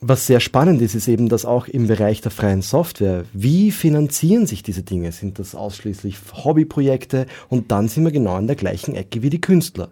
was 0.00 0.26
sehr 0.26 0.38
spannend 0.38 0.80
ist, 0.80 0.94
ist 0.94 1.09
eben, 1.09 1.28
dass 1.28 1.44
auch 1.44 1.66
im 1.66 1.88
Bereich 1.88 2.20
der 2.20 2.30
freien 2.30 2.62
Software, 2.62 3.24
wie 3.32 3.72
finanzieren 3.72 4.46
sich 4.46 4.62
diese 4.62 4.82
Dinge? 4.82 5.11
Sind 5.11 5.40
das 5.40 5.56
ausschließlich 5.56 6.18
Hobbyprojekte? 6.32 7.26
Und 7.48 7.72
dann 7.72 7.88
sind 7.88 8.04
wir 8.04 8.12
genau 8.12 8.38
in 8.38 8.46
der 8.46 8.54
gleichen 8.54 8.94
Ecke 8.94 9.22
wie 9.22 9.30
die 9.30 9.40
Künstler, 9.40 9.88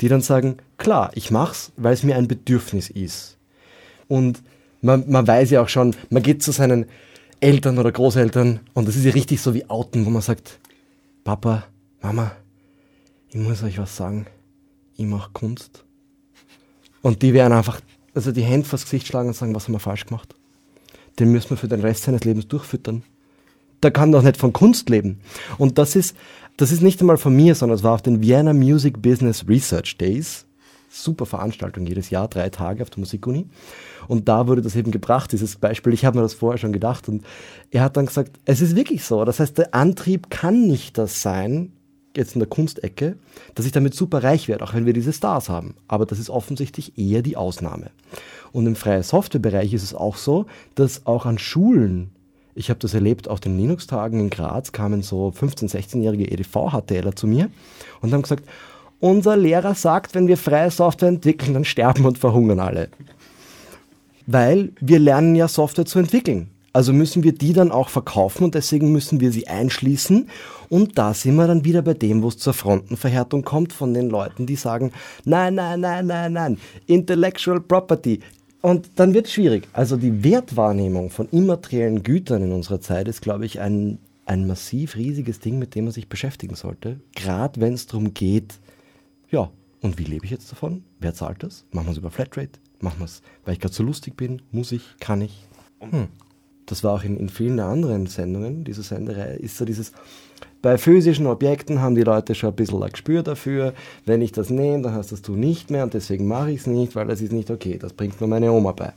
die 0.00 0.08
dann 0.08 0.20
sagen, 0.20 0.58
klar, 0.78 1.10
ich 1.14 1.30
mach's, 1.30 1.72
weil 1.76 1.92
es 1.92 2.02
mir 2.02 2.16
ein 2.16 2.28
Bedürfnis 2.28 2.90
ist. 2.90 3.38
Und 4.08 4.42
man, 4.80 5.08
man 5.08 5.26
weiß 5.26 5.50
ja 5.50 5.62
auch 5.62 5.68
schon, 5.68 5.94
man 6.10 6.22
geht 6.22 6.42
zu 6.42 6.52
seinen 6.52 6.86
Eltern 7.40 7.78
oder 7.78 7.92
Großeltern 7.92 8.60
und 8.74 8.88
das 8.88 8.96
ist 8.96 9.04
ja 9.04 9.12
richtig 9.12 9.40
so 9.40 9.54
wie 9.54 9.68
Outen, 9.68 10.06
wo 10.06 10.10
man 10.10 10.22
sagt, 10.22 10.58
Papa, 11.24 11.64
Mama, 12.00 12.32
ich 13.28 13.36
muss 13.36 13.62
euch 13.62 13.78
was 13.78 13.96
sagen, 13.96 14.26
ich 14.96 15.06
mache 15.06 15.30
Kunst. 15.32 15.84
Und 17.00 17.22
die 17.22 17.32
werden 17.32 17.52
einfach 17.52 17.80
also 18.14 18.32
die 18.32 18.42
Hände 18.42 18.66
vors 18.66 18.84
Gesicht 18.84 19.06
schlagen 19.06 19.28
und 19.28 19.34
sagen, 19.34 19.54
was 19.54 19.64
haben 19.64 19.74
wir 19.74 19.80
falsch 19.80 20.06
gemacht? 20.06 20.34
Den 21.18 21.32
müssen 21.32 21.50
wir 21.50 21.56
für 21.56 21.68
den 21.68 21.80
Rest 21.80 22.04
seines 22.04 22.24
Lebens 22.24 22.48
durchfüttern. 22.48 23.02
Der 23.82 23.90
kann 23.90 24.12
doch 24.12 24.22
nicht 24.22 24.36
von 24.36 24.52
Kunst 24.52 24.88
leben. 24.88 25.20
Und 25.58 25.78
das 25.78 25.96
ist, 25.96 26.16
das 26.56 26.70
ist 26.72 26.82
nicht 26.82 27.00
einmal 27.00 27.16
von 27.16 27.34
mir, 27.34 27.54
sondern 27.54 27.76
es 27.76 27.82
war 27.82 27.94
auf 27.94 28.02
den 28.02 28.22
Vienna 28.22 28.52
Music 28.52 29.02
Business 29.02 29.46
Research 29.48 29.98
Days. 29.98 30.46
Super 30.88 31.24
Veranstaltung 31.24 31.86
jedes 31.86 32.10
Jahr, 32.10 32.28
drei 32.28 32.50
Tage 32.50 32.82
auf 32.82 32.90
der 32.90 33.00
Musikuni. 33.00 33.46
Und 34.08 34.28
da 34.28 34.46
wurde 34.46 34.62
das 34.62 34.76
eben 34.76 34.90
gebracht, 34.90 35.32
dieses 35.32 35.56
Beispiel. 35.56 35.94
Ich 35.94 36.04
habe 36.04 36.18
mir 36.18 36.22
das 36.22 36.34
vorher 36.34 36.58
schon 36.58 36.72
gedacht. 36.72 37.08
Und 37.08 37.24
er 37.70 37.82
hat 37.82 37.96
dann 37.96 38.06
gesagt, 38.06 38.38
es 38.44 38.60
ist 38.60 38.76
wirklich 38.76 39.04
so. 39.04 39.24
Das 39.24 39.40
heißt, 39.40 39.56
der 39.56 39.74
Antrieb 39.74 40.28
kann 40.30 40.66
nicht 40.66 40.98
das 40.98 41.22
sein, 41.22 41.72
jetzt 42.16 42.34
in 42.34 42.40
der 42.40 42.48
Kunstecke, 42.48 43.16
dass 43.54 43.66
ich 43.66 43.72
damit 43.72 43.94
super 43.94 44.22
reich 44.22 44.48
werde, 44.48 44.64
auch 44.64 44.74
wenn 44.74 44.86
wir 44.86 44.92
diese 44.92 45.12
Stars 45.12 45.48
haben. 45.48 45.74
Aber 45.88 46.06
das 46.06 46.18
ist 46.18 46.30
offensichtlich 46.30 46.98
eher 46.98 47.22
die 47.22 47.36
Ausnahme. 47.36 47.90
Und 48.52 48.66
im 48.66 48.76
freien 48.76 49.02
Softwarebereich 49.02 49.72
ist 49.72 49.82
es 49.82 49.94
auch 49.94 50.16
so, 50.16 50.46
dass 50.74 51.06
auch 51.06 51.26
an 51.26 51.38
Schulen, 51.38 52.10
ich 52.54 52.70
habe 52.70 52.80
das 52.80 52.94
erlebt 52.94 53.28
auf 53.28 53.40
den 53.40 53.56
Linux-Tagen 53.56 54.20
in 54.20 54.30
Graz, 54.30 54.72
kamen 54.72 55.02
so 55.02 55.32
15-, 55.38 55.70
16-jährige 55.70 56.30
EDV-HTLer 56.30 57.16
zu 57.16 57.26
mir 57.26 57.50
und 58.00 58.12
haben 58.12 58.22
gesagt, 58.22 58.44
unser 59.00 59.36
Lehrer 59.36 59.74
sagt, 59.74 60.14
wenn 60.14 60.28
wir 60.28 60.36
freie 60.36 60.70
Software 60.70 61.08
entwickeln, 61.08 61.54
dann 61.54 61.64
sterben 61.64 62.04
und 62.04 62.18
verhungern 62.18 62.60
alle. 62.60 62.88
Weil 64.26 64.72
wir 64.80 64.98
lernen 64.98 65.34
ja 65.34 65.48
Software 65.48 65.86
zu 65.86 65.98
entwickeln. 65.98 66.50
Also 66.72 66.92
müssen 66.92 67.22
wir 67.22 67.32
die 67.32 67.52
dann 67.52 67.70
auch 67.70 67.90
verkaufen 67.90 68.44
und 68.44 68.54
deswegen 68.54 68.92
müssen 68.92 69.20
wir 69.20 69.30
sie 69.30 69.46
einschließen. 69.46 70.28
Und 70.70 70.96
da 70.96 71.12
sind 71.12 71.34
wir 71.34 71.46
dann 71.46 71.64
wieder 71.64 71.82
bei 71.82 71.92
dem, 71.92 72.22
wo 72.22 72.28
es 72.28 72.38
zur 72.38 72.54
Frontenverhärtung 72.54 73.42
kommt 73.42 73.74
von 73.74 73.92
den 73.92 74.08
Leuten, 74.08 74.46
die 74.46 74.56
sagen, 74.56 74.92
nein, 75.24 75.54
nein, 75.54 75.80
nein, 75.80 76.06
nein, 76.06 76.32
nein, 76.32 76.58
Intellectual 76.86 77.60
Property. 77.60 78.20
Und 78.62 78.90
dann 78.96 79.12
wird 79.12 79.26
es 79.26 79.32
schwierig. 79.32 79.68
Also 79.72 79.96
die 79.96 80.24
Wertwahrnehmung 80.24 81.10
von 81.10 81.28
immateriellen 81.30 82.02
Gütern 82.02 82.42
in 82.42 82.52
unserer 82.52 82.80
Zeit 82.80 83.08
ist, 83.08 83.20
glaube 83.20 83.44
ich, 83.44 83.60
ein, 83.60 83.98
ein 84.24 84.46
massiv 84.46 84.96
riesiges 84.96 85.40
Ding, 85.40 85.58
mit 85.58 85.74
dem 85.74 85.84
man 85.84 85.92
sich 85.92 86.08
beschäftigen 86.08 86.54
sollte. 86.54 87.00
Gerade 87.14 87.60
wenn 87.60 87.74
es 87.74 87.86
darum 87.86 88.14
geht, 88.14 88.54
ja, 89.30 89.50
und 89.80 89.98
wie 89.98 90.04
lebe 90.04 90.24
ich 90.24 90.30
jetzt 90.30 90.50
davon? 90.50 90.84
Wer 91.00 91.12
zahlt 91.12 91.42
das? 91.42 91.64
Machen 91.72 91.88
wir 91.88 91.92
es 91.92 91.98
über 91.98 92.10
Flatrate? 92.10 92.60
Machen 92.80 93.00
wir 93.00 93.04
es, 93.04 93.20
weil 93.44 93.54
ich 93.54 93.60
gerade 93.60 93.74
so 93.74 93.82
lustig 93.82 94.16
bin? 94.16 94.40
Muss 94.52 94.72
ich? 94.72 94.82
Kann 95.00 95.20
ich? 95.20 95.46
Hm 95.80 96.08
das 96.66 96.84
war 96.84 96.94
auch 96.94 97.04
in, 97.04 97.16
in 97.18 97.28
vielen 97.28 97.60
anderen 97.60 98.06
Sendungen, 98.06 98.64
diese 98.64 98.82
Senderei, 98.82 99.34
ist 99.36 99.56
so 99.56 99.64
dieses, 99.64 99.92
bei 100.62 100.78
physischen 100.78 101.26
Objekten 101.26 101.82
haben 101.82 101.96
die 101.96 102.02
Leute 102.02 102.34
schon 102.36 102.50
ein 102.50 102.56
bisschen 102.56 102.82
ein 102.82 102.90
Gespür 102.90 103.24
dafür, 103.24 103.74
wenn 104.06 104.22
ich 104.22 104.30
das 104.30 104.48
nehme, 104.48 104.82
dann 104.82 104.94
hast 104.94 105.10
das 105.10 105.20
du 105.20 105.32
nicht 105.32 105.70
mehr 105.70 105.82
und 105.82 105.92
deswegen 105.92 106.28
mache 106.28 106.52
ich 106.52 106.60
es 106.60 106.66
nicht, 106.68 106.94
weil 106.94 107.08
das 107.08 107.20
ist 107.20 107.32
nicht 107.32 107.50
okay, 107.50 107.78
das 107.78 107.92
bringt 107.92 108.20
mir 108.20 108.28
meine 108.28 108.52
Oma 108.52 108.70
bei. 108.72 108.92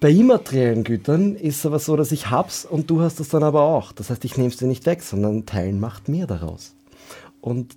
Bei 0.00 0.10
immateriellen 0.10 0.82
Gütern 0.82 1.36
ist 1.36 1.58
es 1.58 1.66
aber 1.66 1.78
so, 1.78 1.94
dass 1.94 2.10
ich 2.10 2.30
hab's 2.30 2.64
und 2.64 2.90
du 2.90 3.02
hast 3.02 3.20
es 3.20 3.28
dann 3.28 3.44
aber 3.44 3.62
auch. 3.62 3.92
Das 3.92 4.10
heißt, 4.10 4.24
ich 4.24 4.36
nehme 4.36 4.48
es 4.48 4.56
dir 4.56 4.66
nicht 4.66 4.84
weg, 4.84 5.02
sondern 5.02 5.46
Teilen 5.46 5.78
macht 5.78 6.08
mehr 6.08 6.26
daraus. 6.26 6.74
Und 7.40 7.76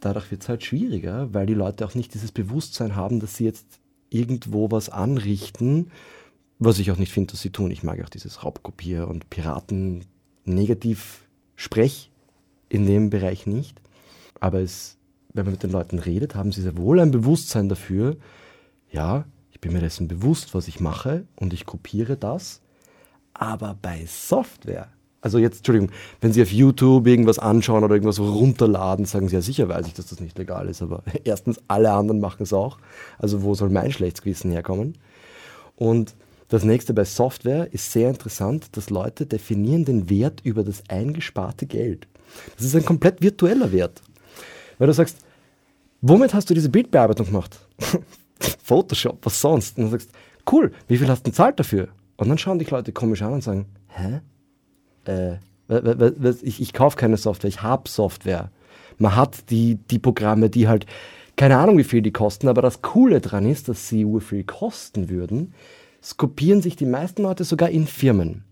dadurch 0.00 0.30
wird 0.30 0.42
es 0.42 0.48
halt 0.48 0.62
schwieriger, 0.62 1.32
weil 1.32 1.46
die 1.46 1.54
Leute 1.54 1.84
auch 1.84 1.96
nicht 1.96 2.14
dieses 2.14 2.30
Bewusstsein 2.30 2.94
haben, 2.94 3.18
dass 3.18 3.36
sie 3.36 3.44
jetzt 3.44 3.66
irgendwo 4.10 4.70
was 4.70 4.90
anrichten, 4.90 5.90
was 6.60 6.78
ich 6.78 6.92
auch 6.92 6.98
nicht 6.98 7.12
finde, 7.12 7.32
dass 7.32 7.40
sie 7.40 7.50
tun. 7.50 7.72
Ich 7.72 7.82
mag 7.82 8.00
auch 8.04 8.10
dieses 8.10 8.44
Raubkopier- 8.44 9.08
und 9.08 9.28
Piraten-Negativ-Sprech 11.56 12.10
in 12.68 12.86
dem 12.86 13.10
Bereich 13.10 13.46
nicht. 13.46 13.80
Aber 14.40 14.60
es, 14.60 14.96
wenn 15.32 15.44
man 15.44 15.52
mit 15.52 15.62
den 15.62 15.72
Leuten 15.72 15.98
redet, 15.98 16.34
haben 16.34 16.52
sie 16.52 16.62
sehr 16.62 16.76
wohl 16.76 17.00
ein 17.00 17.10
Bewusstsein 17.10 17.68
dafür, 17.68 18.16
ja, 18.90 19.24
ich 19.50 19.60
bin 19.60 19.72
mir 19.72 19.80
dessen 19.80 20.08
bewusst, 20.08 20.54
was 20.54 20.68
ich 20.68 20.80
mache 20.80 21.26
und 21.34 21.52
ich 21.52 21.66
kopiere 21.66 22.16
das. 22.16 22.60
Aber 23.34 23.76
bei 23.80 24.04
Software, 24.06 24.88
also 25.20 25.38
jetzt, 25.38 25.58
Entschuldigung, 25.58 25.90
wenn 26.20 26.32
Sie 26.32 26.42
auf 26.42 26.52
YouTube 26.52 27.06
irgendwas 27.06 27.38
anschauen 27.38 27.82
oder 27.82 27.94
irgendwas 27.94 28.20
runterladen, 28.20 29.06
sagen 29.06 29.28
Sie 29.28 29.34
ja 29.34 29.42
sicher, 29.42 29.68
weiß 29.68 29.86
ich, 29.86 29.94
dass 29.94 30.06
das 30.06 30.20
nicht 30.20 30.38
legal 30.38 30.68
ist. 30.68 30.82
Aber 30.82 31.02
erstens, 31.24 31.60
alle 31.68 31.92
anderen 31.92 32.20
machen 32.20 32.42
es 32.42 32.52
auch. 32.52 32.78
Also 33.18 33.42
wo 33.42 33.54
soll 33.54 33.70
mein 33.70 33.92
Schlechtsgewissen 33.92 34.52
herkommen? 34.52 34.94
Und 35.74 36.14
das 36.48 36.64
nächste 36.64 36.94
bei 36.94 37.04
Software 37.04 37.72
ist 37.72 37.90
sehr 37.90 38.08
interessant, 38.08 38.76
dass 38.76 38.90
Leute 38.90 39.26
definieren 39.26 39.84
den 39.84 40.08
Wert 40.08 40.40
über 40.44 40.62
das 40.62 40.82
eingesparte 40.88 41.66
Geld. 41.66 42.06
Das 42.56 42.66
ist 42.66 42.76
ein 42.76 42.84
komplett 42.84 43.20
virtueller 43.20 43.72
Wert. 43.72 44.02
Weil 44.78 44.86
du 44.86 44.92
sagst, 44.92 45.18
womit 46.00 46.34
hast 46.34 46.48
du 46.50 46.54
diese 46.54 46.68
Bildbearbeitung 46.68 47.26
gemacht? 47.26 47.58
Photoshop, 48.62 49.18
was 49.22 49.40
sonst? 49.40 49.78
Und 49.78 49.84
du 49.84 49.90
sagst, 49.90 50.10
cool, 50.50 50.72
wie 50.88 50.98
viel 50.98 51.08
hast 51.08 51.26
du 51.26 51.30
bezahlt 51.30 51.58
dafür? 51.58 51.88
Und 52.16 52.28
dann 52.28 52.38
schauen 52.38 52.58
dich 52.58 52.70
Leute 52.70 52.92
komisch 52.92 53.22
an 53.22 53.32
und 53.32 53.42
sagen, 53.42 53.66
hä? 53.88 54.20
Äh, 55.04 55.38
ich, 56.42 56.60
ich 56.60 56.72
kaufe 56.72 56.96
keine 56.96 57.16
Software, 57.16 57.48
ich 57.48 57.62
habe 57.62 57.88
Software. 57.88 58.50
Man 58.98 59.16
hat 59.16 59.50
die, 59.50 59.76
die 59.90 59.98
Programme, 59.98 60.48
die 60.48 60.68
halt, 60.68 60.86
keine 61.36 61.58
Ahnung, 61.58 61.76
wie 61.76 61.84
viel 61.84 62.02
die 62.02 62.12
kosten, 62.12 62.48
aber 62.48 62.62
das 62.62 62.82
Coole 62.82 63.20
daran 63.20 63.46
ist, 63.46 63.68
dass 63.68 63.88
sie 63.88 64.06
viel 64.20 64.44
kosten 64.44 65.08
würden, 65.08 65.52
skopieren 66.06 66.62
sich 66.62 66.76
die 66.76 66.86
meisten 66.86 67.22
Leute 67.22 67.42
sogar 67.42 67.68
in 67.68 67.86
Firmen. 67.86 68.44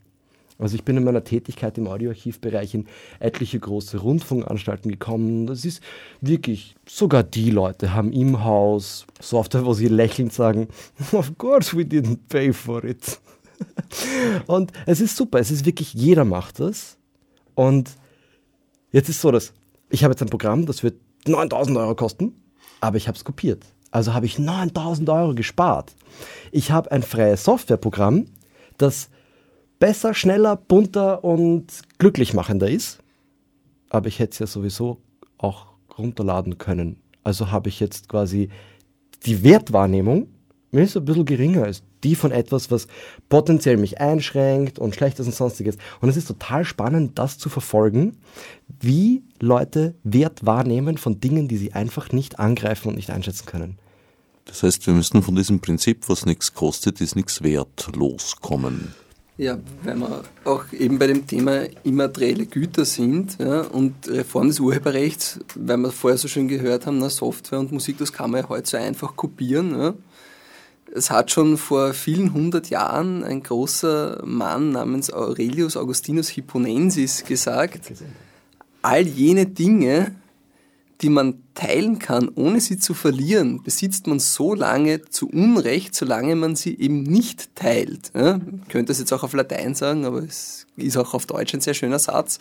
Also 0.59 0.76
ich 0.76 0.84
bin 0.84 0.96
in 0.96 1.05
meiner 1.05 1.24
Tätigkeit 1.24 1.78
im 1.78 1.86
Audioarchivbereich 1.86 2.74
in 2.74 2.86
etliche 3.18 3.59
große 3.59 3.98
Rundfunkanstalten 3.98 4.90
gekommen. 4.90 5.46
Das 5.46 5.64
ist 5.64 5.82
wirklich, 6.20 6.76
sogar 6.86 7.22
die 7.22 7.50
Leute 7.50 7.92
haben 7.92 8.12
im 8.12 8.44
Haus 8.44 9.07
Software, 9.20 9.66
wo 9.66 9.72
sie 9.72 9.88
lächelnd 9.88 10.32
sagen, 10.32 10.68
of 11.12 11.36
course 11.38 11.76
we 11.76 11.82
didn't 11.82 12.18
pay 12.28 12.52
for 12.52 12.84
it. 12.84 13.20
Und 14.46 14.72
es 14.86 15.00
ist 15.00 15.16
super, 15.16 15.38
es 15.38 15.50
ist 15.50 15.64
wirklich, 15.64 15.94
jeder 15.94 16.24
macht 16.24 16.61
das. 16.61 16.98
Und 17.55 17.90
jetzt 18.90 19.09
ist 19.09 19.20
so, 19.20 19.30
dass 19.30 19.52
ich 19.90 20.02
habe 20.02 20.12
jetzt 20.12 20.22
ein 20.22 20.28
Programm, 20.28 20.66
das 20.66 20.82
wird 20.82 20.96
9000 21.26 21.76
Euro 21.78 21.94
kosten, 21.94 22.34
aber 22.80 22.96
ich 22.96 23.07
habe 23.07 23.16
es 23.16 23.24
kopiert. 23.24 23.64
Also 23.95 24.12
habe 24.12 24.26
ich 24.26 24.40
9000 24.40 25.09
Euro 25.09 25.36
gespart. 25.36 25.95
Ich 26.51 26.72
habe 26.72 26.90
ein 26.90 27.05
freies 27.05 27.45
Softwareprogramm, 27.45 28.26
das 28.76 29.09
besser, 29.78 30.14
schneller, 30.14 30.57
bunter 30.57 31.22
und 31.22 31.66
glücklich 31.99 32.34
machender 32.34 32.68
ist. 32.68 32.99
Aber 33.90 34.09
ich 34.09 34.18
hätte 34.18 34.32
es 34.32 34.38
ja 34.40 34.47
sowieso 34.49 34.99
auch 35.38 35.66
runterladen 35.97 36.59
können. 36.59 36.97
Also 37.22 37.53
habe 37.53 37.68
ich 37.68 37.78
jetzt 37.78 38.09
quasi 38.09 38.49
die 39.26 39.45
Wertwahrnehmung, 39.45 40.26
wenn 40.72 40.82
es 40.82 40.97
ein 40.97 41.05
bisschen 41.05 41.24
geringer 41.24 41.68
ist, 41.68 41.84
die 42.03 42.16
von 42.16 42.32
etwas, 42.32 42.72
was 42.72 42.88
potenziell 43.28 43.76
mich 43.76 44.01
einschränkt 44.01 44.80
und 44.80 44.97
schlecht 44.97 45.20
ist 45.20 45.26
und 45.26 45.36
sonstiges. 45.36 45.78
Und 46.01 46.09
es 46.09 46.16
ist 46.16 46.26
total 46.26 46.64
spannend, 46.64 47.16
das 47.20 47.38
zu 47.38 47.49
verfolgen, 47.49 48.16
wie 48.80 49.22
Leute 49.38 49.95
Wert 50.03 50.45
wahrnehmen 50.45 50.99
von 50.99 51.20
Dingen, 51.20 51.47
die 51.47 51.59
sie 51.59 51.74
einfach 51.74 52.11
nicht 52.11 52.40
angreifen 52.40 52.88
und 52.88 52.97
nicht 52.97 53.11
einschätzen 53.11 53.47
können. 53.47 53.78
Das 54.45 54.62
heißt, 54.62 54.86
wir 54.86 54.95
müssen 54.95 55.22
von 55.22 55.34
diesem 55.34 55.61
Prinzip, 55.61 56.09
was 56.09 56.26
nichts 56.26 56.55
kostet, 56.55 57.01
ist 57.01 57.16
nichts 57.16 57.42
wert, 57.42 57.90
loskommen. 57.95 58.95
Ja, 59.36 59.59
weil 59.82 59.97
wir 59.97 60.22
auch 60.45 60.64
eben 60.72 60.99
bei 60.99 61.09
dem 61.09 61.26
Thema 61.26 61.64
immaterielle 61.82 62.47
Güter 62.47 62.84
sind 62.84 63.36
ja, 63.40 63.62
und 63.62 64.07
Reform 64.07 64.47
des 64.47 64.61
Urheberrechts, 64.61 65.40
weil 65.57 65.78
wir 65.78 65.90
vorher 65.90 66.18
so 66.18 66.28
schön 66.28 66.47
gehört 66.47 66.86
haben, 66.86 66.99
na, 66.99 67.11
Software 67.11 67.59
und 67.59 67.72
Musik, 67.72 67.99
das 67.99 68.12
kann 68.12 68.30
man 68.30 68.42
ja 68.42 68.49
heute 68.49 68.70
so 68.70 68.76
einfach 68.76 69.16
kopieren. 69.16 69.76
Ja. 69.76 69.95
Es 70.95 71.11
hat 71.11 71.32
schon 71.32 71.59
vor 71.59 71.95
vielen 71.95 72.32
hundert 72.32 72.70
Jahren 72.70 73.24
ein 73.24 73.42
großer 73.42 74.22
Mann 74.24 74.70
namens 74.70 75.12
Aurelius 75.12 75.76
Augustinus 75.76 76.28
Hipponensis 76.28 77.24
gesagt, 77.24 77.92
all 78.82 79.03
jene 79.05 79.47
Dinge, 79.47 80.14
die 81.01 81.09
man 81.09 81.42
teilen 81.55 81.99
kann, 81.99 82.28
ohne 82.34 82.61
sie 82.61 82.78
zu 82.78 82.95
verlieren, 82.95 83.62
besitzt 83.62 84.07
man 84.07 84.20
so 84.20 84.55
lange 84.55 85.03
zu 85.03 85.28
Unrecht, 85.28 85.95
solange 85.95 86.36
man 86.36 86.57
sie 86.57 86.78
eben 86.78 87.03
nicht 87.03 87.55
teilt. 87.55 88.11
Ja? 88.14 88.40
Könnte 88.68 88.86
das 88.86 89.01
jetzt 89.01 89.12
auch 89.12 89.22
auf 89.22 89.32
Latein 89.32 89.74
sagen, 89.74 90.05
aber 90.05 90.22
es 90.22 90.66
ist 90.76 90.97
auch 90.97 91.14
auf 91.14 91.26
Deutsch 91.26 91.55
ein 91.55 91.61
sehr 91.61 91.74
schöner 91.74 91.99
Satz, 91.99 92.38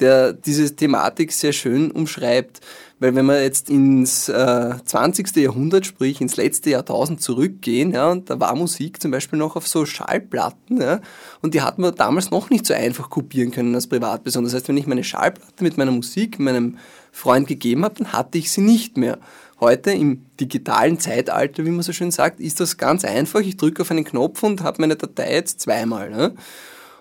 der 0.00 0.32
diese 0.32 0.74
Thematik 0.74 1.32
sehr 1.32 1.52
schön 1.52 1.90
umschreibt. 1.90 2.60
Weil 3.02 3.16
wenn 3.16 3.26
wir 3.26 3.42
jetzt 3.42 3.68
ins 3.68 4.28
äh, 4.28 4.74
20. 4.84 5.34
Jahrhundert, 5.34 5.86
sprich 5.86 6.20
ins 6.20 6.36
letzte 6.36 6.70
Jahrtausend 6.70 7.20
zurückgehen, 7.20 7.92
ja, 7.92 8.10
und 8.10 8.30
da 8.30 8.38
war 8.38 8.54
Musik 8.54 9.02
zum 9.02 9.10
Beispiel 9.10 9.40
noch 9.40 9.56
auf 9.56 9.66
so 9.66 9.84
Schallplatten, 9.84 10.80
ja, 10.80 11.00
und 11.40 11.54
die 11.54 11.62
hat 11.62 11.80
man 11.80 11.92
damals 11.96 12.30
noch 12.30 12.48
nicht 12.48 12.64
so 12.64 12.74
einfach 12.74 13.10
kopieren 13.10 13.50
können 13.50 13.74
als 13.74 13.88
Privatperson. 13.88 14.44
Das 14.44 14.54
heißt, 14.54 14.68
wenn 14.68 14.76
ich 14.76 14.86
meine 14.86 15.02
Schallplatte 15.02 15.64
mit 15.64 15.76
meiner 15.78 15.90
Musik, 15.90 16.38
meinem 16.38 16.78
Freund 17.10 17.48
gegeben 17.48 17.84
habe, 17.84 17.96
dann 17.96 18.12
hatte 18.12 18.38
ich 18.38 18.52
sie 18.52 18.60
nicht 18.60 18.96
mehr. 18.96 19.18
Heute 19.58 19.90
im 19.92 20.24
digitalen 20.40 21.00
Zeitalter, 21.00 21.64
wie 21.64 21.70
man 21.70 21.82
so 21.82 21.92
schön 21.92 22.12
sagt, 22.12 22.38
ist 22.38 22.60
das 22.60 22.76
ganz 22.78 23.04
einfach. 23.04 23.40
Ich 23.40 23.56
drücke 23.56 23.82
auf 23.82 23.90
einen 23.90 24.04
Knopf 24.04 24.42
und 24.44 24.62
habe 24.62 24.80
meine 24.80 24.94
Datei 24.94 25.32
jetzt 25.32 25.60
zweimal. 25.60 26.10
Ne? 26.10 26.34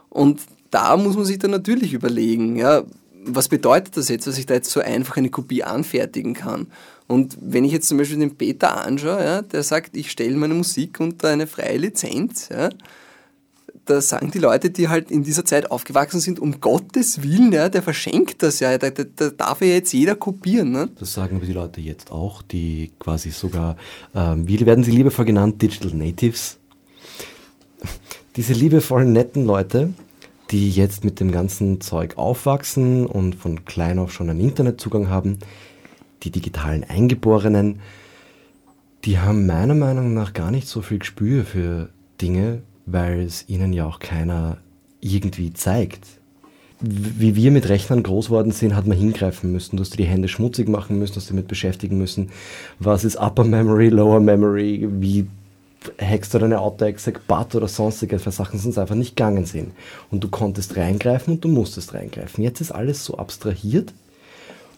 Und 0.10 0.42
da 0.72 0.98
muss 0.98 1.16
man 1.16 1.26
sich 1.26 1.38
dann 1.38 1.52
natürlich 1.52 1.94
überlegen, 1.94 2.56
ja, 2.56 2.84
was 3.24 3.50
bedeutet 3.50 3.98
das 3.98 4.10
jetzt, 4.10 4.26
dass 4.26 4.38
ich 4.38 4.48
da 4.48 4.56
jetzt 4.56 4.72
so 4.72 4.80
einfach 4.80 5.18
eine 5.18 5.30
Kopie 5.30 5.64
anfertigen 5.64 6.34
kann? 6.34 6.68
Und 7.08 7.38
wenn 7.42 7.66
ich 7.66 7.72
jetzt 7.72 7.88
zum 7.88 7.98
Beispiel 7.98 8.18
den 8.18 8.38
Peter 8.38 8.84
anschaue, 8.84 9.24
ja, 9.24 9.42
der 9.42 9.64
sagt, 9.64 9.96
ich 9.98 10.10
stelle 10.10 10.36
meine 10.38 10.54
Musik 10.54 11.00
unter 11.00 11.28
eine 11.28 11.46
freie 11.46 11.78
Lizenz, 11.78 12.50
ja, 12.50 12.70
da 13.86 14.02
sagen 14.02 14.32
die 14.32 14.40
Leute, 14.40 14.70
die 14.70 14.90
halt 14.90 15.12
in 15.12 15.24
dieser 15.24 15.44
Zeit 15.44 15.72
aufgewachsen 15.72 16.20
sind, 16.20 16.40
um 16.40 16.62
Gottes 16.62 17.24
Willen, 17.24 17.52
ja, 17.52 17.70
der 17.70 17.82
verschenkt 17.82 18.44
das 18.44 18.60
ja, 18.60 18.78
da, 18.78 18.90
da, 18.90 19.04
da 19.04 19.30
darf 19.30 19.62
ja 19.62 19.68
jetzt 19.68 19.92
jeder 19.92 20.16
kopieren. 20.16 20.72
Ne? 20.72 20.90
Das 21.00 21.14
sagen 21.14 21.38
aber 21.38 21.46
die 21.46 21.54
Leute 21.54 21.82
jetzt 21.82 22.12
auch, 22.12 22.42
die 22.42 22.92
quasi 23.00 23.32
sogar, 23.32 23.76
ähm, 24.16 24.48
wie 24.48 24.66
werden 24.66 24.84
sie 24.84 24.92
liebevoll 24.92 25.26
genannt, 25.26 25.62
Digital 25.62 25.94
Natives. 25.94 26.58
Diese 28.36 28.54
liebevollen, 28.54 29.12
netten 29.12 29.46
Leute, 29.46 29.94
die 30.52 30.70
jetzt 30.70 31.06
mit 31.06 31.20
dem 31.20 31.32
ganzen 31.32 31.80
Zeug 31.82 32.18
aufwachsen 32.18 33.06
und 33.06 33.36
von 33.36 33.66
klein 33.66 34.00
auf 34.00 34.12
schon 34.12 34.30
einen 34.30 34.42
Internetzugang 34.42 35.10
haben, 35.10 35.40
die 36.24 36.32
digitalen 36.32 36.84
Eingeborenen, 36.84 37.80
die 39.06 39.18
haben 39.18 39.48
meiner 39.48 39.74
Meinung 39.74 40.14
nach 40.14 40.34
gar 40.34 40.52
nicht 40.52 40.68
so 40.68 40.82
viel 40.82 41.00
Gespür 41.00 41.46
für 41.46 41.90
Dinge, 42.22 42.62
weil 42.86 43.22
es 43.22 43.48
ihnen 43.48 43.74
ja 43.74 43.86
auch 43.86 44.00
keiner 44.00 44.58
irgendwie 45.00 45.54
zeigt. 45.54 46.06
Wie 46.80 47.36
wir 47.36 47.52
mit 47.52 47.70
Rechnern 47.70 48.04
groß 48.04 48.30
worden 48.30 48.52
sind, 48.52 48.76
hat 48.76 48.88
man 48.88 48.98
hingreifen 48.98 49.52
müssen. 49.52 49.78
Du 49.78 49.84
die 49.84 50.04
Hände 50.04 50.28
schmutzig 50.28 50.68
machen 50.68 50.98
müssen, 50.98 51.16
hast 51.16 51.30
damit 51.30 51.48
beschäftigen 51.48 51.98
müssen. 51.98 52.32
Was 52.80 53.04
ist 53.04 53.18
Upper 53.18 53.44
Memory, 53.44 53.90
Lower 53.90 54.20
Memory, 54.20 54.88
wie 55.00 55.28
hackst 56.00 56.34
du 56.34 56.40
deine 56.40 56.60
Auto-Exec, 56.60 57.28
BAT 57.28 57.56
oder 57.56 57.68
sonstige 57.68 58.20
Sachen 58.20 58.60
es 58.60 58.78
einfach 58.78 58.96
nicht 58.96 59.16
gegangen 59.16 59.46
sind. 59.46 59.72
Und 60.12 60.24
du 60.24 60.30
konntest 60.30 60.78
reingreifen 60.78 61.36
und 61.36 61.44
du 61.44 61.48
musstest 61.48 61.94
reingreifen. 61.94 62.44
Jetzt 62.44 62.62
ist 62.62 62.72
alles 62.72 63.04
so 63.04 63.18
abstrahiert 63.18 63.94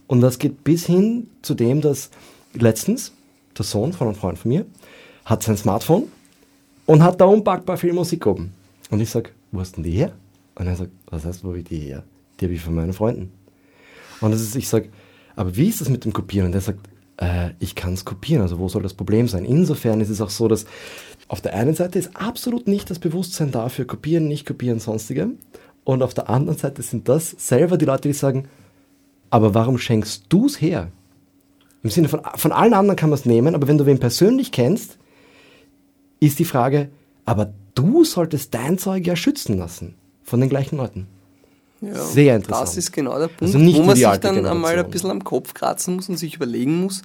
und 0.07 0.21
das 0.21 0.39
geht 0.39 0.63
bis 0.63 0.85
hin 0.85 1.27
zu 1.41 1.53
dem, 1.55 1.81
dass 1.81 2.09
letztens 2.53 3.13
der 3.57 3.65
Sohn 3.65 3.93
von 3.93 4.07
einem 4.07 4.15
Freund 4.15 4.37
von 4.37 4.49
mir 4.49 4.65
hat 5.25 5.43
sein 5.43 5.57
Smartphone 5.57 6.07
und 6.85 7.03
hat 7.03 7.21
da 7.21 7.25
unpackbar 7.25 7.77
viel 7.77 7.93
Musik 7.93 8.25
oben. 8.25 8.53
Und 8.89 8.99
ich 8.99 9.09
sage, 9.09 9.31
wo 9.51 9.59
hast 9.59 9.77
denn 9.77 9.83
die 9.83 9.91
her? 9.91 10.11
Und 10.55 10.67
er 10.67 10.75
sagt, 10.75 10.91
was 11.07 11.25
heißt, 11.25 11.43
wo 11.43 11.49
habe 11.49 11.59
ich 11.59 11.65
die 11.65 11.79
her? 11.79 12.03
Die 12.39 12.45
habe 12.45 12.53
ich 12.53 12.61
von 12.61 12.75
meinen 12.75 12.93
Freunden. 12.93 13.31
Und 14.21 14.31
das 14.31 14.41
ist, 14.41 14.55
ich 14.55 14.67
sage, 14.67 14.89
aber 15.35 15.55
wie 15.55 15.69
ist 15.69 15.81
das 15.81 15.89
mit 15.89 16.05
dem 16.05 16.13
Kopieren? 16.13 16.47
Und 16.47 16.53
er 16.53 16.61
sagt, 16.61 16.79
äh, 17.17 17.51
ich 17.59 17.75
kann 17.75 17.93
es 17.93 18.05
kopieren, 18.05 18.41
also 18.41 18.59
wo 18.59 18.69
soll 18.69 18.83
das 18.83 18.93
Problem 18.93 19.27
sein? 19.27 19.45
Insofern 19.45 20.01
ist 20.01 20.09
es 20.09 20.21
auch 20.21 20.29
so, 20.29 20.47
dass 20.47 20.65
auf 21.27 21.41
der 21.41 21.53
einen 21.55 21.73
Seite 21.73 21.99
ist 21.99 22.15
absolut 22.15 22.67
nicht 22.67 22.89
das 22.89 22.99
Bewusstsein 22.99 23.51
dafür, 23.51 23.85
kopieren, 23.85 24.27
nicht 24.27 24.45
kopieren, 24.45 24.79
sonstige. 24.79 25.29
Und 25.83 26.01
auf 26.01 26.13
der 26.13 26.29
anderen 26.29 26.57
Seite 26.57 26.81
sind 26.81 27.09
das 27.09 27.31
selber 27.31 27.77
die 27.77 27.85
Leute, 27.85 28.07
die 28.07 28.13
sagen, 28.13 28.47
aber 29.29 29.53
warum 29.53 29.77
schenkst 29.77 30.25
du 30.29 30.45
es 30.45 30.61
her? 30.61 30.91
Im 31.81 31.89
Sinne 31.89 32.07
von, 32.07 32.21
von 32.35 32.51
allen 32.51 32.73
anderen 32.73 32.95
kann 32.95 33.09
man 33.09 33.19
es 33.19 33.25
nehmen, 33.25 33.55
aber 33.55 33.67
wenn 33.67 33.77
du 33.77 33.85
wen 33.85 33.99
persönlich 33.99 34.51
kennst, 34.51 34.97
ist 36.19 36.39
die 36.39 36.45
Frage, 36.45 36.89
aber 37.25 37.53
du 37.75 38.05
solltest 38.05 38.53
dein 38.53 38.77
Zeug 38.77 39.05
ja 39.05 39.15
schützen 39.15 39.57
lassen 39.57 39.95
von 40.23 40.39
den 40.39 40.49
gleichen 40.49 40.77
Leuten. 40.77 41.07
Ja, 41.85 42.05
Sehr 42.05 42.35
interessant. 42.35 42.67
Das 42.67 42.77
ist 42.77 42.91
genau 42.91 43.19
der 43.19 43.27
Punkt, 43.27 43.55
also 43.55 43.59
wo 43.59 43.83
man 43.83 43.95
sich 43.95 44.05
dann 44.05 44.19
Generation. 44.19 44.47
einmal 44.47 44.79
ein 44.79 44.89
bisschen 44.89 45.11
am 45.11 45.23
Kopf 45.23 45.53
kratzen 45.53 45.95
muss 45.95 46.09
und 46.09 46.17
sich 46.17 46.35
überlegen 46.35 46.81
muss, 46.81 47.01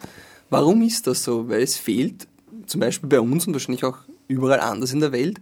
warum 0.51 0.83
ist 0.83 1.07
das 1.07 1.25
so? 1.25 1.49
Weil 1.49 1.63
es 1.63 1.77
fehlt, 1.77 2.27
zum 2.67 2.81
Beispiel 2.81 3.09
bei 3.09 3.21
uns 3.21 3.47
und 3.47 3.55
wahrscheinlich 3.55 3.85
auch 3.85 3.99
überall 4.29 4.61
anders 4.61 4.93
in 4.93 5.01
der 5.01 5.13
Welt, 5.13 5.41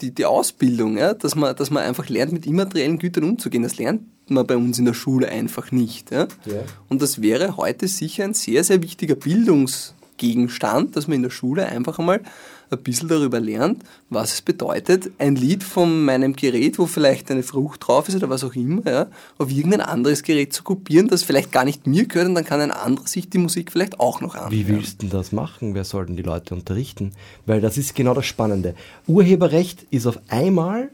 die, 0.00 0.12
die 0.12 0.24
Ausbildung, 0.24 0.98
ja? 0.98 1.14
dass, 1.14 1.34
man, 1.34 1.54
dass 1.54 1.70
man 1.70 1.84
einfach 1.84 2.08
lernt, 2.08 2.32
mit 2.32 2.46
immateriellen 2.46 2.98
Gütern 2.98 3.24
umzugehen. 3.24 3.62
Das 3.62 3.78
lernt 3.78 4.02
man 4.28 4.46
bei 4.46 4.56
uns 4.56 4.78
in 4.78 4.84
der 4.84 4.94
Schule 4.94 5.28
einfach 5.28 5.70
nicht. 5.70 6.10
Ja? 6.10 6.26
ja. 6.46 6.62
Und 6.88 7.02
das 7.02 7.22
wäre 7.22 7.56
heute 7.56 7.86
sicher 7.86 8.24
ein 8.24 8.34
sehr, 8.34 8.64
sehr 8.64 8.82
wichtiger 8.82 9.14
Bildungsgegenstand, 9.14 10.96
dass 10.96 11.06
man 11.06 11.16
in 11.16 11.22
der 11.22 11.30
Schule 11.30 11.66
einfach 11.66 11.98
einmal 11.98 12.22
ein 12.70 12.82
bisschen 12.82 13.08
darüber 13.08 13.40
lernt, 13.40 13.82
was 14.10 14.34
es 14.34 14.42
bedeutet, 14.42 15.10
ein 15.18 15.36
Lied 15.36 15.62
von 15.62 16.04
meinem 16.04 16.34
Gerät, 16.34 16.78
wo 16.78 16.86
vielleicht 16.86 17.30
eine 17.30 17.42
Frucht 17.42 17.86
drauf 17.86 18.08
ist 18.08 18.16
oder 18.16 18.28
was 18.28 18.44
auch 18.44 18.54
immer, 18.54 18.82
ja, 18.86 19.06
auf 19.38 19.50
irgendein 19.50 19.80
anderes 19.80 20.22
Gerät 20.22 20.52
zu 20.52 20.62
kopieren, 20.62 21.08
das 21.08 21.22
vielleicht 21.22 21.52
gar 21.52 21.64
nicht 21.64 21.86
mir 21.86 22.06
gehört 22.06 22.28
und 22.28 22.34
dann 22.34 22.44
kann 22.44 22.60
ein 22.60 22.70
anderer 22.70 23.06
sich 23.06 23.28
die 23.28 23.38
Musik 23.38 23.72
vielleicht 23.72 24.00
auch 24.00 24.20
noch 24.20 24.34
anhören. 24.34 24.52
Wie 24.52 24.68
willst 24.68 25.02
du 25.02 25.06
das 25.08 25.32
machen? 25.32 25.74
Wer 25.74 25.84
soll 25.84 26.06
denn 26.06 26.16
die 26.16 26.22
Leute 26.22 26.54
unterrichten? 26.54 27.12
Weil 27.46 27.60
das 27.60 27.78
ist 27.78 27.94
genau 27.94 28.14
das 28.14 28.26
Spannende. 28.26 28.74
Urheberrecht 29.06 29.86
ist 29.90 30.06
auf 30.06 30.18
einmal 30.28 30.90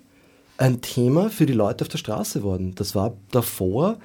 ein 0.59 0.83
Thema 0.83 1.31
für 1.31 1.47
die 1.47 1.55
Leute 1.55 1.85
auf 1.85 1.89
der 1.89 1.99
Straße 1.99 2.43
worden. 2.43 2.75
Das 2.75 2.95
war 2.95 3.15
davor 3.31 3.99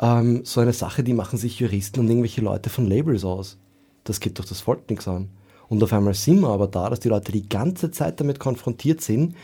ähm, 0.00 0.44
so 0.44 0.60
eine 0.60 0.72
Sache, 0.72 1.02
die 1.02 1.14
machen 1.14 1.38
sich 1.38 1.58
Juristen 1.58 2.00
und 2.00 2.08
irgendwelche 2.08 2.42
Leute 2.42 2.68
von 2.68 2.86
Labels 2.86 3.24
aus. 3.24 3.56
Das 4.04 4.20
geht 4.20 4.38
doch 4.38 4.44
das 4.44 4.60
Volk 4.60 4.90
nichts 4.90 5.08
an. 5.08 5.28
Und 5.72 5.82
auf 5.82 5.94
einmal 5.94 6.12
sind 6.12 6.40
wir 6.40 6.50
aber 6.50 6.68
da, 6.68 6.90
dass 6.90 7.00
die 7.00 7.08
Leute 7.08 7.32
die 7.32 7.48
ganze 7.48 7.90
Zeit 7.90 8.20
damit 8.20 8.38
konfrontiert 8.38 9.00
sind 9.00 9.36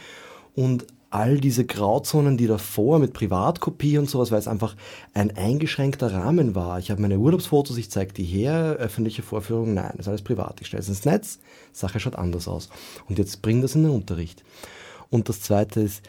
und 0.54 0.86
all 1.08 1.38
diese 1.38 1.64
Grauzonen, 1.64 2.36
die 2.36 2.46
davor 2.46 2.98
mit 2.98 3.14
Privatkopie 3.14 3.96
und 3.96 4.10
sowas, 4.10 4.30
weil 4.30 4.38
es 4.38 4.46
einfach 4.46 4.76
ein 5.14 5.34
eingeschränkter 5.34 6.12
Rahmen 6.12 6.54
war. 6.54 6.80
Ich 6.80 6.90
habe 6.90 7.00
meine 7.00 7.18
Urlaubsfotos, 7.18 7.78
ich 7.78 7.90
zeige 7.90 8.12
die 8.12 8.24
her, 8.24 8.76
öffentliche 8.78 9.22
Vorführungen, 9.22 9.72
nein, 9.72 9.94
ist 9.96 10.06
alles 10.06 10.20
privat. 10.20 10.60
Ich 10.60 10.66
stelle 10.66 10.82
es 10.82 10.90
ins 10.90 11.06
Netz, 11.06 11.38
Sache 11.72 11.98
schaut 11.98 12.16
anders 12.16 12.46
aus. 12.46 12.68
Und 13.08 13.18
jetzt 13.18 13.40
bringt 13.40 13.64
das 13.64 13.74
in 13.74 13.84
den 13.84 13.92
Unterricht. 13.92 14.44
Und 15.08 15.30
das 15.30 15.40
Zweite 15.40 15.80
ist, 15.80 16.02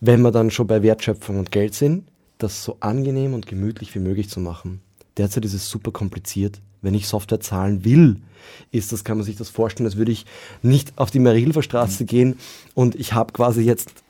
wenn 0.00 0.22
wir 0.22 0.32
dann 0.32 0.50
schon 0.50 0.66
bei 0.66 0.82
Wertschöpfung 0.82 1.38
und 1.38 1.52
Geld 1.52 1.74
sind, 1.74 2.08
das 2.38 2.64
so 2.64 2.78
angenehm 2.80 3.34
und 3.34 3.46
gemütlich 3.46 3.94
wie 3.94 3.98
möglich 4.00 4.30
zu 4.30 4.40
machen. 4.40 4.80
Derzeit 5.18 5.44
ist 5.44 5.52
es 5.52 5.68
super 5.68 5.90
kompliziert 5.90 6.62
wenn 6.82 6.94
ich 6.94 7.08
Software 7.08 7.40
zahlen 7.40 7.84
will, 7.84 8.16
ist 8.70 8.92
das, 8.92 9.04
kann 9.04 9.18
man 9.18 9.26
sich 9.26 9.36
das 9.36 9.48
vorstellen, 9.48 9.86
als 9.86 9.96
würde 9.96 10.12
ich 10.12 10.26
nicht 10.62 10.92
auf 10.96 11.10
die 11.10 11.18
Marilfer 11.18 11.62
Straße 11.62 12.04
mhm. 12.04 12.06
gehen 12.06 12.38
und 12.74 12.94
ich 12.94 13.12
habe 13.12 13.32
quasi 13.32 13.62
jetzt 13.62 14.02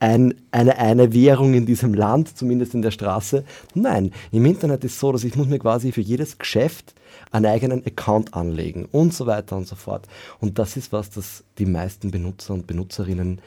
ein, 0.00 0.34
eine, 0.50 0.78
eine 0.78 1.12
Währung 1.12 1.54
in 1.54 1.66
diesem 1.66 1.92
Land, 1.92 2.36
zumindest 2.36 2.74
in 2.74 2.82
der 2.82 2.90
Straße. 2.90 3.44
Nein, 3.74 4.12
im 4.32 4.46
Internet 4.46 4.82
ist 4.82 4.94
es 4.94 5.00
so, 5.00 5.12
dass 5.12 5.24
ich 5.24 5.36
muss 5.36 5.46
mir 5.46 5.58
quasi 5.58 5.92
für 5.92 6.00
jedes 6.00 6.38
Geschäft 6.38 6.94
einen 7.30 7.46
eigenen 7.46 7.84
Account 7.84 8.34
anlegen 8.34 8.86
und 8.90 9.12
so 9.12 9.26
weiter 9.26 9.56
und 9.56 9.68
so 9.68 9.76
fort. 9.76 10.08
Und 10.40 10.58
das 10.58 10.76
ist 10.76 10.92
was, 10.92 11.10
das 11.10 11.44
die 11.58 11.66
meisten 11.66 12.10
Benutzer 12.10 12.54
und 12.54 12.66
Benutzerinnen, 12.66 13.40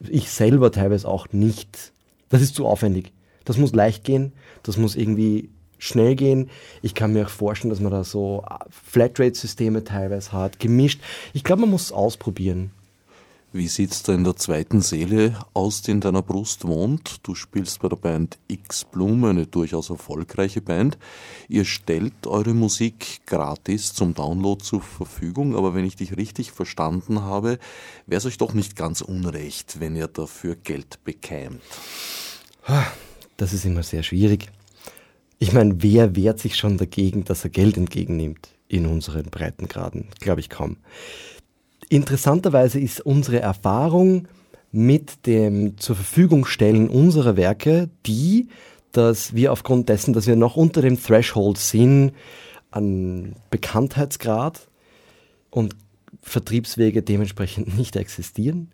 ich 0.00 0.30
selber 0.30 0.70
teilweise 0.70 1.08
auch 1.08 1.26
nicht, 1.32 1.92
das 2.28 2.42
ist 2.42 2.54
zu 2.54 2.66
aufwendig. 2.66 3.12
Das 3.44 3.58
muss 3.58 3.72
leicht 3.72 4.04
gehen, 4.04 4.32
das 4.62 4.76
muss 4.76 4.94
irgendwie 4.94 5.50
schnell 5.78 6.14
gehen. 6.16 6.50
Ich 6.82 6.94
kann 6.94 7.12
mir 7.12 7.26
auch 7.26 7.30
vorstellen, 7.30 7.70
dass 7.70 7.80
man 7.80 7.92
da 7.92 8.04
so 8.04 8.44
Flatrate-Systeme 8.70 9.84
teilweise 9.84 10.32
hat, 10.32 10.58
gemischt. 10.58 11.00
Ich 11.32 11.44
glaube, 11.44 11.62
man 11.62 11.70
muss 11.70 11.84
es 11.84 11.92
ausprobieren. 11.92 12.72
Wie 13.50 13.66
sieht's 13.66 14.02
da 14.02 14.12
in 14.12 14.24
der 14.24 14.36
zweiten 14.36 14.82
Seele 14.82 15.38
aus, 15.54 15.80
die 15.80 15.92
in 15.92 16.02
deiner 16.02 16.20
Brust 16.20 16.66
wohnt? 16.66 17.26
Du 17.26 17.34
spielst 17.34 17.80
bei 17.80 17.88
der 17.88 17.96
Band 17.96 18.36
X 18.46 18.84
Blume, 18.84 19.30
eine 19.30 19.46
durchaus 19.46 19.88
erfolgreiche 19.88 20.60
Band. 20.60 20.98
Ihr 21.48 21.64
stellt 21.64 22.26
eure 22.26 22.52
Musik 22.52 23.20
gratis 23.24 23.94
zum 23.94 24.12
Download 24.12 24.62
zur 24.62 24.82
Verfügung, 24.82 25.56
aber 25.56 25.74
wenn 25.74 25.86
ich 25.86 25.96
dich 25.96 26.18
richtig 26.18 26.52
verstanden 26.52 27.22
habe, 27.22 27.58
wäre 28.06 28.18
es 28.18 28.26
euch 28.26 28.36
doch 28.36 28.52
nicht 28.52 28.76
ganz 28.76 29.00
unrecht, 29.00 29.80
wenn 29.80 29.96
ihr 29.96 30.08
dafür 30.08 30.54
Geld 30.54 31.02
bekämt. 31.04 31.62
Das 33.38 33.54
ist 33.54 33.64
immer 33.64 33.82
sehr 33.82 34.02
schwierig. 34.02 34.50
Ich 35.38 35.52
meine, 35.52 35.82
wer 35.82 36.16
wehrt 36.16 36.40
sich 36.40 36.56
schon 36.56 36.78
dagegen, 36.78 37.24
dass 37.24 37.44
er 37.44 37.50
Geld 37.50 37.76
entgegennimmt 37.76 38.48
in 38.66 38.86
unseren 38.86 39.24
Breitengraden? 39.24 40.08
Glaube 40.20 40.40
ich 40.40 40.50
kaum. 40.50 40.78
Interessanterweise 41.88 42.80
ist 42.80 43.00
unsere 43.00 43.40
Erfahrung 43.40 44.28
mit 44.72 45.26
dem 45.26 45.78
zur 45.78 45.96
Verfügung 45.96 46.44
stellen 46.44 46.88
unserer 46.88 47.36
Werke 47.36 47.88
die, 48.04 48.48
dass 48.92 49.34
wir 49.34 49.52
aufgrund 49.52 49.88
dessen, 49.88 50.12
dass 50.12 50.26
wir 50.26 50.36
noch 50.36 50.56
unter 50.56 50.82
dem 50.82 51.00
Threshold 51.00 51.58
sind, 51.58 52.12
an 52.70 53.36
Bekanntheitsgrad 53.50 54.68
und 55.50 55.74
Vertriebswege 56.20 57.02
dementsprechend 57.02 57.78
nicht 57.78 57.96
existieren, 57.96 58.72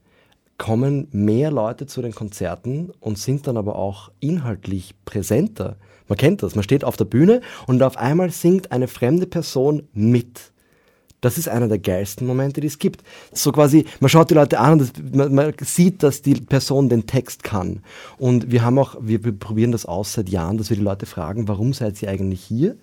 kommen 0.59 1.09
mehr 1.12 1.51
Leute 1.51 1.87
zu 1.87 2.03
den 2.03 2.15
Konzerten 2.15 2.91
und 3.01 3.19
sind 3.19 3.47
dann 3.47 3.57
aber 3.57 3.77
auch 3.77 4.11
inhaltlich 4.21 4.95
präsenter. 5.05 5.77
Man 6.09 6.19
kennt 6.19 6.43
das, 6.43 6.55
man 6.55 6.65
steht 6.65 6.85
auf 6.85 6.97
der 6.97 7.07
Bühne 7.07 7.41
und 7.67 7.83
auf 7.83 7.97
einmal 7.97 8.31
singt 8.31 8.73
eine 8.73 8.89
fremde 8.89 9.27
Person 9.27 9.89
mit. 9.93 10.53
Das 11.25 11.39
ist 11.39 11.49
einer 11.49 11.69
der 11.69 11.79
geilsten 11.79 12.27
Momente, 12.27 12.61
die 12.61 12.67
es 12.67 12.79
gibt. 12.79 13.03
So 13.33 13.51
quasi, 13.51 13.87
man 14.01 14.11
schaut 14.11 14.29
die 14.29 14.35
Leute 14.35 14.61
an 14.61 14.73
und 14.73 14.79
das, 14.81 14.93
man, 15.11 15.35
man, 15.35 15.55
sieht, 15.63 16.03
dass 16.03 16.21
die 16.21 16.35
Person 16.35 16.91
den 16.91 17.07
Text 17.07 17.43
kann. 17.43 17.81
Und 18.19 18.51
wir 18.51 18.63
haben 18.63 18.79
auch, 18.79 18.97
wir, 19.01 19.25
wir 19.25 19.33
probieren 19.33 19.73
das 19.73 19.87
aus 19.87 20.13
seit 20.13 20.29
Jahren, 20.29 20.59
dass 20.59 20.69
wir 20.69 20.77
die 20.77 20.83
Leute 20.83 21.07
fragen, 21.07 21.49
warum 21.49 21.73
seid 21.73 22.03
ihr 22.03 22.11
eigentlich 22.11 22.45
hier? 22.45 22.77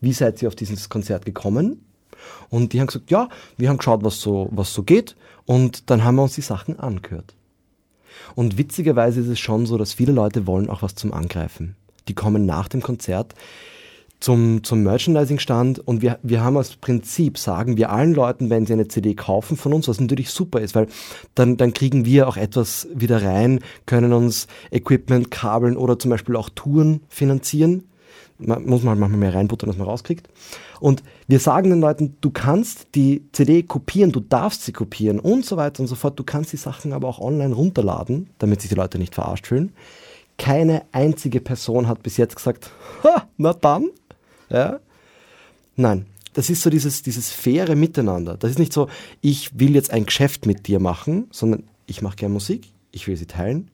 Wie 0.00 0.12
seid 0.12 0.40
ihr 0.42 0.48
auf 0.48 0.54
dieses 0.54 0.90
Konzert 0.90 1.24
gekommen? 1.24 1.84
Und 2.50 2.72
die 2.72 2.78
haben 2.78 2.86
gesagt, 2.86 3.10
ja, 3.10 3.28
wir 3.56 3.68
haben 3.68 3.78
geschaut, 3.78 4.04
was 4.04 4.20
so, 4.20 4.48
was 4.52 4.72
so 4.72 4.84
geht. 4.84 5.16
Und 5.44 5.90
dann 5.90 6.04
haben 6.04 6.14
wir 6.14 6.22
uns 6.22 6.36
die 6.36 6.40
Sachen 6.40 6.78
angehört. 6.78 7.34
Und 8.36 8.58
witzigerweise 8.58 9.20
ist 9.20 9.28
es 9.28 9.40
schon 9.40 9.66
so, 9.66 9.76
dass 9.76 9.92
viele 9.92 10.12
Leute 10.12 10.46
wollen 10.46 10.70
auch 10.70 10.82
was 10.82 10.94
zum 10.94 11.12
Angreifen. 11.12 11.74
Die 12.08 12.14
kommen 12.14 12.46
nach 12.46 12.68
dem 12.68 12.82
Konzert 12.82 13.34
zum, 14.22 14.62
zum 14.62 14.82
Merchandising-Stand 14.84 15.80
und 15.80 16.00
wir, 16.00 16.18
wir 16.22 16.42
haben 16.42 16.56
als 16.56 16.76
Prinzip, 16.76 17.38
sagen 17.38 17.76
wir 17.76 17.90
allen 17.90 18.14
Leuten, 18.14 18.50
wenn 18.50 18.66
sie 18.66 18.72
eine 18.72 18.88
CD 18.88 19.14
kaufen 19.14 19.56
von 19.56 19.72
uns, 19.72 19.88
was 19.88 20.00
natürlich 20.00 20.30
super 20.30 20.60
ist, 20.60 20.74
weil 20.74 20.86
dann, 21.34 21.56
dann 21.56 21.74
kriegen 21.74 22.04
wir 22.04 22.28
auch 22.28 22.36
etwas 22.36 22.88
wieder 22.94 23.22
rein, 23.22 23.60
können 23.84 24.12
uns 24.12 24.46
Equipment, 24.70 25.30
Kabeln 25.30 25.76
oder 25.76 25.98
zum 25.98 26.10
Beispiel 26.10 26.36
auch 26.36 26.48
Touren 26.48 27.00
finanzieren. 27.08 27.88
Man 28.38 28.64
muss 28.64 28.82
man 28.82 28.90
halt 28.90 29.00
manchmal 29.00 29.20
mehr 29.20 29.34
reinbuttern, 29.34 29.68
als 29.68 29.78
man 29.78 29.86
rauskriegt. 29.86 30.28
Und 30.80 31.02
wir 31.28 31.38
sagen 31.38 31.70
den 31.70 31.80
Leuten, 31.80 32.16
du 32.20 32.30
kannst 32.30 32.88
die 32.94 33.24
CD 33.32 33.62
kopieren, 33.62 34.10
du 34.10 34.20
darfst 34.20 34.64
sie 34.64 34.72
kopieren 34.72 35.20
und 35.20 35.44
so 35.44 35.56
weiter 35.56 35.80
und 35.80 35.86
so 35.86 35.94
fort. 35.94 36.18
Du 36.18 36.24
kannst 36.24 36.52
die 36.52 36.56
Sachen 36.56 36.92
aber 36.92 37.08
auch 37.08 37.20
online 37.20 37.54
runterladen, 37.54 38.30
damit 38.38 38.60
sich 38.60 38.68
die 38.68 38.74
Leute 38.74 38.98
nicht 38.98 39.14
verarscht 39.14 39.46
fühlen. 39.46 39.72
Keine 40.38 40.82
einzige 40.92 41.40
Person 41.40 41.88
hat 41.88 42.02
bis 42.02 42.16
jetzt 42.16 42.36
gesagt, 42.36 42.70
ha, 43.04 43.28
na 43.36 43.52
dann, 43.52 43.90
ja? 44.48 44.80
Nein, 45.76 46.06
das 46.34 46.50
ist 46.50 46.62
so 46.62 46.70
dieses, 46.70 47.02
dieses 47.02 47.30
faire 47.30 47.76
Miteinander. 47.76 48.36
Das 48.36 48.50
ist 48.50 48.58
nicht 48.58 48.72
so, 48.72 48.88
ich 49.20 49.58
will 49.58 49.74
jetzt 49.74 49.90
ein 49.90 50.06
Geschäft 50.06 50.46
mit 50.46 50.66
dir 50.66 50.80
machen, 50.80 51.28
sondern 51.30 51.64
ich 51.86 52.02
mache 52.02 52.16
gerne 52.16 52.32
Musik, 52.32 52.72
ich 52.90 53.06
will 53.06 53.16
sie 53.16 53.26
teilen, 53.26 53.70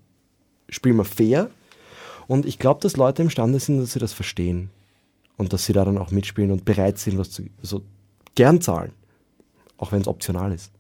spiel 0.69 0.93
mal 0.93 1.05
fair. 1.05 1.51
Und 2.27 2.47
ich 2.47 2.59
glaube, 2.59 2.81
dass 2.81 2.97
Leute 2.97 3.23
imstande 3.23 3.59
sind, 3.59 3.81
dass 3.81 3.93
sie 3.93 3.99
das 3.99 4.13
verstehen. 4.13 4.71
Und 5.37 5.53
dass 5.53 5.67
sie 5.67 5.73
da 5.73 5.85
dann 5.85 5.99
auch 5.99 6.11
mitspielen 6.11 6.51
und 6.51 6.65
bereit 6.65 6.99
sind, 6.99 7.17
was 7.17 7.31
zu, 7.31 7.45
also 7.63 7.83
gern 8.35 8.61
zahlen. 8.61 8.93
Auch 9.77 9.93
wenn 9.93 10.01
es 10.01 10.09
optional 10.09 10.53
ist. 10.53 10.73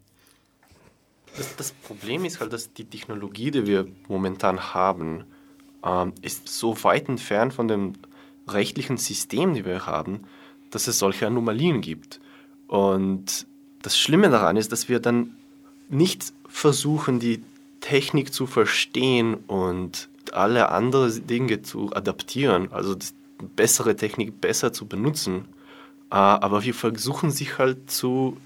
Das, 1.36 1.54
das, 1.56 1.70
Problem 1.70 2.24
ist 2.24 2.40
halt, 2.40 2.52
dass 2.52 2.72
die 2.72 2.84
Technologie, 2.84 3.52
die 3.52 3.66
wir 3.66 3.86
momentan 4.08 4.74
haben, 4.74 5.24
ähm, 5.84 6.12
ist 6.22 6.48
so 6.48 6.82
weit 6.84 7.08
entfernt 7.08 7.54
von 7.54 7.68
dem 7.68 7.94
rechtlichen 8.48 8.96
System, 8.96 9.54
die 9.54 9.64
wir 9.64 9.86
haben, 9.86 10.20
dass 10.70 10.86
es 10.86 10.98
solche 10.98 11.26
Anomalien 11.26 11.80
gibt. 11.80 12.20
Und 12.66 13.46
das 13.82 13.98
Schlimme 13.98 14.30
daran 14.30 14.56
ist, 14.56 14.72
dass 14.72 14.88
wir 14.88 15.00
dann 15.00 15.36
nicht 15.88 16.32
versuchen, 16.48 17.20
die 17.20 17.42
Technik 17.80 18.32
zu 18.32 18.46
verstehen 18.46 19.34
und 19.46 20.08
alle 20.32 20.70
anderen 20.70 21.26
Dinge 21.26 21.62
zu 21.62 21.94
adaptieren, 21.94 22.70
also 22.72 22.96
bessere 23.56 23.96
Technik 23.96 24.40
besser 24.40 24.72
zu 24.72 24.86
benutzen. 24.86 25.46
Äh, 26.10 26.16
aber 26.16 26.64
wir 26.64 26.74
versuchen 26.74 27.30
sich 27.30 27.58
halt 27.58 27.90
zu 27.90 28.36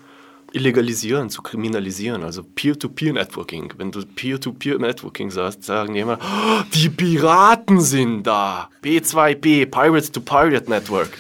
illegalisieren, 0.52 1.30
zu 1.30 1.42
kriminalisieren, 1.42 2.22
also 2.22 2.42
Peer-to-Peer-Networking. 2.42 3.74
Wenn 3.76 3.90
du 3.90 4.04
Peer-to-Peer-Networking 4.04 5.30
sagst, 5.30 5.64
sagen 5.64 5.94
die 5.94 6.00
immer, 6.00 6.18
oh, 6.20 6.62
die 6.74 6.88
Piraten 6.88 7.80
sind 7.80 8.24
da, 8.24 8.68
P2P, 8.82 9.66
Pirates-to-Pirate-Network. 9.66 11.10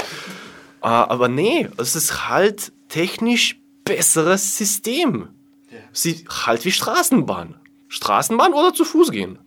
Uh, 0.82 0.86
aber 0.86 1.28
nee, 1.28 1.68
es 1.78 1.94
ist 1.94 2.28
halt 2.28 2.72
technisch 2.88 3.58
besseres 3.84 4.56
System. 4.56 5.28
Sie 5.92 6.24
halt 6.28 6.64
wie 6.64 6.72
Straßenbahn. 6.72 7.54
Straßenbahn 7.88 8.52
oder 8.52 8.72
zu 8.74 8.84
Fuß 8.84 9.10
gehen. 9.10 9.38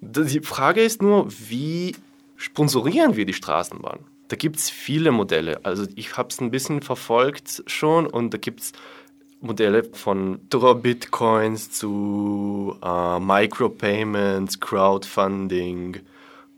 Die 0.00 0.40
Frage 0.40 0.82
ist 0.82 1.02
nur, 1.02 1.28
wie 1.48 1.96
sponsorieren 2.36 3.16
wir 3.16 3.26
die 3.26 3.32
Straßenbahn? 3.32 4.00
Da 4.28 4.36
gibt 4.36 4.56
es 4.56 4.70
viele 4.70 5.12
Modelle. 5.12 5.64
Also 5.64 5.86
ich 5.96 6.16
habe 6.16 6.28
es 6.28 6.40
ein 6.40 6.50
bisschen 6.50 6.82
verfolgt 6.82 7.62
schon 7.66 8.06
und 8.06 8.32
da 8.32 8.38
gibt 8.38 8.60
es 8.60 8.72
Modelle 9.44 9.84
von 9.92 10.40
Bitcoins 10.48 11.70
zu 11.70 12.76
äh, 12.82 13.20
Micropayments, 13.20 14.58
Crowdfunding, 14.58 15.98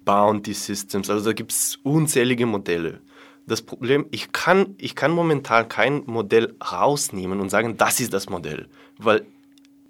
Bounty 0.05 0.55
Systems. 0.55 1.11
Also 1.11 1.27
da 1.27 1.33
gibt 1.33 1.53
es 1.53 1.79
unzählige 1.83 2.47
Modelle. 2.47 3.01
Das 3.47 3.63
Problem, 3.63 4.07
ich 4.11 4.33
kann, 4.33 4.75
ich 4.79 4.95
kann 4.95 5.13
momentan 5.13 5.69
kein 5.69 6.03
Modell 6.07 6.55
rausnehmen 6.73 7.41
und 7.41 7.51
sagen, 7.51 7.77
das 7.77 8.01
ist 8.01 8.13
das 8.13 8.29
Modell. 8.29 8.69
Weil 8.99 9.27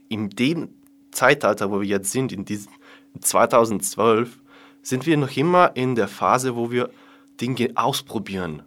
in 0.09 0.31
dem 0.31 0.69
Zeitalter, 1.11 1.71
wo 1.71 1.81
wir 1.81 1.89
jetzt 1.89 2.13
sind, 2.13 2.33
in 2.33 2.45
diesem 2.45 2.73
2012, 3.21 4.39
sind 4.83 5.07
wir 5.07 5.17
noch 5.17 5.37
immer 5.37 5.73
in 5.75 5.95
der 5.95 6.09
Phase, 6.09 6.57
wo 6.57 6.71
wir 6.71 6.91
Dinge 7.41 7.71
ausprobieren 7.75 8.63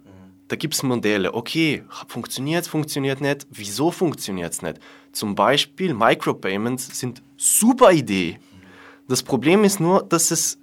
da 0.49 0.55
gibt 0.55 0.73
es 0.73 0.83
Modelle. 0.83 1.33
Okay, 1.33 1.83
funktioniert 2.07 2.63
es, 2.63 2.67
funktioniert 2.67 3.21
nicht. 3.21 3.47
Wieso 3.51 3.91
funktioniert 3.91 4.51
es 4.51 4.61
nicht? 4.61 4.79
Zum 5.11 5.35
Beispiel 5.35 5.93
Micropayments 5.93 6.99
sind 6.99 7.21
super 7.37 7.91
Idee. 7.91 8.39
Das 9.07 9.23
Problem 9.23 9.63
ist 9.63 9.79
nur, 9.79 10.03
dass 10.03 10.31
es 10.31 10.59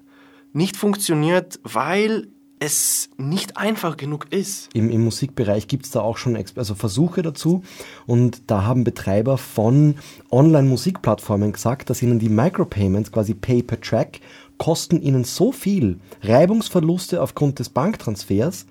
nicht 0.53 0.77
funktioniert, 0.77 1.59
weil 1.63 2.29
es 2.59 3.11
nicht 3.17 3.59
einfach 3.59 3.97
genug 3.97 4.27
ist. 4.31 4.71
Im, 4.75 4.91
im 4.91 5.05
Musikbereich 5.05 5.69
gibt 5.69 5.85
es 5.85 5.91
da 5.91 6.01
auch 6.01 6.17
schon 6.17 6.37
also 6.37 6.75
Versuche 6.75 7.23
dazu 7.23 7.63
und 8.07 8.51
da 8.51 8.65
haben 8.65 8.83
Betreiber 8.83 9.37
von 9.37 9.97
Online-Musikplattformen 10.31 11.53
gesagt, 11.53 11.91
dass 11.91 12.03
ihnen 12.03 12.19
die 12.19 12.31
Micropayments, 12.31 13.13
quasi 13.13 13.35
Pay 13.35 13.63
per 13.63 13.81
Track, 13.81 14.21
kosten 14.59 15.03
ihnen 15.03 15.25
so 15.25 15.53
viel 15.53 15.99
Reibungsverluste 16.23 17.21
aufgrund 17.21 17.59
des 17.59 17.69
Banktransfers, 17.69 18.67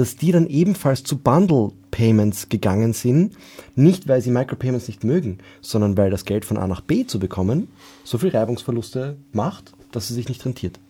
dass 0.00 0.16
die 0.16 0.32
dann 0.32 0.46
ebenfalls 0.46 1.04
zu 1.04 1.18
Bundle 1.18 1.72
Payments 1.90 2.48
gegangen 2.48 2.94
sind, 2.94 3.36
nicht 3.74 4.08
weil 4.08 4.22
sie 4.22 4.30
Micropayments 4.30 4.88
nicht 4.88 5.04
mögen, 5.04 5.36
sondern 5.60 5.98
weil 5.98 6.10
das 6.10 6.24
Geld 6.24 6.46
von 6.46 6.56
A 6.56 6.66
nach 6.66 6.80
B 6.80 7.04
zu 7.04 7.18
bekommen 7.18 7.68
so 8.02 8.16
viel 8.16 8.30
Reibungsverluste 8.30 9.18
macht, 9.32 9.72
dass 9.92 10.08
es 10.08 10.16
sich 10.16 10.30
nicht 10.30 10.42
rentiert. 10.46 10.80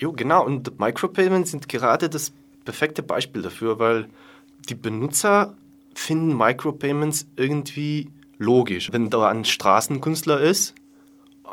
Jo, 0.00 0.10
genau. 0.10 0.44
Und 0.44 0.80
Micropayments 0.80 1.52
sind 1.52 1.68
gerade 1.68 2.08
das 2.08 2.32
perfekte 2.64 3.04
Beispiel 3.04 3.42
dafür, 3.42 3.78
weil 3.78 4.08
die 4.68 4.74
Benutzer 4.74 5.54
finden 5.94 6.36
Micropayments 6.36 7.28
irgendwie 7.36 8.10
logisch. 8.38 8.90
Wenn 8.90 9.10
da 9.10 9.28
ein 9.28 9.44
Straßenkünstler 9.44 10.40
ist 10.40 10.74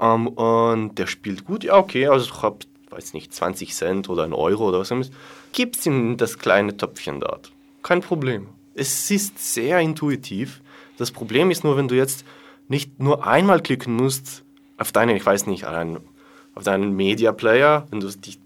ähm, 0.02 0.30
und 0.30 0.98
der 0.98 1.06
spielt 1.06 1.46
gut, 1.46 1.64
ja, 1.64 1.78
okay, 1.78 2.08
also 2.08 2.26
ich 2.26 2.42
habe 2.42 2.58
weiß 2.90 3.14
nicht, 3.14 3.34
20 3.34 3.74
Cent 3.74 4.10
oder 4.10 4.24
ein 4.24 4.34
Euro 4.34 4.70
oder 4.70 4.80
was 4.80 4.92
auch 4.92 4.98
immer, 4.98 5.06
gibt 5.52 5.78
es 5.78 5.86
in 5.86 6.18
das 6.18 6.40
kleine 6.40 6.78
Töpfchen 6.78 7.20
dort. 7.20 7.52
Kein 7.84 8.02
Problem. 8.02 8.48
Es 8.74 9.12
ist 9.12 9.40
sehr 9.54 9.80
intuitiv. 9.80 10.62
Das 10.98 11.12
Problem 11.12 11.52
ist 11.52 11.64
nur, 11.64 11.78
wenn 11.78 11.88
du 11.88 11.96
jetzt 11.96 12.26
nicht 12.68 13.00
nur 13.00 13.26
einmal 13.26 13.62
klicken 13.62 13.96
musst 13.96 14.44
auf 14.78 14.92
deinen, 14.92 15.16
ich 15.16 15.26
weiß 15.26 15.48
nicht, 15.48 15.66
auf 15.66 16.64
deinen 16.64 16.96
Media 16.96 17.32
Player, 17.32 17.88
wenn 17.90 18.00
du 18.00 18.10
die, 18.10 18.38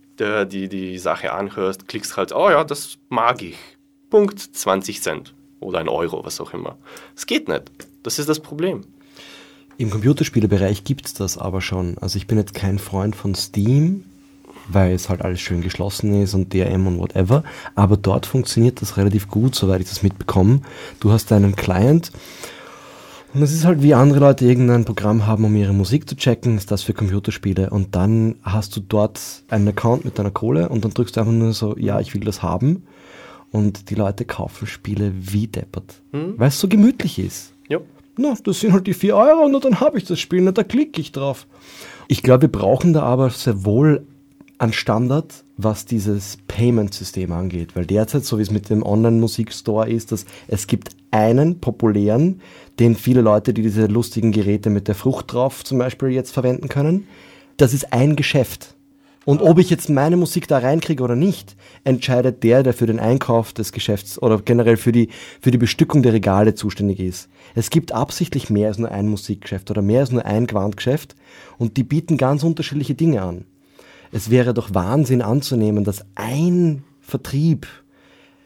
die, 0.48 0.70
die 0.70 0.98
Sache 0.98 1.34
anhörst, 1.34 1.88
klickst 1.88 2.18
halt, 2.18 2.34
oh 2.34 2.50
ja, 2.50 2.64
das 2.64 2.98
mag 3.10 3.42
ich. 3.42 3.58
Punkt 4.10 4.40
20 4.40 5.02
Cent 5.02 5.34
oder 5.60 5.80
ein 5.80 5.90
Euro, 5.90 6.24
was 6.26 6.40
auch 6.42 6.54
immer. 6.54 6.78
Es 7.16 7.26
geht 7.26 7.48
nicht. 7.48 7.72
Das 8.04 8.20
ist 8.20 8.30
das 8.30 8.40
Problem. 8.40 8.84
Im 9.78 9.90
Computerspielebereich 9.90 10.84
gibt 10.84 11.06
es 11.06 11.14
das 11.14 11.38
aber 11.38 11.62
schon. 11.62 11.98
Also 12.00 12.18
ich 12.18 12.28
bin 12.28 12.38
jetzt 12.38 12.54
kein 12.54 12.78
Freund 12.78 13.16
von 13.16 13.34
Steam, 13.36 14.04
weil 14.68 14.94
es 14.94 15.10
halt 15.10 15.22
alles 15.22 15.42
schön 15.42 15.62
geschlossen 15.62 16.22
ist 16.22 16.34
und 16.34 16.54
DRM 16.54 16.88
und 16.88 17.00
whatever. 17.00 17.44
Aber 17.76 17.98
dort 17.98 18.26
funktioniert 18.26 18.82
das 18.82 18.98
relativ 18.98 19.28
gut, 19.28 19.56
soweit 19.56 19.82
ich 19.82 19.90
das 19.90 20.04
mitbekomme. 20.04 20.62
Du 21.00 21.12
hast 21.12 21.32
deinen 21.32 21.56
Client 21.56 22.12
und 23.34 23.42
es 23.42 23.54
ist 23.54 23.64
halt 23.64 23.82
wie 23.82 23.94
andere 23.94 24.20
Leute 24.20 24.46
irgendein 24.46 24.84
Programm 24.84 25.26
haben, 25.26 25.46
um 25.46 25.56
ihre 25.56 25.72
Musik 25.72 26.10
zu 26.10 26.18
checken, 26.18 26.58
ist 26.58 26.70
das 26.70 26.84
für 26.84 26.94
Computerspiele. 26.94 27.70
Und 27.70 27.96
dann 27.96 28.36
hast 28.44 28.76
du 28.76 28.82
dort 28.82 29.22
einen 29.50 29.70
Account 29.70 30.04
mit 30.04 30.20
deiner 30.20 30.32
Kohle 30.32 30.68
und 30.68 30.84
dann 30.84 30.92
drückst 30.92 31.16
du 31.16 31.22
einfach 31.22 31.32
nur 31.32 31.54
so, 31.54 31.78
ja, 31.78 32.02
ich 32.02 32.14
will 32.14 32.22
das 32.22 32.44
haben. 32.44 32.84
Und 33.50 33.90
die 33.90 33.96
Leute 33.96 34.26
kaufen 34.26 34.68
Spiele 34.68 35.14
wie 35.16 35.48
deppert, 35.48 36.02
hm? 36.12 36.34
weil 36.38 36.50
es 36.50 36.60
so 36.60 36.68
gemütlich 36.68 37.20
ist. 37.20 37.54
Ja. 37.70 37.80
Na, 38.18 38.34
das 38.44 38.60
sind 38.60 38.74
halt 38.74 38.88
die 38.88 38.94
4 38.94 39.16
Euro 39.16 39.46
und 39.46 39.64
dann 39.64 39.80
habe 39.80 39.98
ich 39.98 40.04
das 40.04 40.20
Spiel, 40.20 40.42
na, 40.42 40.52
da 40.52 40.64
klicke 40.64 41.00
ich 41.00 41.14
drauf. 41.14 41.48
Ich 42.08 42.24
glaube, 42.24 42.44
wir 42.44 42.52
brauchen 42.52 42.92
da 42.92 43.04
aber 43.04 43.30
sehr 43.30 43.64
wohl 43.64 44.06
an 44.62 44.74
Standard, 44.74 45.44
was 45.58 45.86
dieses 45.86 46.38
Payment-System 46.48 47.32
angeht. 47.32 47.76
Weil 47.76 47.88
derzeit, 47.88 48.26
so 48.26 48.38
wie 48.38 48.44
es 48.44 48.52
mit 48.52 48.70
dem 48.70 48.84
Online-Musikstore 48.84 49.90
ist, 49.90 50.12
dass 50.12 50.26
es 50.48 50.68
gibt 50.68 50.90
einen 51.10 51.60
populären, 51.60 52.42
den 52.78 52.96
viele 52.96 53.22
Leute, 53.22 53.56
die 53.56 53.64
diese 53.64 53.88
lustigen 53.88 54.32
Geräte 54.32 54.70
mit 54.70 54.88
der 54.88 54.94
Frucht 54.94 55.34
drauf 55.34 55.64
zum 55.64 55.80
Beispiel 55.80 56.10
jetzt 56.10 56.32
verwenden 56.32 56.70
können. 56.70 57.08
Das 57.58 57.74
ist 57.74 57.92
ein 57.92 58.16
Geschäft. 58.16 58.76
Und 59.26 59.42
ob 59.42 59.58
ich 59.58 59.72
jetzt 59.72 59.90
meine 59.90 60.16
Musik 60.16 60.48
da 60.48 60.60
reinkriege 60.60 61.04
oder 61.04 61.16
nicht, 61.16 61.56
entscheidet 61.84 62.44
der, 62.44 62.62
der 62.62 62.74
für 62.74 62.86
den 62.86 63.00
Einkauf 63.00 63.54
des 63.54 63.72
Geschäfts 63.72 64.22
oder 64.22 64.40
generell 64.44 64.78
für 64.78 64.92
die, 64.92 65.10
für 65.42 65.50
die 65.50 65.58
Bestückung 65.58 66.04
der 66.04 66.14
Regale 66.14 66.54
zuständig 66.54 67.00
ist. 67.00 67.30
Es 67.56 67.72
gibt 67.72 67.94
absichtlich 67.94 68.52
mehr 68.52 68.68
als 68.68 68.78
nur 68.78 68.92
ein 68.92 69.08
Musikgeschäft 69.08 69.72
oder 69.72 69.82
mehr 69.82 70.02
als 70.02 70.12
nur 70.12 70.26
ein 70.26 70.46
Quantgeschäft 70.46 71.16
und 71.58 71.78
die 71.78 71.84
bieten 71.84 72.18
ganz 72.18 72.44
unterschiedliche 72.44 72.94
Dinge 72.94 73.24
an 73.24 73.46
es 74.12 74.30
wäre 74.30 74.54
doch 74.54 74.74
Wahnsinn 74.74 75.22
anzunehmen, 75.22 75.84
dass 75.84 76.06
ein 76.16 76.84
Vertrieb 77.02 77.68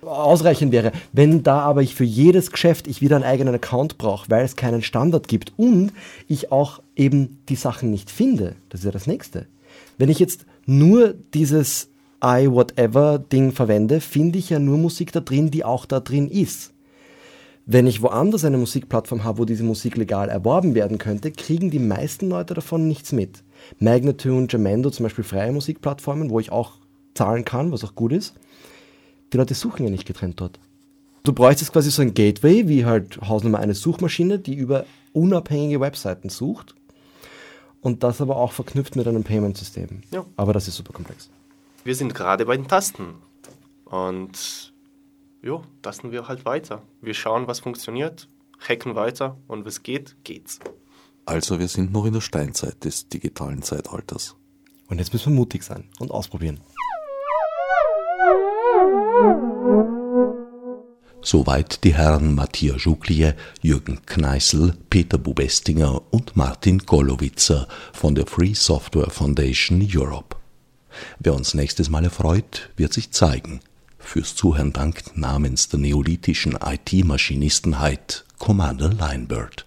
ausreichend 0.01 0.71
wäre. 0.71 0.91
Wenn 1.11 1.43
da 1.43 1.59
aber 1.59 1.81
ich 1.81 1.95
für 1.95 2.03
jedes 2.03 2.51
Geschäft 2.51 2.87
ich 2.87 3.01
wieder 3.01 3.15
einen 3.15 3.25
eigenen 3.25 3.55
Account 3.55 3.97
brauche, 3.97 4.29
weil 4.29 4.45
es 4.45 4.55
keinen 4.55 4.81
Standard 4.81 5.27
gibt 5.27 5.53
und 5.57 5.91
ich 6.27 6.51
auch 6.51 6.81
eben 6.95 7.39
die 7.49 7.55
Sachen 7.55 7.91
nicht 7.91 8.11
finde, 8.11 8.55
das 8.69 8.81
ist 8.81 8.85
ja 8.85 8.91
das 8.91 9.07
nächste. 9.07 9.47
Wenn 9.97 10.09
ich 10.09 10.19
jetzt 10.19 10.45
nur 10.65 11.15
dieses 11.33 11.89
I 12.23 12.49
whatever 12.49 13.19
Ding 13.19 13.51
verwende, 13.51 14.01
finde 14.01 14.39
ich 14.39 14.49
ja 14.49 14.59
nur 14.59 14.77
Musik 14.77 15.11
da 15.11 15.19
drin, 15.19 15.51
die 15.51 15.65
auch 15.65 15.85
da 15.85 15.99
drin 15.99 16.27
ist. 16.27 16.71
Wenn 17.65 17.87
ich 17.87 18.01
woanders 18.01 18.45
eine 18.45 18.57
Musikplattform 18.57 19.23
habe, 19.23 19.39
wo 19.39 19.45
diese 19.45 19.63
Musik 19.63 19.97
legal 19.97 20.29
erworben 20.29 20.75
werden 20.75 20.99
könnte, 20.99 21.31
kriegen 21.31 21.71
die 21.71 21.79
meisten 21.79 22.29
Leute 22.29 22.53
davon 22.53 22.87
nichts 22.87 23.11
mit. 23.11 23.43
Magnatune, 23.79 24.47
Jamendo, 24.49 24.89
zum 24.89 25.03
Beispiel 25.03 25.23
freie 25.23 25.51
Musikplattformen, 25.51 26.29
wo 26.29 26.39
ich 26.39 26.51
auch 26.51 26.73
zahlen 27.13 27.45
kann, 27.45 27.71
was 27.71 27.83
auch 27.83 27.95
gut 27.95 28.11
ist. 28.11 28.35
Die 29.33 29.37
Leute 29.37 29.53
suchen 29.53 29.83
ja 29.83 29.89
nicht 29.89 30.05
getrennt 30.05 30.39
dort. 30.39 30.59
Du 31.23 31.33
bräuchtest 31.33 31.73
quasi 31.73 31.89
so 31.89 32.01
ein 32.01 32.13
Gateway, 32.13 32.67
wie 32.67 32.85
halt 32.85 33.19
Hausnummer 33.21 33.59
eine 33.59 33.73
Suchmaschine, 33.73 34.37
die 34.37 34.53
über 34.53 34.85
unabhängige 35.13 35.79
Webseiten 35.79 36.29
sucht 36.29 36.75
und 37.81 38.03
das 38.03 38.21
aber 38.21 38.35
auch 38.37 38.51
verknüpft 38.51 38.95
mit 38.95 39.07
einem 39.07 39.23
Payment-System. 39.23 40.01
Ja. 40.11 40.25
Aber 40.37 40.53
das 40.53 40.67
ist 40.67 40.75
super 40.75 40.93
komplex. 40.93 41.29
Wir 41.83 41.95
sind 41.95 42.13
gerade 42.13 42.45
bei 42.45 42.57
den 42.57 42.67
Tasten 42.67 43.15
und 43.85 44.73
ja, 45.41 45.61
tasten 45.81 46.11
wir 46.11 46.27
halt 46.27 46.45
weiter. 46.45 46.81
Wir 47.01 47.13
schauen, 47.13 47.47
was 47.47 47.59
funktioniert, 47.59 48.27
hacken 48.59 48.95
weiter 48.95 49.37
und 49.47 49.65
was 49.65 49.83
geht, 49.83 50.15
geht's. 50.23 50.59
Also 51.25 51.59
wir 51.59 51.67
sind 51.67 51.91
noch 51.91 52.05
in 52.05 52.13
der 52.13 52.21
Steinzeit 52.21 52.83
des 52.83 53.09
digitalen 53.09 53.63
Zeitalters. 53.63 54.35
Und 54.87 54.99
jetzt 54.99 55.11
müssen 55.11 55.33
wir 55.33 55.37
mutig 55.37 55.63
sein 55.63 55.89
und 55.97 56.11
ausprobieren. 56.11 56.59
Soweit 61.21 61.83
die 61.83 61.95
Herren 61.95 62.35
Matthias 62.35 62.81
Schuklie, 62.81 63.35
Jürgen 63.63 64.05
Kneißl, 64.05 64.75
Peter 64.91 65.17
Bubestinger 65.17 66.03
und 66.11 66.35
Martin 66.35 66.77
Golowitzer 66.77 67.67
von 67.93 68.13
der 68.13 68.27
Free 68.27 68.53
Software 68.53 69.09
Foundation 69.09 69.87
Europe. 69.91 70.35
Wer 71.17 71.33
uns 71.33 71.55
nächstes 71.55 71.89
Mal 71.89 72.03
erfreut, 72.03 72.69
wird 72.77 72.93
sich 72.93 73.09
zeigen. 73.09 73.61
Fürs 73.97 74.35
Zuhören 74.35 74.71
dankt 74.71 75.17
namens 75.17 75.67
der 75.69 75.79
neolithischen 75.79 76.59
IT-Maschinistenheit 76.63 78.25
Commander 78.37 78.89
Linebird. 78.89 79.65